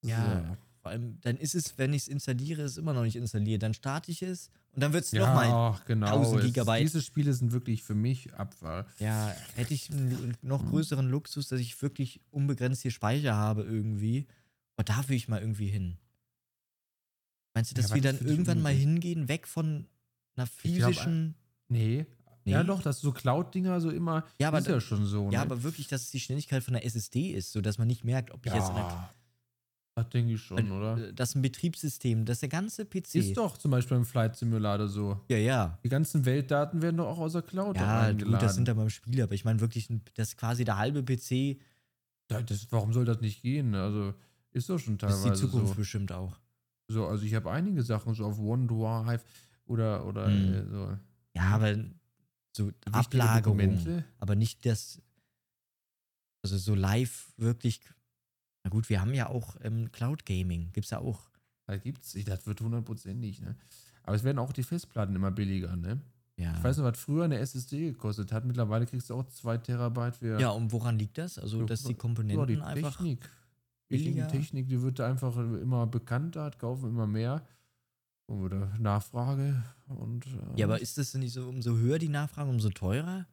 Ja. 0.02 0.56
Vor 0.84 0.90
allem, 0.90 1.18
dann 1.22 1.38
ist 1.38 1.54
es, 1.54 1.78
wenn 1.78 1.94
ich 1.94 2.02
es 2.02 2.08
installiere, 2.08 2.60
ist 2.60 2.72
es 2.72 2.76
immer 2.76 2.92
noch 2.92 3.04
nicht 3.04 3.16
installiert. 3.16 3.62
Dann 3.62 3.72
starte 3.72 4.10
ich 4.12 4.20
es 4.20 4.50
und 4.72 4.82
dann 4.82 4.92
wird 4.92 5.04
es 5.04 5.12
Ja, 5.12 5.26
nochmal. 5.26 5.80
genau. 5.86 6.06
1000 6.08 6.40
Es- 6.40 6.46
Gigabyte. 6.46 6.82
Diese 6.82 7.00
Spiele 7.00 7.32
sind 7.32 7.52
wirklich 7.52 7.82
für 7.82 7.94
mich 7.94 8.34
Abfall. 8.34 8.84
Ja, 8.98 9.34
hätte 9.54 9.72
ich 9.72 9.90
einen 9.90 10.10
Mhm. 10.10 10.34
noch 10.42 10.62
größeren 10.68 11.08
Luxus, 11.08 11.48
dass 11.48 11.58
ich 11.58 11.80
wirklich 11.80 12.20
unbegrenzt 12.30 12.82
hier 12.82 12.90
Speicher 12.90 13.34
habe 13.34 13.62
irgendwie. 13.62 14.26
Aber 14.76 14.84
da 14.84 15.08
will 15.08 15.16
ich 15.16 15.26
mal 15.26 15.40
irgendwie 15.40 15.68
hin. 15.68 15.96
Meinst 17.54 17.70
du, 17.70 17.76
Ja, 17.76 17.80
dass 17.82 17.90
aber 17.92 18.02
wir 18.02 18.12
dann 18.12 18.18
irgendwann 18.26 18.60
mal 18.60 18.74
hingehen, 18.74 19.26
weg 19.28 19.46
von 19.48 19.86
einer 20.36 20.46
Ich 20.62 20.74
glaub, 20.74 20.90
physischen. 20.92 21.34
Nee. 21.68 22.04
Nee? 22.44 22.52
Ja, 22.52 22.62
doch, 22.62 22.82
dass 22.82 23.00
so 23.00 23.10
Cloud-Dinger 23.10 23.80
so 23.80 23.88
immer. 23.88 24.26
Ja, 24.38 24.48
aber 24.48 24.58
ist 24.58 24.66
ja 24.66 24.78
schon 24.82 25.06
so. 25.06 25.24
Ja, 25.30 25.38
ne? 25.38 25.40
aber 25.40 25.62
wirklich, 25.62 25.88
dass 25.88 26.02
es 26.02 26.10
die 26.10 26.20
Schnelligkeit 26.20 26.62
von 26.62 26.74
der 26.74 26.84
SSD 26.84 27.30
ist, 27.30 27.52
sodass 27.52 27.78
man 27.78 27.86
nicht 27.86 28.04
merkt, 28.04 28.32
ob 28.32 28.44
ich 28.44 28.52
jetzt. 28.52 28.70
Das 29.96 30.08
denke 30.10 30.32
ich 30.34 30.42
schon, 30.42 30.70
oder? 30.72 30.96
äh, 30.98 31.12
Das 31.14 31.30
ist 31.30 31.34
ein 31.36 31.42
Betriebssystem, 31.42 32.24
das 32.24 32.40
der 32.40 32.48
ganze 32.48 32.84
PC. 32.84 33.14
Ist 33.16 33.36
doch 33.36 33.56
zum 33.58 33.70
Beispiel 33.70 33.96
im 33.96 34.04
Flight 34.04 34.36
Simulator 34.36 34.88
so. 34.88 35.20
Ja, 35.28 35.36
ja. 35.36 35.78
Die 35.84 35.88
ganzen 35.88 36.24
Weltdaten 36.24 36.82
werden 36.82 36.96
doch 36.96 37.06
auch 37.06 37.18
aus 37.18 37.32
der 37.32 37.42
Cloud 37.42 37.76
Ja, 37.76 38.10
gut, 38.12 38.32
das 38.42 38.54
sind 38.56 38.66
dann 38.68 38.76
beim 38.76 38.90
Spiel, 38.90 39.22
aber 39.22 39.34
ich 39.34 39.44
meine 39.44 39.60
wirklich, 39.60 39.88
das 40.14 40.28
ist 40.30 40.36
quasi 40.36 40.64
der 40.64 40.78
halbe 40.78 41.02
PC. 41.04 41.58
Ja, 42.30 42.42
das, 42.42 42.66
warum 42.72 42.92
soll 42.92 43.04
das 43.04 43.20
nicht 43.20 43.42
gehen? 43.42 43.74
Also, 43.74 44.14
ist 44.50 44.68
doch 44.68 44.78
schon 44.78 44.98
Das 44.98 45.14
ist 45.14 45.22
teilweise 45.22 45.42
die 45.44 45.46
Zukunft 45.50 45.68
so. 45.68 45.74
bestimmt 45.76 46.10
auch. 46.12 46.38
so. 46.88 47.06
Also, 47.06 47.24
ich 47.24 47.34
habe 47.34 47.50
einige 47.50 47.82
Sachen 47.82 48.14
so 48.14 48.24
auf 48.24 48.38
OneDrive 48.38 49.24
oder, 49.66 50.06
oder 50.06 50.28
äh, 50.28 50.66
so. 50.68 50.98
Ja, 51.36 51.42
aber 51.50 51.76
so 52.56 52.66
Wichtige 52.66 52.92
Ablagerung. 53.22 53.58
Dokumente. 53.58 54.04
aber 54.18 54.34
nicht 54.36 54.64
das, 54.66 55.00
also 56.42 56.56
so 56.58 56.74
live 56.74 57.32
wirklich. 57.36 57.80
Na 58.64 58.70
gut, 58.70 58.88
wir 58.88 59.00
haben 59.00 59.14
ja 59.14 59.28
auch 59.28 59.56
ähm, 59.62 59.92
Cloud 59.92 60.24
Gaming, 60.26 60.70
gibt's 60.72 60.90
ja 60.90 60.98
auch. 60.98 61.30
Da 61.66 61.76
gibt's, 61.76 62.16
das 62.24 62.46
wird 62.46 62.60
hundertprozentig, 62.60 63.40
ne? 63.40 63.56
Aber 64.02 64.16
es 64.16 64.24
werden 64.24 64.38
auch 64.38 64.52
die 64.52 64.62
Festplatten 64.62 65.14
immer 65.14 65.30
billiger, 65.30 65.76
ne? 65.76 66.00
Ja. 66.36 66.52
Ich 66.56 66.64
weiß 66.64 66.78
noch, 66.78 66.84
was 66.84 66.98
früher 66.98 67.24
eine 67.24 67.38
SSD 67.38 67.92
gekostet 67.92 68.32
hat. 68.32 68.44
Mittlerweile 68.44 68.86
kriegst 68.86 69.08
du 69.08 69.14
auch 69.14 69.24
2 69.24 69.58
Terabyte 69.58 70.16
für. 70.16 70.40
ja, 70.40 70.50
und 70.50 70.72
woran 70.72 70.98
liegt 70.98 71.16
das? 71.16 71.38
Also, 71.38 71.60
So, 71.60 71.64
dass 71.64 71.84
die 71.84 71.92
ja, 71.92 71.98
Komponenten 71.98 72.46
die 72.46 72.60
einfach. 72.60 72.96
Technik. 72.96 73.30
Billiger. 73.88 74.28
Technik, 74.28 74.68
die 74.68 74.82
wird 74.82 75.00
einfach 75.00 75.36
immer 75.36 75.86
bekannter, 75.86 76.50
kaufen 76.52 76.88
immer 76.90 77.06
mehr. 77.06 77.46
Wieder 78.26 78.72
Nachfrage. 78.78 79.62
Und, 79.86 80.26
äh, 80.26 80.60
Ja, 80.60 80.66
aber 80.66 80.80
ist 80.80 80.98
das 80.98 81.12
denn 81.12 81.20
nicht 81.20 81.34
so, 81.34 81.48
umso 81.48 81.76
höher 81.76 81.98
die 81.98 82.08
Nachfrage, 82.08 82.50
umso 82.50 82.70
teurer? 82.70 83.26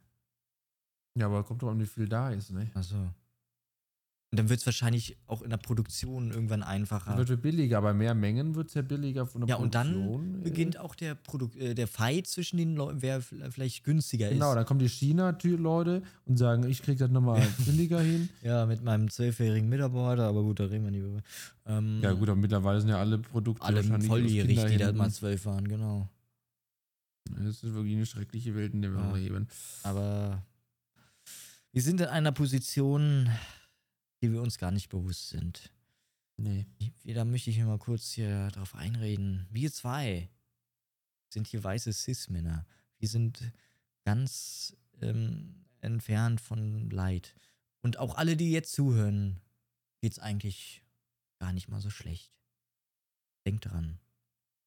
ja, 1.18 1.26
aber 1.26 1.44
kommt 1.44 1.62
drauf 1.62 1.72
an, 1.72 1.80
wie 1.80 1.86
viel 1.86 2.08
da 2.08 2.30
ist, 2.32 2.52
ne? 2.52 2.70
Achso. 2.74 3.10
Und 4.34 4.38
dann 4.40 4.48
wird 4.48 4.62
es 4.62 4.66
wahrscheinlich 4.66 5.18
auch 5.28 5.42
in 5.42 5.50
der 5.50 5.58
Produktion 5.58 6.32
irgendwann 6.32 6.64
einfacher. 6.64 7.18
wird 7.18 7.28
ja 7.30 7.36
billiger, 7.36 7.80
aber 7.80 7.94
mehr 7.94 8.14
Mengen 8.14 8.56
wird 8.56 8.70
es 8.70 8.76
ja 8.76 8.82
billiger 8.82 9.26
von 9.26 9.42
der 9.42 9.50
Ja, 9.50 9.56
und 9.58 9.72
Produktion. 9.72 10.32
dann 10.32 10.40
äh, 10.40 10.44
beginnt 10.46 10.78
auch 10.80 10.96
der, 10.96 11.16
Produk 11.16 11.54
äh, 11.58 11.74
der 11.74 11.86
Fight 11.90 12.28
zwischen 12.28 12.56
den 12.56 12.78
Leuten, 12.78 13.02
wer 13.02 13.22
vielleicht 13.22 13.84
günstiger 13.84 14.30
Genau, 14.30 14.52
ist. 14.52 14.56
dann 14.56 14.66
kommen 14.66 14.80
die 14.80 14.88
China-Leute 14.88 16.02
und 16.24 16.38
sagen, 16.38 16.64
ich 16.70 16.82
krieg 16.82 16.98
das 16.98 17.10
nochmal 17.12 17.42
billiger 17.66 18.00
hin. 18.00 18.30
Ja, 18.42 18.66
mit 18.66 18.82
meinem 18.82 19.10
zwölfjährigen 19.10 19.68
Mitarbeiter, 19.68 20.24
aber 20.28 20.44
gut, 20.44 20.62
da 20.62 20.66
reden 20.66 20.86
wir 20.86 20.92
nicht 20.92 21.02
über. 21.04 21.22
Ähm, 21.66 22.00
Ja 22.02 22.14
gut, 22.14 22.30
aber 22.30 22.40
mittlerweile 22.40 22.80
sind 22.80 22.90
ja 22.90 23.00
alle 23.00 23.18
Produkte 23.20 23.66
alle 23.66 23.84
volljährig, 23.84 24.64
die 24.66 24.78
da 24.78 24.94
mal 24.94 25.12
zwölf 25.12 25.46
waren, 25.46 25.68
genau. 25.68 26.08
Das 27.32 27.48
ist 27.48 27.64
wirklich 27.74 27.96
eine 27.98 28.06
schreckliche 28.06 28.56
Welt, 28.56 28.74
in 28.74 28.82
der 28.82 28.92
wir 28.94 29.02
Ja. 29.02 29.14
leben. 29.14 29.50
Aber 29.84 30.42
wir 31.74 31.82
sind 31.82 32.00
in 32.00 32.08
einer 32.08 32.32
Position, 32.32 33.30
die 34.22 34.32
wir 34.32 34.42
uns 34.42 34.58
gar 34.58 34.72
nicht 34.72 34.90
bewusst 34.90 35.30
sind. 35.30 35.72
Nee. 36.38 36.66
Da 37.04 37.26
möchte 37.26 37.50
ich 37.50 37.58
mir 37.58 37.66
mal 37.66 37.78
kurz 37.78 38.12
hier 38.12 38.50
drauf 38.50 38.76
einreden. 38.76 39.48
Wir 39.52 39.72
zwei 39.72 40.30
sind 41.30 41.48
hier 41.48 41.64
weiße 41.64 41.94
Cis-Männer. 41.94 42.66
Wir 42.98 43.08
sind 43.08 43.52
ganz 44.04 44.76
ähm, 45.02 45.66
entfernt 45.80 46.42
von 46.42 46.90
Leid. 46.90 47.36
Und 47.82 47.98
auch 47.98 48.16
alle, 48.16 48.38
die 48.38 48.52
jetzt 48.52 48.74
zuhören, 48.74 49.40
geht's 50.02 50.20
eigentlich 50.20 50.84
gar 51.40 51.54
nicht 51.54 51.68
mal 51.68 51.82
so 51.82 51.90
schlecht. 51.90 52.32
Denkt 53.46 53.66
dran. 53.66 54.00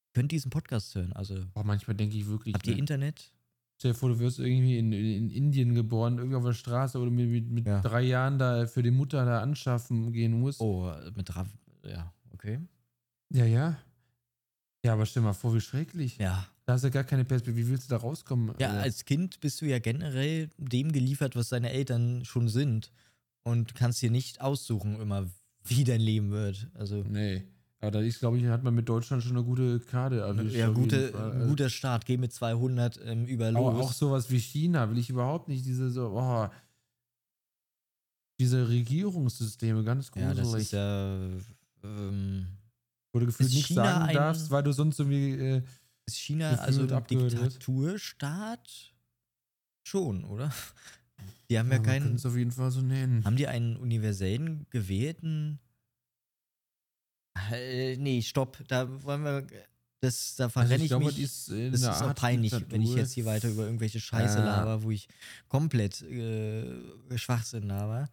Ihr 0.06 0.12
könnt 0.14 0.32
diesen 0.32 0.50
Podcast 0.50 0.94
hören. 0.94 1.12
Also, 1.12 1.46
Boah, 1.54 1.64
manchmal 1.64 1.96
denke 1.96 2.16
ich 2.16 2.26
wirklich, 2.26 2.54
habt 2.54 2.66
ihr 2.66 2.74
ne? 2.74 2.80
Internet? 2.80 3.33
Stell 3.78 3.92
dir 3.92 3.98
vor, 3.98 4.08
du 4.10 4.18
wirst 4.18 4.38
irgendwie 4.38 4.78
in, 4.78 4.92
in 4.92 5.30
Indien 5.30 5.74
geboren, 5.74 6.18
irgendwie 6.18 6.36
auf 6.36 6.44
der 6.44 6.52
Straße 6.52 6.98
oder 6.98 7.10
mit, 7.10 7.28
mit, 7.30 7.50
mit 7.50 7.66
Ja. 7.66 7.80
drei 7.80 8.02
Jahren 8.02 8.38
da 8.38 8.66
für 8.66 8.82
die 8.82 8.90
Mutter 8.90 9.24
da 9.24 9.40
anschaffen 9.40 10.12
gehen 10.12 10.38
musst. 10.38 10.60
Oh, 10.60 10.92
mit 11.14 11.34
Rav. 11.36 11.48
Ja, 11.84 12.12
okay. 12.32 12.58
Ja, 13.30 13.44
ja. 13.44 13.76
Ja, 14.84 14.92
aber 14.92 15.06
stell 15.06 15.22
mal 15.22 15.32
vor, 15.32 15.54
wie 15.54 15.60
schrecklich. 15.60 16.18
Ja. 16.18 16.46
Da 16.66 16.74
hast 16.74 16.82
du 16.82 16.88
ja 16.88 16.92
gar 16.92 17.04
keine 17.04 17.24
Perspektive. 17.24 17.66
Wie 17.66 17.70
willst 17.70 17.90
du 17.90 17.94
da 17.94 18.00
rauskommen? 18.00 18.54
Ja, 18.58 18.68
Also, 18.68 18.80
als 18.80 19.04
Kind 19.04 19.40
bist 19.40 19.60
du 19.60 19.66
ja 19.66 19.78
generell 19.78 20.50
dem 20.58 20.92
geliefert, 20.92 21.36
was 21.36 21.48
deine 21.50 21.70
Eltern 21.70 22.24
schon 22.24 22.48
sind. 22.48 22.90
Und 23.42 23.74
kannst 23.74 24.00
dir 24.00 24.10
nicht 24.10 24.40
aussuchen, 24.40 24.98
immer, 25.00 25.26
wie 25.64 25.84
dein 25.84 26.00
Leben 26.00 26.30
wird. 26.30 26.68
Also, 26.74 27.02
nee. 27.02 27.44
Aber 27.84 27.90
da 27.90 28.00
ist, 28.00 28.18
glaube 28.18 28.38
ich, 28.38 28.46
hat 28.46 28.64
man 28.64 28.74
mit 28.74 28.88
Deutschland 28.88 29.22
schon 29.22 29.36
eine 29.36 29.44
gute 29.44 29.78
Karte 29.78 30.20
erwischt. 30.20 30.56
ja, 30.56 30.70
gute, 30.70 31.14
Also, 31.14 31.46
guter 31.48 31.68
Start. 31.68 32.06
Geh 32.06 32.16
mit 32.16 32.32
200 32.32 32.98
ähm, 33.04 33.26
über 33.26 33.48
aber 33.48 33.72
los. 33.72 33.84
auch 33.84 33.92
sowas 33.92 34.30
wie 34.30 34.38
China 34.38 34.88
will 34.90 34.96
ich 34.96 35.10
überhaupt 35.10 35.48
nicht. 35.48 35.66
Diese 35.66 35.90
so, 35.90 36.12
oh, 36.16 36.48
diese 38.40 38.70
Regierungssysteme, 38.70 39.84
ganz 39.84 40.10
ja, 40.14 40.32
gruselig. 40.32 40.52
das 40.52 40.62
ist 40.62 40.72
ja. 40.72 41.28
Ähm, 41.82 42.46
wo 43.12 43.20
du 43.20 43.26
gefühlt 43.26 43.50
nichts 43.50 43.68
China 43.68 43.84
sagen 43.84 44.14
darfst, 44.14 44.50
weil 44.50 44.62
du 44.62 44.72
sonst 44.72 44.98
irgendwie. 44.98 45.32
Äh, 45.32 45.62
ist 46.06 46.16
China 46.16 46.54
also 46.54 46.82
ein. 46.82 47.06
Diktaturstaat? 47.06 48.94
Schon, 49.86 50.24
oder? 50.24 50.50
Die 51.50 51.58
haben 51.58 51.68
ja, 51.68 51.76
ja, 51.76 51.82
keinen. 51.82 52.14
es 52.14 52.24
auf 52.24 52.34
jeden 52.34 52.50
Fall 52.50 52.70
so 52.70 52.80
nennen. 52.80 53.26
Haben 53.26 53.36
die 53.36 53.46
einen 53.46 53.76
universellen 53.76 54.66
gewählten. 54.70 55.60
Äh, 57.52 57.96
nee, 57.96 58.22
stopp. 58.22 58.58
Da 58.68 58.88
wollen 59.02 59.24
wir. 59.24 59.46
Das, 60.00 60.36
da 60.36 60.44
Also 60.44 60.52
verrenne 60.52 60.82
ich, 60.84 60.88
glaube, 60.88 61.06
mich. 61.06 61.14
das 61.14 61.24
ist, 61.24 61.48
äh, 61.50 61.70
Das 61.70 61.80
ist 61.80 61.86
auch 61.88 62.08
Art 62.08 62.18
peinlich, 62.18 62.52
wenn 62.68 62.82
ich 62.82 62.94
jetzt 62.94 63.12
hier 63.12 63.24
weiter 63.24 63.48
über 63.48 63.64
irgendwelche 63.64 64.00
Scheiße 64.00 64.38
Ja. 64.40 64.44
laber, 64.44 64.82
wo 64.82 64.90
ich 64.90 65.08
komplett 65.48 66.02
äh, 66.02 66.66
Schwachsinn 67.16 67.64
laber. 67.68 68.10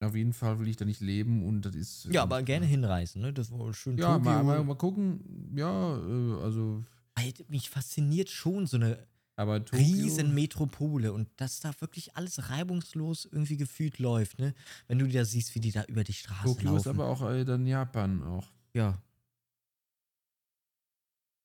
Auf 0.00 0.14
jeden 0.14 0.32
Fall 0.32 0.58
will 0.58 0.68
ich 0.68 0.76
da 0.76 0.84
nicht 0.84 1.00
leben 1.00 1.46
und 1.46 1.62
das 1.62 1.74
ist. 1.74 2.04
Ja, 2.10 2.24
aber 2.24 2.42
gerne 2.42 2.66
hinreißen, 2.66 3.22
ne? 3.22 3.32
Das 3.32 3.50
war 3.52 3.72
schön. 3.72 3.96
Ja, 3.96 4.18
mal, 4.18 4.42
mal, 4.42 4.62
mal 4.64 4.74
gucken. 4.74 5.52
Ja, 5.56 5.96
äh, 5.96 6.42
also. 6.42 6.84
Alter, 7.14 7.44
mich 7.48 7.70
fasziniert 7.70 8.28
schon 8.28 8.66
so 8.66 8.76
eine 8.76 9.06
Aber 9.36 9.64
Tokio, 9.64 9.78
riesen 9.84 10.34
Metropole 10.34 11.12
und 11.12 11.28
dass 11.40 11.60
da 11.60 11.72
wirklich 11.80 12.16
alles 12.16 12.50
reibungslos 12.50 13.24
irgendwie 13.24 13.56
gefühlt 13.56 13.98
läuft, 13.98 14.38
ne? 14.38 14.54
Wenn 14.88 14.98
du 14.98 15.08
da 15.08 15.24
siehst, 15.24 15.54
wie 15.54 15.60
die 15.60 15.72
da 15.72 15.84
über 15.84 16.04
die 16.04 16.12
Straße 16.12 16.44
Tokio 16.44 16.76
ist 16.76 16.84
laufen. 16.84 17.00
aber 17.00 17.08
auch 17.08 17.22
äh, 17.30 17.44
dann 17.44 17.66
Japan 17.66 18.22
auch. 18.22 18.46
ja. 18.74 19.00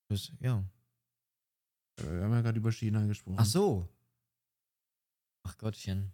Das, 0.10 0.32
ja. 0.40 0.64
Äh, 2.00 2.04
Wir 2.04 2.24
haben 2.24 2.32
ja 2.32 2.42
gerade 2.42 2.58
über 2.58 2.72
China 2.72 3.06
gesprochen. 3.06 3.38
Ach 3.40 3.46
so. 3.46 3.90
Ach 5.44 5.58
Gottchen. 5.58 6.12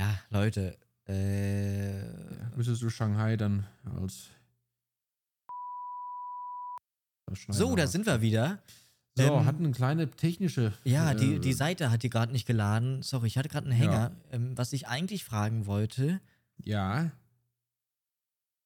Ja, 0.00 0.18
Leute. 0.30 0.78
Äh, 1.06 1.98
Ja, 2.38 2.50
müsstest 2.56 2.82
du 2.82 2.88
Shanghai 2.90 3.36
dann 3.36 3.66
als. 3.84 4.28
so, 7.48 7.74
da 7.76 7.86
sind 7.86 8.06
wir 8.06 8.20
wieder. 8.22 8.62
So, 9.26 9.38
ähm, 9.38 9.46
hatten 9.46 9.64
eine 9.64 9.72
kleine 9.74 10.10
technische. 10.10 10.72
Ja, 10.84 11.14
die, 11.14 11.34
äh, 11.34 11.38
die 11.38 11.52
Seite 11.52 11.90
hat 11.90 12.02
die 12.02 12.10
gerade 12.10 12.32
nicht 12.32 12.46
geladen. 12.46 13.02
Sorry, 13.02 13.26
ich 13.26 13.36
hatte 13.38 13.48
gerade 13.48 13.68
einen 13.70 13.80
Ja. 13.80 13.84
Hänger. 13.90 14.12
Ähm, 14.32 14.56
was 14.56 14.72
ich 14.72 14.86
eigentlich 14.88 15.24
fragen 15.24 15.66
wollte, 15.66 16.20
Ja. 16.64 17.10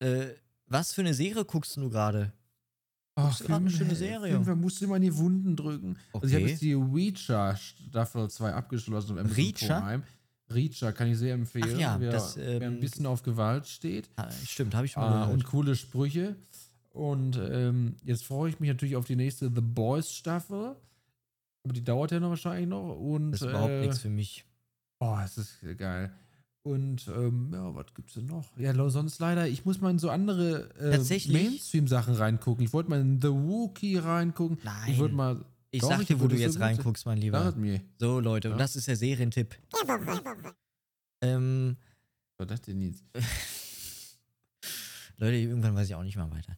äh, 0.01 0.27
was 0.67 0.93
für 0.93 1.03
eine 1.03 1.15
Serie 1.15 1.45
guckst 1.45 1.77
du 1.77 1.89
gerade? 1.91 2.33
Ach, 3.15 3.37
du 3.39 3.45
gerade 3.45 3.61
eine 3.61 3.71
schöne 3.71 3.95
Serie? 3.95 4.33
Film, 4.33 4.45
man 4.47 4.61
musste 4.61 4.87
immer 4.87 4.97
in 4.97 5.03
die 5.03 5.17
Wunden 5.17 5.55
drücken. 5.55 5.99
Also 6.15 6.27
ich 6.29 6.33
habe 6.35 6.43
Okay. 6.45 6.51
jetzt 6.53 6.63
die 6.63 6.73
Reacher 6.75 7.57
Staffel 7.57 8.31
2 8.31 8.53
abgeschlossen. 8.55 9.19
Amazon 9.19 9.37
Reacher? 9.37 10.03
Reacher 10.49 10.93
kann 10.93 11.09
ich 11.09 11.19
sehr 11.19 11.35
empfehlen. 11.35 11.75
Ach 11.77 11.81
ja, 11.81 12.01
wer, 12.01 12.13
das, 12.13 12.37
wer 12.37 12.57
ein 12.63 12.75
ähm, 12.75 12.81
bisschen 12.81 13.07
auf 13.07 13.23
Gewalt 13.23 13.67
steht. 13.67 14.09
Ah, 14.17 14.31
stimmt, 14.47 14.75
habe 14.75 14.87
ich 14.87 14.97
mal 14.97 15.23
Ah, 15.23 15.25
und 15.27 15.45
coole 15.45 15.77
Sprüche. 15.77 16.37
Und 16.93 17.39
ähm, 17.39 17.97
jetzt 18.05 18.25
freue 18.25 18.51
ich 18.51 18.61
mich 18.61 18.69
natürlich 18.69 18.97
auf 18.97 19.07
die 19.07 19.17
nächste 19.17 19.47
The 19.47 19.63
Boys 19.63 20.13
Staffel. 20.13 20.77
Aber 21.65 21.73
die 21.73 21.85
dauert 21.85 22.11
ja 22.11 22.21
noch 22.21 22.31
wahrscheinlich 22.31 22.69
noch. 22.69 22.97
Und, 22.97 23.33
Das 23.33 23.43
ist 23.43 23.49
überhaupt 23.49 23.71
äh, 23.71 23.81
nichts 23.81 23.99
für 23.99 24.11
mich. 24.11 24.45
Oh, 25.01 25.17
es 25.25 25.39
ist 25.39 25.59
geil. 25.79 26.13
Und 26.65 27.09
ähm, 27.09 27.51
ja, 27.53 27.75
was 27.75 27.93
gibt's 27.95 28.15
denn 28.15 28.27
noch? 28.27 28.57
Ja, 28.57 28.73
sonst 28.89 29.19
leider, 29.19 29.49
ich 29.49 29.65
muss 29.65 29.81
mal 29.81 29.91
in 29.91 29.99
so 29.99 30.11
andere 30.11 30.71
äh? 30.79 30.99
Mainstream-Sachen 30.99 32.15
reingucken. 32.15 32.65
Ich 32.65 32.73
wollte 32.73 32.91
mal 32.91 33.01
in 33.01 33.21
The 33.21 33.29
Wookiee 33.29 33.99
reingucken. 33.99 34.59
Nein. 34.63 34.93
Ich 34.93 34.99
wollte 34.99 35.15
mal. 35.15 35.45
Ich 35.73 35.81
Doch, 35.81 35.89
sag 35.89 36.07
dir, 36.07 36.21
wo 36.21 36.29
du 36.29 36.37
jetzt 36.37 36.61
reinguckst, 36.61 37.07
mein 37.07 37.19
Lieber. 37.19 37.53
Mir. 37.57 37.81
So, 37.99 38.21
Leute, 38.21 38.49
Ja. 38.49 38.55
und 38.55 38.61
das 38.61 38.77
ist 38.77 38.87
der 38.87 38.97
Serientipp. 38.97 39.57
Ähm, 41.23 41.77
Was 42.37 42.47
das 42.47 42.61
denn 42.61 42.83
jetzt? 42.83 43.03
Leute, 45.17 45.37
irgendwann 45.37 45.75
weiß 45.75 45.89
ich 45.89 45.95
auch 45.95 46.03
nicht 46.03 46.17
mal 46.17 46.31
weiter. 46.31 46.57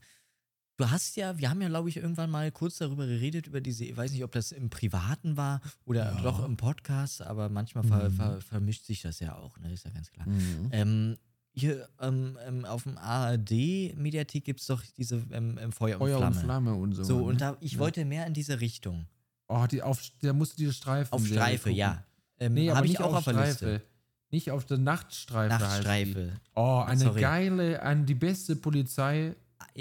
Du 0.77 0.91
hast 0.91 1.15
ja, 1.17 1.39
wir 1.39 1.51
haben 1.51 1.63
ja, 1.63 1.69
glaube 1.69 1.89
ich, 1.89 1.97
irgendwann 1.99 2.31
mal 2.31 2.51
kurz 2.51 2.79
darüber 2.79 3.07
geredet, 3.07 3.47
über 3.47 3.61
diese, 3.61 3.85
ich 3.85 3.97
weiß 3.97 4.11
nicht, 4.11 4.25
ob 4.25 4.33
das 4.33 4.51
im 4.51 4.71
Privaten 4.71 5.37
war 5.37 5.61
oder 5.85 6.13
Ja. 6.13 6.21
doch 6.23 6.45
im 6.45 6.57
Podcast, 6.57 7.23
aber 7.23 7.49
manchmal 7.49 7.85
ver, 7.85 8.11
Mhm. 8.11 8.15
ver, 8.15 8.41
vermischt 8.41 8.85
sich 8.85 9.01
das 9.03 9.21
ja 9.21 9.37
auch, 9.37 9.57
ne? 9.59 9.73
Ist 9.73 9.85
ja 9.85 9.91
ganz 9.93 10.11
klar. 10.11 10.27
Mhm. 10.29 10.69
Ähm, 10.73 11.17
hier 11.53 11.89
ähm, 12.01 12.37
ähm, 12.45 12.65
auf 12.65 12.83
dem 12.83 12.99
ARD-Mediathek 12.99 14.45
gibt 14.45 14.61
es 14.61 14.67
doch 14.67 14.83
diese 14.97 15.23
ähm, 15.31 15.57
ähm, 15.61 15.71
Feuer, 15.71 15.99
Feuer 15.99 16.19
und 16.19 16.25
und 16.25 16.33
Flamme. 16.33 16.45
Flamme 16.45 16.75
und 16.75 16.93
so. 16.95 17.05
So, 17.05 17.19
ne? 17.19 17.23
und 17.25 17.41
da, 17.41 17.57
ich 17.61 17.75
Ja. 17.75 17.79
wollte 17.79 18.05
mehr 18.05 18.27
in 18.27 18.35
diese 18.35 18.61
Richtung. 18.61 19.07
Oh, 19.47 19.67
die 19.71 19.81
auf, 19.83 20.03
da 20.23 20.33
musst 20.33 20.55
du 20.55 20.57
diese 20.57 20.73
Streifen. 20.73 21.13
Auf 21.13 21.25
Streife, 21.27 21.71
ja. 21.71 22.03
Ähm, 22.41 22.55
Nee, 22.55 22.71
Habe 22.73 22.87
ich 22.89 22.99
auch 22.99 23.15
auf 23.15 23.25
der 23.25 23.33
Streife. 23.33 23.65
Liste. 23.67 23.83
Nicht 24.31 24.51
auf 24.51 24.65
der 24.65 24.79
Nachtstreife. 24.79 25.55
Nachtstreife. 25.63 26.33
Oh, 26.57 26.83
eine 26.85 26.99
Sorry. 27.05 27.21
geile, 27.21 27.83
an 27.83 28.05
die 28.07 28.15
beste 28.17 28.57
Polizei, 28.57 29.37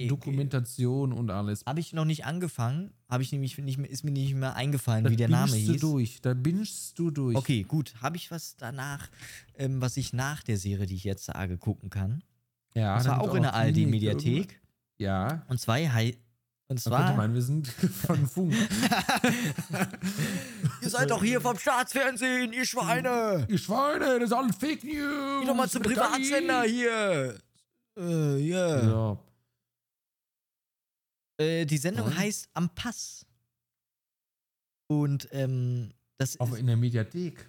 Dokumentation 0.07 1.13
und 1.13 1.29
alles. 1.31 1.63
Habe 1.65 1.79
ich 1.79 1.93
noch 1.93 2.05
nicht 2.05 2.25
angefangen, 2.25 2.91
habe 3.09 3.23
ich 3.23 3.31
nämlich 3.31 3.57
nicht 3.57 3.77
mehr, 3.77 3.89
ist 3.89 4.03
mir 4.03 4.11
nicht 4.11 4.33
mehr 4.35 4.55
eingefallen, 4.55 5.03
Da 5.05 5.09
wie 5.11 5.15
der 5.15 5.29
Name 5.29 5.51
bingst 5.51 5.67
du 5.67 5.71
hieß. 5.73 5.81
durch, 5.81 6.21
da 6.21 6.33
bingst 6.33 6.99
du 6.99 7.11
durch. 7.11 7.35
Okay, 7.37 7.63
gut. 7.63 7.93
Habe 8.01 8.17
ich 8.17 8.31
was 8.31 8.55
danach, 8.55 9.09
ähm, 9.55 9.81
was 9.81 9.97
ich 9.97 10.13
nach 10.13 10.43
der 10.43 10.57
Serie, 10.57 10.85
die 10.85 10.95
ich 10.95 11.03
jetzt 11.03 11.25
sage, 11.25 11.57
gucken 11.57 11.89
kann? 11.89 12.23
Ja, 12.75 12.95
dann 12.95 13.03
zwar 13.03 13.19
gibt's 13.19 13.29
auch 13.31 13.35
in 13.35 13.43
der 13.43 13.53
ARD-Mediathek. 13.53 14.25
irgendwas. 14.25 14.57
Ja. 14.97 15.43
Und 15.47 15.59
zwar, 15.59 15.75
hei- 15.77 16.17
und 16.69 16.83
Man 16.85 16.93
könnte 16.93 17.07
zwar, 17.07 17.15
meinen, 17.17 17.33
wir 17.35 17.41
sind 17.41 17.67
von 17.67 18.25
Funk. 18.25 18.53
ihr 20.81 20.89
seid 20.89 21.11
doch 21.11 21.23
hier 21.23 21.41
vom 21.41 21.57
Staatsfernsehen, 21.57 22.53
ihr 22.53 22.65
Schweine! 22.65 23.45
Ihr 23.49 23.57
Schweine, 23.57 24.19
das 24.19 24.29
ist 24.29 24.33
alles 24.33 24.55
Fake 24.55 24.83
News. 24.83 25.41
Geh 25.41 25.47
doch 25.47 25.55
mal 25.55 25.69
zum 25.69 25.81
Privatsender 25.83 26.63
hier! 26.63 27.37
Äh, 27.99 28.37
ja. 28.47 28.83
Ja. 28.83 29.17
Äh, 31.37 31.65
die 31.65 31.77
Sendung 31.77 32.07
Und? 32.07 32.17
heißt 32.17 32.49
Am 32.53 32.69
Pass. 32.69 33.25
Und 34.87 35.27
ähm, 35.31 35.91
das 36.17 36.39
Auch 36.39 36.51
ist 36.51 36.59
in 36.59 36.67
der 36.67 36.77
Mediathek. 36.77 37.45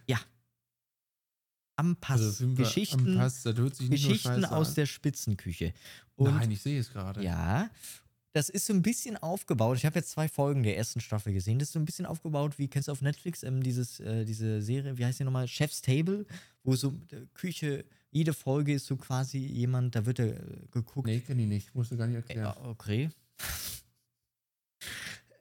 Am 1.77 1.97
Pass. 1.97 2.21
Also 2.21 2.55
Geschichten, 2.55 3.01
am 3.01 3.17
Pass, 3.19 3.43
Geschichten 3.43 4.45
aus 4.45 4.69
an. 4.71 4.75
der 4.77 4.87
Spitzenküche. 4.87 5.75
Und 6.17 6.35
Nein, 6.35 6.51
ich 6.51 6.63
sehe 6.63 6.79
es 6.79 6.91
gerade. 6.93 7.23
ja, 7.23 7.69
das 8.33 8.49
ist 8.49 8.67
so 8.67 8.73
ein 8.73 8.83
bisschen 8.83 9.17
aufgebaut. 9.17 9.77
Ich 9.77 9.85
habe 9.87 9.97
jetzt 9.97 10.11
zwei 10.11 10.29
Folgen 10.29 10.63
der 10.65 10.77
ersten 10.77 11.01
Staffel 11.01 11.33
gesehen. 11.33 11.59
Das 11.59 11.69
ist 11.69 11.73
so 11.73 11.79
ein 11.79 11.85
bisschen 11.85 12.07
aufgebaut, 12.07 12.59
wie 12.59 12.69
kennst 12.69 12.89
du 12.89 12.93
auf 12.93 13.01
Netflix 13.01 13.43
ähm, 13.45 13.63
dieses, 13.63 14.01
äh, 14.01 14.25
diese 14.25 14.61
Serie, 14.61 14.99
wie 14.99 15.05
heißt 15.05 15.21
die 15.21 15.25
nochmal? 15.25 15.47
Chef's 15.47 15.81
Table, 15.83 16.27
wo 16.65 16.75
so 16.75 16.89
äh, 17.11 17.27
Küche, 17.33 17.85
jede 18.11 18.33
Folge 18.33 18.75
ist 18.75 18.87
so 18.87 18.97
quasi 18.97 19.39
jemand, 19.39 19.95
da 19.95 20.05
wird 20.07 20.19
er 20.19 20.37
äh, 20.37 20.67
geguckt. 20.73 21.07
Nee, 21.07 21.21
kenn 21.21 21.39
ich 21.39 21.47
nicht. 21.47 21.75
Musst 21.75 21.93
du 21.93 21.97
gar 21.97 22.07
nicht 22.09 22.17
erklären. 22.17 22.55
Ja, 22.57 22.57
okay. 22.65 23.11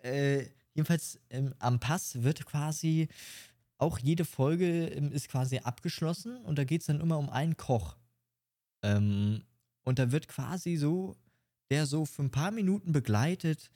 Äh, 0.03 0.45
jedenfalls 0.73 1.19
ähm, 1.29 1.53
am 1.59 1.79
Pass 1.79 2.23
wird 2.23 2.45
quasi 2.45 3.07
auch 3.77 3.99
jede 3.99 4.25
Folge 4.25 4.87
ähm, 4.87 5.11
ist 5.11 5.29
quasi 5.29 5.59
abgeschlossen 5.59 6.37
und 6.37 6.57
da 6.57 6.63
geht 6.63 6.81
es 6.81 6.87
dann 6.87 7.01
immer 7.01 7.17
um 7.17 7.29
einen 7.29 7.57
Koch. 7.57 7.97
Ähm, 8.81 9.43
und 9.83 9.99
da 9.99 10.11
wird 10.11 10.27
quasi 10.27 10.75
so, 10.77 11.15
der 11.69 11.85
so 11.85 12.05
für 12.05 12.23
ein 12.23 12.31
paar 12.31 12.51
Minuten 12.51 12.91
begleitet 12.91 13.71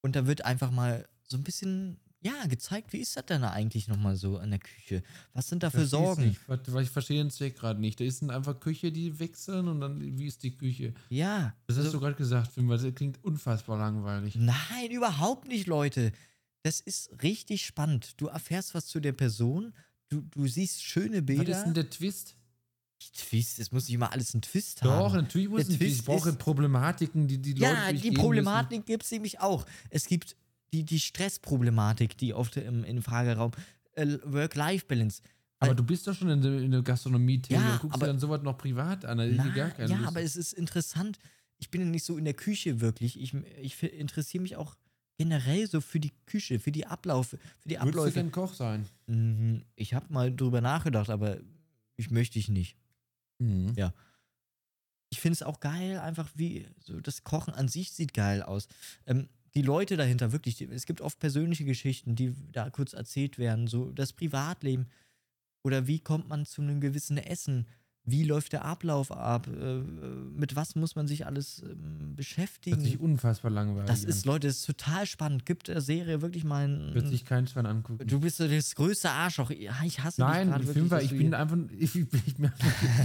und 0.00 0.16
da 0.16 0.26
wird 0.26 0.44
einfach 0.44 0.70
mal 0.70 1.08
so 1.22 1.36
ein 1.36 1.44
bisschen, 1.44 2.00
ja, 2.22 2.46
gezeigt, 2.46 2.92
wie 2.92 2.98
ist 2.98 3.16
das 3.16 3.26
denn 3.26 3.42
eigentlich 3.44 3.88
nochmal 3.88 4.16
so 4.16 4.38
an 4.38 4.50
der 4.50 4.60
Küche? 4.60 5.02
Was 5.34 5.48
sind 5.48 5.62
da 5.62 5.70
für 5.70 5.86
Sorgen? 5.86 6.28
Nicht, 6.28 6.40
weil 6.46 6.82
ich 6.84 6.90
verstehe 6.90 7.18
den 7.22 7.30
Zweck 7.30 7.56
gerade 7.56 7.80
nicht. 7.80 7.98
Da 8.00 8.04
ist 8.04 8.22
dann 8.22 8.30
einfach 8.30 8.58
Küche, 8.60 8.92
die 8.92 9.18
wechseln 9.18 9.68
und 9.68 9.80
dann, 9.80 10.00
wie 10.18 10.26
ist 10.26 10.42
die 10.42 10.56
Küche? 10.56 10.94
Ja. 11.08 11.54
Das 11.66 11.76
hast 11.78 11.86
so- 11.86 11.92
du 11.92 12.00
gerade 12.00 12.14
gesagt, 12.14 12.52
Finn, 12.52 12.68
weil 12.68 12.78
das 12.78 12.94
klingt 12.94 13.22
unfassbar 13.24 13.78
langweilig. 13.78 14.36
Nein, 14.36 14.90
überhaupt 14.90 15.48
nicht, 15.48 15.66
Leute. 15.66 16.12
Das 16.62 16.80
ist 16.80 17.10
richtig 17.22 17.66
spannend. 17.66 18.14
Du 18.20 18.26
erfährst 18.28 18.74
was 18.74 18.86
zu 18.86 19.00
der 19.00 19.12
Person, 19.12 19.72
du, 20.08 20.20
du 20.30 20.46
siehst 20.46 20.82
schöne 20.84 21.18
Was 21.18 21.26
Bilder. 21.26 21.56
ist 21.58 21.64
denn 21.64 21.74
der 21.74 21.90
Twist? 21.90 22.36
Twist, 23.16 23.58
es 23.58 23.72
muss 23.72 23.86
nicht 23.88 23.94
immer 23.94 24.12
alles 24.12 24.32
einen 24.32 24.42
Twist 24.42 24.84
Doch, 24.84 24.90
haben. 25.10 25.16
natürlich 25.16 25.48
muss 25.48 25.68
ein 25.68 25.76
Twist. 25.76 25.98
Ich 26.00 26.04
brauche 26.04 26.32
Problematiken, 26.34 27.26
die 27.26 27.38
die 27.38 27.54
Leute 27.54 27.62
Ja, 27.64 27.92
die 27.92 28.12
Problematik 28.12 28.86
gibt 28.86 29.02
es 29.02 29.10
nämlich 29.10 29.40
auch. 29.40 29.66
Es 29.90 30.06
gibt 30.06 30.36
die, 30.72 30.84
die 30.84 31.00
Stressproblematik, 31.00 32.16
die 32.16 32.34
oft 32.34 32.56
im, 32.56 32.84
im 32.84 33.02
Frageraum. 33.02 33.52
Äh, 33.94 34.18
Work-Life-Balance. 34.24 35.22
Aber 35.58 35.74
du 35.74 35.84
bist 35.84 36.06
doch 36.08 36.14
schon 36.14 36.28
in 36.30 36.40
der, 36.40 36.60
in 36.60 36.70
der 36.72 36.82
Gastronomie 36.82 37.38
tätig 37.40 37.56
Ja, 37.62 37.74
und 37.74 37.80
guckst 37.82 37.94
aber- 37.94 38.06
dir 38.06 38.12
dann 38.12 38.18
sowas 38.20 38.42
noch 38.42 38.58
privat 38.58 39.04
an. 39.04 39.18
Na, 39.36 39.48
gar 39.48 39.70
keine 39.70 39.88
ja, 39.90 39.96
Lust. 39.96 40.08
aber 40.08 40.22
es 40.22 40.34
ist 40.36 40.54
interessant. 40.54 41.18
Ich 41.58 41.70
bin 41.70 41.82
ja 41.82 41.86
nicht 41.86 42.04
so 42.04 42.16
in 42.18 42.24
der 42.24 42.34
Küche 42.34 42.80
wirklich. 42.80 43.20
Ich, 43.20 43.32
ich 43.60 43.80
interessiere 43.82 44.42
mich 44.42 44.56
auch 44.56 44.76
generell 45.18 45.68
so 45.68 45.80
für 45.80 46.00
die 46.00 46.10
Küche, 46.26 46.58
für 46.58 46.72
die 46.72 46.86
Ablauf, 46.86 47.28
für 47.28 47.36
die 47.68 47.74
Würdest 47.76 47.84
du 47.84 47.88
Abläufe. 48.00 48.12
gern 48.14 48.32
Koch 48.32 48.54
sein? 48.54 48.86
Mhm, 49.06 49.62
Ich 49.76 49.94
habe 49.94 50.12
mal 50.12 50.34
drüber 50.34 50.60
nachgedacht, 50.60 51.10
aber 51.10 51.36
ich 51.96 52.10
möchte 52.10 52.40
ich 52.40 52.48
nicht. 52.48 52.76
Mhm. 53.38 53.74
Ja. 53.76 53.92
Ich 55.10 55.20
finde 55.20 55.34
es 55.34 55.42
auch 55.42 55.60
geil, 55.60 55.98
einfach 56.00 56.28
wie 56.34 56.66
so 56.80 56.98
das 57.00 57.22
Kochen 57.22 57.52
an 57.54 57.68
sich 57.68 57.92
sieht 57.92 58.14
geil 58.14 58.42
aus. 58.42 58.66
Ähm, 59.06 59.28
die 59.54 59.62
Leute 59.62 59.96
dahinter, 59.96 60.32
wirklich, 60.32 60.56
die, 60.56 60.64
es 60.64 60.86
gibt 60.86 61.00
oft 61.00 61.18
persönliche 61.18 61.64
Geschichten, 61.64 62.14
die 62.14 62.34
da 62.52 62.70
kurz 62.70 62.92
erzählt 62.92 63.38
werden, 63.38 63.66
so 63.66 63.92
das 63.92 64.12
Privatleben. 64.12 64.88
Oder 65.64 65.86
wie 65.86 66.00
kommt 66.00 66.28
man 66.28 66.46
zu 66.46 66.62
einem 66.62 66.80
gewissen 66.80 67.18
Essen, 67.18 67.66
wie 68.04 68.24
läuft 68.24 68.52
der 68.52 68.64
Ablauf 68.64 69.12
ab, 69.12 69.46
äh, 69.46 69.76
mit 70.36 70.56
was 70.56 70.74
muss 70.74 70.96
man 70.96 71.06
sich 71.06 71.24
alles 71.24 71.62
ähm, 71.62 71.68
Hört 71.68 71.78
sich 71.78 72.16
beschäftigen. 72.16 72.96
unfassbar 72.98 73.50
langweilig 73.50 73.86
Das 73.88 74.02
ist, 74.04 74.26
Leute, 74.26 74.48
das 74.48 74.56
ist 74.58 74.66
total 74.66 75.06
spannend. 75.06 75.46
Gibt 75.46 75.68
der 75.68 75.80
Serie 75.80 76.20
wirklich 76.20 76.42
mal 76.44 76.68
Wird 76.94 77.04
ein. 77.04 77.10
sich 77.10 77.24
kein 77.24 77.46
Schwein 77.46 77.66
angucken. 77.66 78.06
Du 78.06 78.18
bist 78.20 78.38
so 78.38 78.48
das 78.48 78.74
größte 78.74 79.08
Arschloch. 79.08 79.50
Ich 79.50 80.00
hasse 80.02 80.20
Nein, 80.20 80.48
dich 80.48 80.74
gerade 80.74 80.90
wirklich. 80.90 81.12
Ich 81.12 81.18
bin 81.18 81.34
einfach, 81.34 81.56
ich, 81.78 81.92
bin 81.92 82.08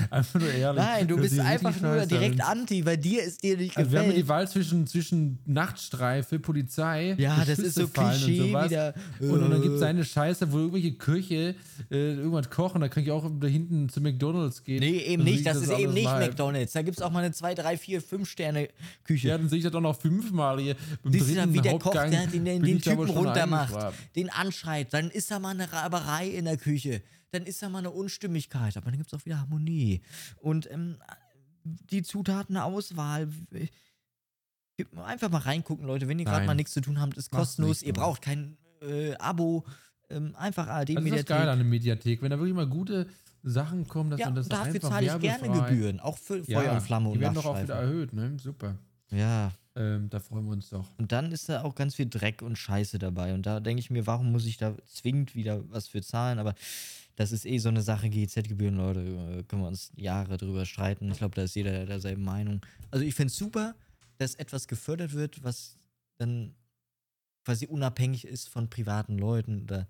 einfach 0.10 0.40
nur 0.40 0.50
ehrlich. 0.52 0.84
Nein, 0.84 1.08
du 1.08 1.16
Das 1.16 1.24
bist 1.24 1.34
ist 1.36 1.40
einfach 1.42 1.80
nur 1.80 2.06
direkt 2.06 2.42
anti, 2.42 2.86
weil 2.86 2.98
dir 2.98 3.24
ist 3.24 3.44
dir 3.44 3.58
nicht 3.58 3.78
Also 3.78 3.92
wir 3.92 4.00
haben 4.00 4.06
gefällt. 4.08 4.26
die 4.26 4.30
Wahl 4.30 4.48
zwischen, 4.48 4.88
zwischen 4.88 5.40
Nachtstreife, 5.46 6.40
Polizei, 6.40 7.16
Ja, 7.20 7.44
das 7.46 7.60
ist 7.60 7.76
so 7.76 7.88
Klischee 7.88 8.54
und 8.54 8.66
wieder. 8.66 8.94
Und, 9.20 9.30
und 9.44 9.52
dann 9.52 9.62
gibt 9.62 9.76
es 9.76 9.82
äh, 9.82 9.86
eine 9.86 10.04
Scheiße, 10.04 10.52
wo 10.52 10.58
irgendwelche 10.58 10.94
Köche 10.94 11.56
äh, 11.92 12.14
irgendwas 12.16 12.50
kochen, 12.50 12.82
da 12.82 12.90
kann 12.90 13.04
ich 13.04 13.12
auch 13.12 13.30
da 13.40 13.48
hinten 13.48 13.90
zu 13.90 14.02
McDonalds 14.02 14.64
gehen. 14.64 14.80
Nee, 14.80 14.87
eben 14.96 15.26
Dann 15.26 15.26
sehe 15.26 15.34
nicht. 15.34 15.40
ich 15.40 15.44
Das 15.46 15.58
ist 15.58 15.70
eben 15.72 15.94
nicht 15.94 16.04
mal. 16.06 16.26
McDonalds. 16.26 16.74
Da 16.74 16.82
gibt 16.82 16.98
es 16.98 17.04
auch 17.04 17.12
mal 17.12 17.24
eine 17.24 17.32
2, 17.34 17.56
3, 17.56 17.78
4, 17.78 18.02
5 18.02 18.30
Sterne 18.30 18.70
Küche. 19.04 19.28
Ja, 19.30 19.38
dann 19.38 19.50
sehe 19.50 19.60
ich 19.60 19.64
das 19.64 19.74
auch 19.74 19.82
noch 19.82 20.00
fünfmal 20.00 20.60
hier. 20.60 20.76
Beim 21.04 21.14
Siehst 21.14 21.26
du 21.30 21.34
dritten 21.34 21.38
dann, 21.38 21.54
wie 21.54 21.62
der 21.62 21.72
Koch 21.74 21.86
Hauptgang 21.86 22.12
der, 22.12 22.28
den, 22.28 22.46
den, 22.46 22.64
den 22.64 22.82
Typen 22.82 23.10
runtermacht, 23.10 23.76
den 24.16 24.30
anschreit. 24.30 24.94
Dann 24.94 25.10
ist 25.10 25.32
da 25.32 25.40
mal 25.40 25.52
eine 25.52 25.72
Raberei 25.72 26.28
in 26.28 26.46
der 26.46 26.58
Küche. 26.58 27.02
Dann 27.32 27.44
ist 27.44 27.62
da 27.62 27.70
mal 27.70 27.80
eine 27.80 27.92
Unstimmigkeit. 27.92 28.78
Aber 28.78 28.86
dann 28.90 28.98
gibt 28.98 29.12
es 29.12 29.20
auch 29.20 29.26
wieder 29.26 29.40
Harmonie. 29.40 30.02
Und 30.38 30.70
ähm, 30.72 30.98
die 31.64 32.04
Zutatenauswahl. 32.04 33.28
Einfach 35.04 35.30
mal 35.32 35.40
reingucken, 35.40 35.88
Leute. 35.88 36.08
Wenn 36.08 36.20
ihr 36.20 36.26
gerade 36.26 36.46
mal 36.46 36.54
nichts 36.54 36.72
zu 36.74 36.82
tun 36.82 37.02
habt, 37.02 37.18
ist 37.18 37.32
Mach's 37.32 37.42
kostenlos. 37.42 37.82
nicht, 37.82 37.88
Ihr 37.88 37.94
Mann. 37.94 38.04
braucht 38.04 38.22
kein 38.22 38.58
äh, 38.82 39.16
Abo. 39.16 39.66
Ähm, 40.10 40.36
einfach 40.38 40.68
ARD 40.68 40.96
Das 40.96 41.04
ist 41.04 41.14
das 41.16 41.26
geil 41.26 41.50
an 41.50 41.58
der 41.58 41.66
Mediathek, 41.68 42.22
wenn 42.22 42.30
da 42.30 42.38
wirklich 42.38 42.56
mal 42.56 42.68
gute 42.68 43.08
Sachen 43.50 43.88
kommen, 43.88 44.10
dass 44.10 44.20
Ja, 44.20 44.28
man 44.28 44.36
das 44.36 44.48
dafür 44.50 44.74
einfach 44.76 44.90
zahle 44.90 45.06
ich 45.08 45.20
gerne 45.20 45.50
Gebühren. 45.62 46.00
Auch 46.00 46.18
für 46.18 46.38
Ja, 46.46 46.60
Feuer 46.60 46.74
und 46.74 46.82
Flamme 46.82 47.10
die 47.10 47.16
und 47.16 47.20
werden 47.22 47.34
doch 47.36 47.46
auch 47.46 47.62
wieder 47.62 47.76
erhöht, 47.76 48.14
ne? 48.14 48.38
Super. 48.40 48.78
Ja. 49.10 49.52
Ähm, 49.76 50.10
da 50.10 50.20
freuen 50.20 50.46
wir 50.46 50.54
uns 50.54 50.70
doch. 50.70 50.88
Und 50.98 51.12
dann 51.12 51.32
ist 51.32 51.50
da 51.50 51.62
auch 51.62 51.76
ganz 51.76 51.94
viel 51.96 52.10
Dreck 52.10 52.42
und 52.42 52.58
Scheiße 52.58 52.98
dabei. 52.98 53.34
Und 53.36 53.46
da 53.46 53.60
denke 53.60 53.80
ich 53.80 53.92
mir, 53.92 54.08
warum 54.08 54.32
muss 54.32 54.46
ich 54.48 54.58
da 54.58 54.76
zwingend 54.86 55.36
wieder 55.36 55.70
was 55.70 55.88
für 55.88 56.02
zahlen? 56.02 56.40
Aber 56.40 56.56
das 57.16 57.32
ist 57.32 57.46
eh 57.46 57.60
so 57.60 57.70
eine 57.70 57.84
Sache, 57.84 58.10
GEZ-Gebühren, 58.10 58.76
Leute, 58.78 59.02
äh, 59.02 59.44
können 59.44 59.62
wir 59.62 59.68
uns 59.68 59.92
Jahre 59.96 60.38
drüber 60.38 60.66
streiten. 60.66 61.12
Ich 61.12 61.20
glaube, 61.20 61.36
da 61.36 61.44
ist 61.44 61.56
jeder 61.56 61.86
derselben 61.86 62.24
Meinung. 62.24 62.62
Also 62.90 63.06
ich 63.06 63.14
finde 63.14 63.32
es 63.32 63.38
super, 63.38 63.76
dass 64.18 64.34
etwas 64.36 64.68
gefördert 64.68 65.14
wird, 65.14 65.44
was 65.44 65.78
dann 66.18 66.56
quasi 67.46 67.68
unabhängig 67.68 68.26
ist 68.26 68.50
von 68.50 68.70
privaten 68.70 69.18
Leuten. 69.20 69.62
Oder, 69.64 69.88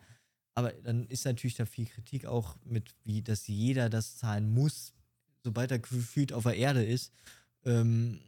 aber 0.57 0.71
dann 0.71 1.05
ist 1.05 1.23
natürlich 1.23 1.53
da 1.53 1.67
viel 1.67 1.85
Kritik 1.85 2.25
auch 2.25 2.57
mit, 2.65 2.95
wie 3.03 3.21
dass 3.21 3.45
jeder 3.45 3.91
das 3.91 4.17
zahlen 4.17 4.51
muss, 4.51 4.91
sobald 5.43 5.69
er 5.69 5.77
gefühlt 5.77 6.33
auf 6.33 6.45
der 6.45 6.55
Erde 6.55 6.83
ist. 6.83 7.13
Ähm, 7.63 8.21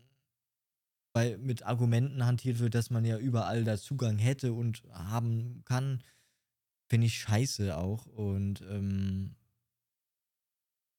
weil 1.12 1.40
mit 1.40 1.64
Argumenten 1.64 2.24
hantiert 2.24 2.60
wird, 2.60 2.76
dass 2.76 2.92
man 2.92 3.04
ja 3.04 3.18
überall 3.18 3.64
da 3.64 3.80
Zugang 3.80 4.20
hätte 4.20 4.54
und 4.54 4.84
haben 4.92 5.64
kann, 5.66 6.04
finde 6.86 7.08
ich 7.08 7.18
scheiße 7.18 7.76
auch. 7.76 8.06
Und 8.06 8.62
ähm, 8.70 9.34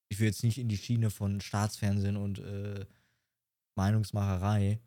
ich 0.09 0.18
will 0.18 0.26
jetzt 0.26 0.43
nicht 0.43 0.59
in 0.59 0.68
die 0.68 0.78
Schiene 0.78 1.11
von 1.11 1.41
Staatsfernsehen 1.41 2.16
und 2.16 2.41
äh, 2.41 2.87
Meinungsmacherei. 3.76 4.81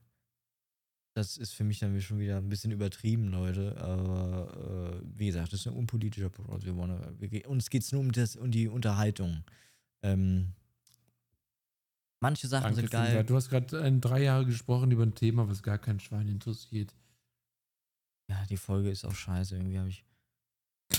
Das 1.15 1.37
ist 1.37 1.53
für 1.53 1.63
mich 1.63 1.77
dann 1.77 1.99
schon 2.01 2.17
wieder 2.17 2.37
ein 2.37 2.49
bisschen 2.49 2.71
übertrieben, 2.71 3.27
Leute. 3.27 3.77
Aber 3.77 4.95
äh, 4.95 5.01
wie 5.15 5.27
gesagt, 5.27 5.53
das 5.53 5.59
ist 5.59 5.67
ein 5.67 5.73
unpolitischer 5.73 6.29
Podcast. 6.29 6.65
Wir 6.65 6.75
wollen, 6.75 6.99
wir, 7.19 7.49
uns 7.49 7.69
geht 7.69 7.83
es 7.83 7.91
nur 7.91 8.01
um, 8.01 8.11
das, 8.11 8.35
um 8.35 8.49
die 8.49 8.67
Unterhaltung. 8.67 9.43
Ähm, 10.01 10.53
manche 12.19 12.47
Sachen 12.47 12.63
Danke, 12.63 12.81
sind 12.81 12.91
geil. 12.91 13.07
Fünfer. 13.07 13.23
Du 13.25 13.35
hast 13.35 13.49
gerade 13.49 13.79
äh, 13.79 13.99
drei 13.99 14.23
Jahre 14.23 14.45
gesprochen 14.45 14.89
über 14.89 15.03
ein 15.03 15.13
Thema, 15.13 15.47
was 15.47 15.61
gar 15.61 15.77
kein 15.77 15.99
Schwein 15.99 16.27
interessiert. 16.27 16.95
Ja, 18.27 18.43
die 18.49 18.57
Folge 18.57 18.89
ist 18.89 19.05
auch 19.05 19.13
scheiße. 19.13 19.55
Irgendwie 19.55 19.77
habe 19.77 19.89
ich. 19.89 20.03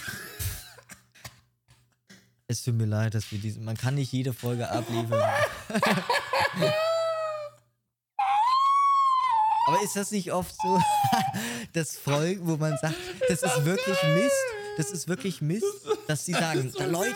es 2.47 2.63
tut 2.63 2.77
mir 2.77 2.87
leid, 2.87 3.15
dass 3.15 3.33
wir 3.33 3.41
diesen. 3.41 3.65
Man 3.65 3.77
kann 3.77 3.97
nicht 3.97 4.13
jede 4.13 4.33
Folge 4.33 4.71
abliefern. 4.71 5.29
Aber 9.75 9.85
ist 9.85 9.97
das 9.97 10.11
nicht 10.11 10.33
oft 10.33 10.55
so, 10.63 10.81
dass 11.73 11.97
Folgen, 11.97 12.47
wo 12.47 12.57
man 12.57 12.77
sagt, 12.79 12.95
das 13.29 13.43
ist 13.43 13.65
wirklich 13.65 13.97
Mist, 14.15 14.45
das 14.77 14.91
ist 14.91 15.09
wirklich 15.09 15.41
Mist, 15.41 15.65
dass 16.07 16.25
sie 16.25 16.33
sagen, 16.33 16.73
Leute, 16.91 17.15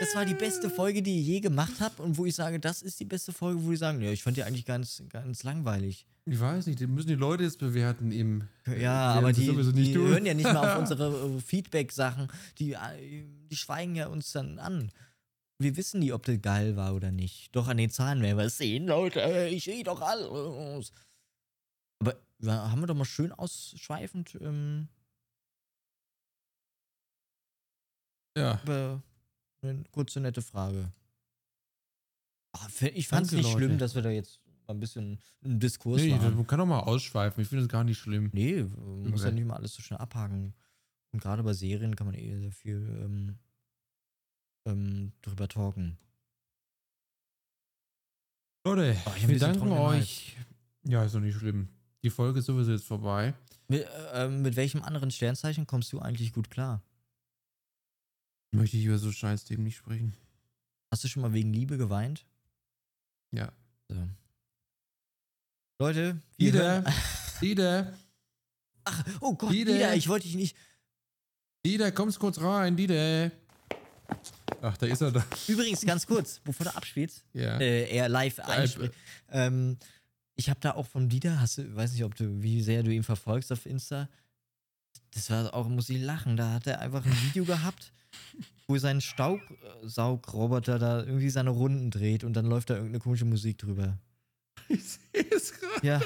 das 0.00 0.14
war 0.14 0.26
die 0.26 0.34
beste 0.34 0.68
Folge, 0.68 1.02
die 1.02 1.16
ihr 1.16 1.22
je 1.22 1.40
gemacht 1.40 1.74
habt 1.80 2.00
und 2.00 2.18
wo 2.18 2.26
ich 2.26 2.34
sage, 2.34 2.60
das 2.60 2.82
ist 2.82 3.00
die 3.00 3.06
beste 3.06 3.32
Folge, 3.32 3.64
wo 3.64 3.70
die 3.70 3.76
sagen, 3.76 4.02
ja, 4.02 4.10
ich 4.10 4.22
fand 4.22 4.36
die 4.36 4.42
eigentlich 4.42 4.66
ganz, 4.66 5.02
ganz 5.08 5.44
langweilig. 5.44 6.06
Ich 6.26 6.40
weiß 6.40 6.66
nicht, 6.66 6.80
die 6.80 6.86
müssen 6.86 7.08
die 7.08 7.14
Leute 7.14 7.44
jetzt 7.44 7.58
bewerten 7.58 8.10
im. 8.12 8.48
Ja, 8.78 9.12
aber 9.12 9.32
die, 9.32 9.46
die 9.72 9.92
tun. 9.92 10.08
hören 10.08 10.26
ja 10.26 10.34
nicht 10.34 10.50
mal 10.50 10.72
auf 10.72 10.78
unsere 10.80 11.08
äh, 11.10 11.40
Feedback-Sachen. 11.40 12.28
Die, 12.58 12.72
äh, 12.72 13.24
die 13.50 13.56
schweigen 13.56 13.94
ja 13.94 14.06
uns 14.06 14.32
dann 14.32 14.58
an. 14.58 14.90
Wir 15.58 15.76
wissen 15.76 16.00
nie, 16.00 16.12
ob 16.12 16.24
das 16.24 16.40
geil 16.40 16.76
war 16.76 16.94
oder 16.94 17.12
nicht. 17.12 17.54
Doch 17.54 17.68
an 17.68 17.76
den 17.76 17.90
Zahlen 17.90 18.22
werden 18.22 18.38
wir 18.38 18.46
es 18.46 18.56
sehen, 18.56 18.86
Leute. 18.86 19.48
Ich 19.50 19.64
sehe 19.64 19.84
doch 19.84 20.00
alles. 20.00 20.92
Aber 22.06 22.20
ja, 22.40 22.70
haben 22.70 22.80
wir 22.80 22.86
doch 22.86 22.94
mal 22.94 23.04
schön 23.04 23.32
ausschweifend 23.32 24.36
ähm, 24.40 24.88
Ja. 28.36 28.60
über 28.64 29.02
eine 29.62 29.84
kurze, 29.92 30.20
nette 30.20 30.42
Frage. 30.42 30.92
Ah, 32.52 32.68
Ich 32.94 33.08
fand 33.08 33.26
es 33.26 33.32
nicht 33.32 33.44
Leute. 33.44 33.56
schlimm, 33.58 33.78
dass 33.78 33.94
wir 33.94 34.02
da 34.02 34.10
jetzt 34.10 34.40
mal 34.66 34.74
ein 34.74 34.80
bisschen 34.80 35.18
einen 35.42 35.60
Diskurs 35.60 36.00
Nee, 36.00 36.12
waren. 36.12 36.34
man 36.36 36.46
kann 36.46 36.58
doch 36.58 36.66
mal 36.66 36.80
ausschweifen. 36.80 37.42
Ich 37.42 37.48
finde 37.48 37.64
das 37.64 37.70
gar 37.72 37.84
nicht 37.84 37.98
schlimm. 37.98 38.30
Nee, 38.32 38.62
man 38.62 39.10
muss 39.10 39.24
ja 39.24 39.30
nicht 39.30 39.44
mal 39.46 39.56
alles 39.56 39.74
so 39.74 39.82
schnell 39.82 39.98
abhaken. 39.98 40.54
Und 41.12 41.20
gerade 41.22 41.42
bei 41.42 41.52
Serien 41.52 41.96
kann 41.96 42.06
man 42.06 42.14
eh 42.16 42.36
sehr 42.38 42.52
viel 42.52 42.76
ähm, 42.76 43.38
ähm, 44.66 45.12
drüber 45.22 45.48
talken. 45.48 45.96
Leute, 48.66 48.96
Oh, 49.06 49.12
wir 49.28 49.38
danken 49.38 49.70
euch. 49.72 50.36
Ja, 50.84 51.04
ist 51.04 51.14
doch 51.14 51.20
nicht 51.20 51.36
schlimm. 51.36 51.68
Die 52.04 52.10
Folge 52.10 52.40
ist 52.40 52.46
sowieso 52.46 52.70
jetzt 52.72 52.84
vorbei. 52.86 53.34
Mit, 53.66 53.86
äh, 54.12 54.28
mit 54.28 54.56
welchem 54.56 54.82
anderen 54.82 55.10
Sternzeichen 55.10 55.66
kommst 55.66 55.92
du 55.92 55.98
eigentlich 56.00 56.32
gut 56.32 56.50
klar? 56.50 56.82
Möchte 58.52 58.76
ich 58.76 58.84
über 58.84 58.98
so 58.98 59.10
Scheißthemen 59.10 59.64
nicht 59.64 59.76
sprechen. 59.78 60.14
Hast 60.92 61.02
du 61.02 61.08
schon 61.08 61.22
mal 61.22 61.32
wegen 61.32 61.52
Liebe 61.52 61.78
geweint? 61.78 62.26
Ja. 63.32 63.50
So. 63.88 63.96
Leute, 65.80 66.20
hören- 66.38 66.84
Dieter, 67.40 67.98
Ach, 68.84 69.02
oh 69.20 69.34
Gott. 69.34 69.50
Dieter, 69.50 69.94
ich 69.96 70.08
wollte 70.08 70.26
dich 70.26 70.36
nicht. 70.36 70.56
Dieter, 71.64 71.90
kommst 71.90 72.18
kurz 72.18 72.38
rein, 72.38 72.76
Dieter. 72.76 73.32
Ach, 74.60 74.76
da 74.76 74.86
ist 74.86 75.00
er 75.00 75.10
da. 75.10 75.24
Übrigens, 75.48 75.80
ganz 75.86 76.06
kurz, 76.06 76.38
bevor 76.44 76.64
du 76.64 76.76
abspielst, 76.76 77.24
Ja. 77.32 77.58
äh, 77.58 77.88
er 77.88 78.08
live 78.10 78.38
einspricht. 78.40 78.92
Ähm, 79.30 79.78
ich 80.36 80.50
habe 80.50 80.60
da 80.60 80.72
auch 80.72 80.86
von 80.86 81.08
Dieter, 81.08 81.40
hast 81.40 81.58
du, 81.58 81.74
weiß 81.74 81.92
nicht, 81.92 82.04
ob 82.04 82.14
du, 82.14 82.42
wie 82.42 82.60
sehr 82.60 82.82
du 82.82 82.90
ihn 82.90 83.02
verfolgst 83.02 83.52
auf 83.52 83.66
Insta. 83.66 84.08
Das 85.12 85.30
war 85.30 85.54
auch, 85.54 85.68
muss 85.68 85.88
ich 85.90 86.00
lachen. 86.00 86.36
Da 86.36 86.52
hat 86.52 86.66
er 86.66 86.80
einfach 86.80 87.04
ein 87.04 87.16
Video 87.22 87.44
gehabt, 87.44 87.92
wo 88.66 88.76
sein 88.78 89.00
Staubsaugroboter 89.00 90.78
da 90.78 91.00
irgendwie 91.00 91.30
seine 91.30 91.50
Runden 91.50 91.90
dreht 91.90 92.24
und 92.24 92.32
dann 92.34 92.46
läuft 92.46 92.70
da 92.70 92.74
irgendeine 92.74 93.00
komische 93.00 93.24
Musik 93.24 93.58
drüber. 93.58 93.98
Ich 94.68 94.82
sehe 94.84 95.26
es 95.30 95.52
gerade. 95.52 95.86
Ja. 95.86 96.00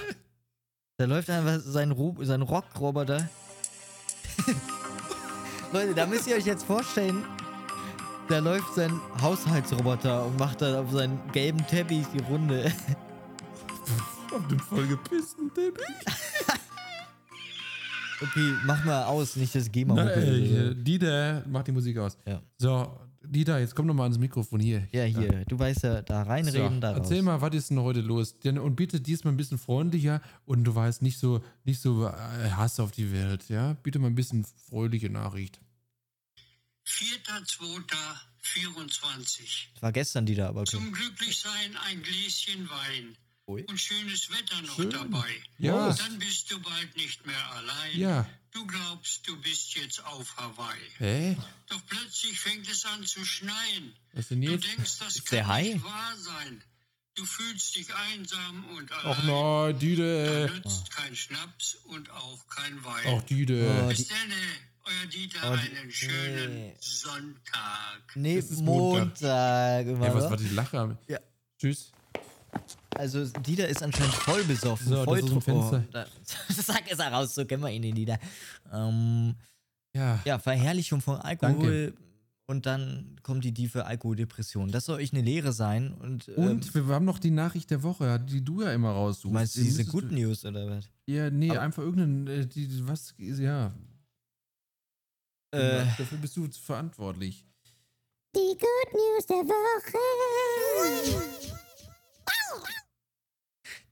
Da 0.98 1.04
läuft 1.04 1.30
einfach 1.30 1.60
sein, 1.60 1.92
Ro 1.92 2.16
sein 2.20 2.42
Rockroboter. 2.42 3.28
Leute, 5.72 5.94
da 5.94 6.06
müsst 6.06 6.26
ihr 6.26 6.36
euch 6.36 6.46
jetzt 6.46 6.64
vorstellen, 6.64 7.24
da 8.28 8.40
läuft 8.40 8.74
sein 8.74 9.00
Haushaltsroboter 9.22 10.26
und 10.26 10.38
macht 10.38 10.60
da 10.60 10.80
auf 10.80 10.90
seinen 10.90 11.20
gelben 11.32 11.66
Teppich 11.66 12.06
die 12.12 12.20
Runde. 12.20 12.72
Auf 14.32 14.48
den 14.48 14.58
vollgepissten 14.60 15.52
Teppich. 15.54 15.84
Okay, 18.20 18.52
mach 18.64 18.84
mal 18.84 19.04
aus, 19.04 19.36
nicht 19.36 19.54
das 19.54 19.70
GEMA. 19.70 19.94
Na, 19.94 20.10
äh, 20.10 20.74
Dieter, 20.74 21.44
mach 21.46 21.62
die 21.62 21.70
Musik 21.70 21.98
aus. 21.98 22.18
Ja. 22.26 22.42
So, 22.56 22.98
Dieter, 23.22 23.60
jetzt 23.60 23.76
komm 23.76 23.86
doch 23.86 23.94
mal 23.94 24.02
ans 24.02 24.18
Mikrofon 24.18 24.58
hier. 24.58 24.88
ja, 24.90 25.04
hier, 25.04 25.44
du 25.44 25.56
weißt 25.56 25.84
ja, 25.84 26.02
da 26.02 26.24
So, 26.24 26.28
reinreden, 26.30 26.80
da 26.80 26.90
raus. 26.90 26.98
erzähl 27.02 27.22
mal, 27.22 27.40
was 27.40 27.54
ist 27.54 27.70
denn 27.70 27.78
heute 27.78 28.00
los? 28.00 28.36
Denn- 28.40 28.58
Und 28.58 28.74
bitte 28.74 29.00
diesmal 29.00 29.32
ein 29.32 29.36
bisschen 29.36 29.56
freundlicher 29.56 30.20
und 30.46 30.64
du 30.64 30.74
weißt 30.74 31.00
nicht 31.00 31.16
so, 31.20 31.44
nicht 31.62 31.80
so 31.80 32.08
äh, 32.08 32.50
Hass 32.50 32.80
auf 32.80 32.90
die 32.90 33.12
Welt, 33.12 33.48
ja? 33.48 33.74
Bitte 33.84 34.00
mal 34.00 34.08
ein 34.08 34.16
bisschen 34.16 34.44
fröhliche 34.68 35.10
Nachricht. 35.10 35.60
4.2.24. 36.86 39.68
Das 39.74 39.82
war 39.82 39.92
gestern 39.92 40.26
die 40.26 40.34
da, 40.34 40.48
aber 40.48 40.62
okay. 40.62 40.70
Zum 40.72 40.90
Glücklichsein 40.92 41.76
ein 41.88 42.02
Gläschen 42.02 42.68
Wein 42.68 43.16
Ui. 43.48 43.64
und 43.64 43.80
schönes 43.80 44.30
Wetter 44.30 44.60
noch 44.62 44.76
Schön. 44.76 44.90
dabei. 44.90 45.28
Ja. 45.58 45.92
Dann 45.94 46.18
bist 46.18 46.50
du 46.50 46.60
bald 46.60 46.94
nicht 46.96 47.26
mehr 47.26 47.52
allein. 47.52 47.98
Ja. 47.98 48.28
Du 48.50 48.66
glaubst, 48.66 49.26
du 49.26 49.40
bist 49.40 49.74
jetzt 49.74 50.04
auf 50.04 50.36
Hawaii. 50.36 50.90
Hä? 50.98 51.36
Doch 51.68 51.80
plötzlich 51.86 52.38
fängt 52.38 52.68
es 52.70 52.84
an 52.86 53.04
zu 53.04 53.24
schneien. 53.24 53.94
Was 54.12 54.28
denn 54.28 54.42
Du 54.42 54.52
jetzt? 54.52 54.66
denkst, 54.66 54.98
das 54.98 55.16
Ist 55.16 55.32
der 55.32 55.42
kann 55.42 55.48
Hai? 55.52 55.62
nicht 55.62 55.82
wahr 55.84 56.14
sein. 56.16 56.62
Du 57.14 57.24
fühlst 57.26 57.74
dich 57.74 57.88
einsam 57.94 58.64
und 58.76 58.92
Ach 58.92 59.04
allein. 59.04 59.26
nein, 59.26 59.72
Da 59.72 59.78
Dieter. 59.78 60.50
nützt 60.54 60.90
kein 60.94 61.16
Schnaps 61.16 61.74
und 61.86 62.10
auch 62.10 62.46
kein 62.48 62.84
Wein. 62.84 63.04
Ach, 63.18 63.22
Dieter. 63.22 63.84
Oh, 63.84 63.88
Bis 63.88 63.98
die- 63.98 64.08
dann, 64.08 64.32
euer 64.84 65.06
Dieter, 65.06 65.50
Oh, 65.50 65.52
einen 65.54 65.90
schönen 65.90 66.54
nee. 66.54 66.76
Sonntag. 66.80 68.02
Nee, 68.14 68.42
Montag. 68.42 68.60
Montag. 68.62 69.86
Ey, 69.86 69.98
was 70.00 70.14
oder? 70.14 70.30
war 70.30 70.36
die 70.36 70.48
Lache? 70.50 70.98
Ja. 71.08 71.18
Tschüss. 71.58 71.92
Also, 72.98 73.24
Dieter 73.40 73.68
ist 73.68 73.82
anscheinend 73.82 74.14
voll 74.14 74.42
besoffen. 74.44 74.88
So, 74.88 75.04
voll 75.04 75.20
das 75.22 75.30
ist 75.30 75.44
Fenster. 75.44 75.84
Oh, 75.86 75.90
da, 75.92 76.06
Sag 76.48 76.90
es 76.90 76.98
heraus, 76.98 77.34
so 77.34 77.44
kennen 77.44 77.62
wir 77.62 77.70
ihn, 77.70 77.82
den 77.82 77.94
Dieter. 77.94 78.18
Ähm, 78.72 79.34
Ja. 79.94 80.20
ja, 80.24 80.38
Verherrlichung 80.38 81.00
von 81.00 81.16
Alkohol. 81.16 81.94
Und 82.50 82.64
dann 82.64 83.16
kommt 83.22 83.44
die 83.44 83.52
tiefe 83.52 83.84
Alkoholdepression. 83.84 84.70
Das 84.70 84.86
soll 84.86 85.00
euch 85.00 85.12
eine 85.12 85.20
Lehre 85.20 85.52
sein. 85.52 85.92
Und, 85.92 86.28
Und 86.30 86.74
ähm, 86.74 86.86
wir 86.86 86.94
haben 86.94 87.04
noch 87.04 87.18
die 87.18 87.30
Nachricht 87.30 87.70
der 87.70 87.82
Woche, 87.82 88.18
die 88.20 88.42
du 88.42 88.62
ja 88.62 88.72
immer 88.72 88.90
raussuchst. 88.90 89.34
meinst 89.34 89.56
du 89.56 89.60
Die 89.60 89.66
diese 89.66 89.84
Good 89.84 90.10
News 90.10 90.46
oder 90.46 90.66
was? 90.70 90.88
Ja, 91.06 91.28
nee, 91.30 91.50
Aber- 91.50 91.60
einfach 91.60 91.82
irgendeinen, 91.82 92.26
äh, 92.26 92.46
die, 92.46 92.88
was, 92.88 93.14
ja. 93.18 93.66
Äh, 95.50 95.84
Dafür 95.98 96.16
bist 96.18 96.36
du 96.38 96.48
verantwortlich. 96.50 97.44
Die 98.34 98.56
Good 98.58 98.94
News 98.94 99.26
der 99.26 99.44
Woche. 99.44 99.98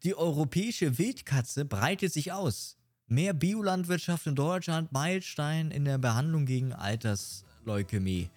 Die 0.07 0.17
europäische 0.17 0.99
Wildkatze 0.99 1.65
breitet 1.65 2.13
sich 2.13 2.31
aus. 2.31 2.77
Mehr 3.09 3.35
Biolandwirtschaft 3.35 4.29
in 4.29 4.37
Deutschland, 4.37 4.93
Meilenstein 4.93 5.73
in 5.73 5.85
der 5.85 5.99
Behandlung 5.99 6.47
gegen 6.47 6.73
Altersleukämie. 6.73 8.31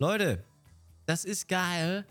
Leute, 0.00 0.42
das 1.06 1.24
ist 1.24 1.46
geil. 1.46 2.04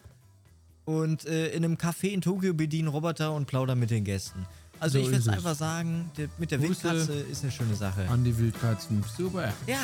Und 0.86 1.26
äh, 1.26 1.50
in 1.50 1.66
einem 1.66 1.76
Café 1.76 2.12
in 2.12 2.22
Tokio 2.22 2.54
bedienen 2.54 2.88
Roboter 2.88 3.34
und 3.34 3.46
plaudern 3.46 3.78
mit 3.78 3.92
den 3.92 4.06
Gästen. 4.06 4.48
Also 4.80 5.00
So 5.00 5.10
ich 5.10 5.12
würde 5.18 5.32
einfach 5.34 5.56
sagen, 5.56 6.10
der, 6.16 6.30
mit 6.38 6.52
der 6.52 6.60
Grüße. 6.60 6.84
Wildkatze 6.90 7.20
ist 7.30 7.44
eine 7.44 7.52
schöne 7.52 7.76
Sache. 7.76 8.08
An 8.08 8.24
die 8.24 8.38
Wildkatzen. 8.38 9.04
Super. 9.18 9.52
Ja. 9.68 9.84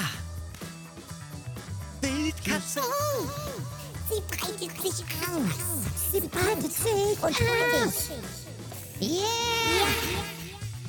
Wildkatze. 2.00 2.80
Sie 4.10 4.22
breitet 4.30 4.82
sich 4.82 5.06
aus. 5.28 6.12
Sie 6.14 6.22
breitet 6.22 6.72
sich 6.72 7.22
und 7.22 7.86
aus. 7.86 8.12
Yeah. 9.02 9.40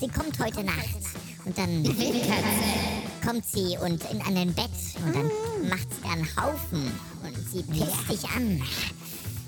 Sie 0.00 0.08
kommt 0.08 0.38
heute 0.38 0.64
Nacht. 0.64 0.96
Und 1.44 1.56
dann 1.56 1.84
kommt 3.24 3.46
sie 3.46 3.76
und 3.78 4.04
in 4.10 4.20
an 4.22 4.36
ein 4.36 4.54
Bett. 4.54 4.70
Und 5.04 5.14
dann 5.14 5.30
macht 5.68 5.88
sie 5.92 6.08
einen 6.08 6.36
Haufen. 6.36 6.90
Und 7.22 7.36
sie 7.50 7.62
pisst 7.62 8.10
dich 8.10 8.28
an. 8.30 8.62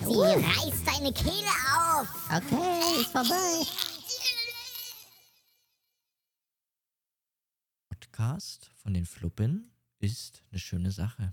Sie 0.04 0.18
reißt 0.18 0.86
deine 0.86 1.12
Kehle 1.12 1.52
auf. 1.74 2.08
Okay, 2.28 3.00
ist 3.00 3.10
vorbei. 3.10 3.66
Podcast 7.88 8.70
von 8.82 8.94
den 8.94 9.06
Fluppen 9.06 9.72
ist 9.98 10.42
eine 10.50 10.58
schöne 10.58 10.90
Sache. 10.90 11.32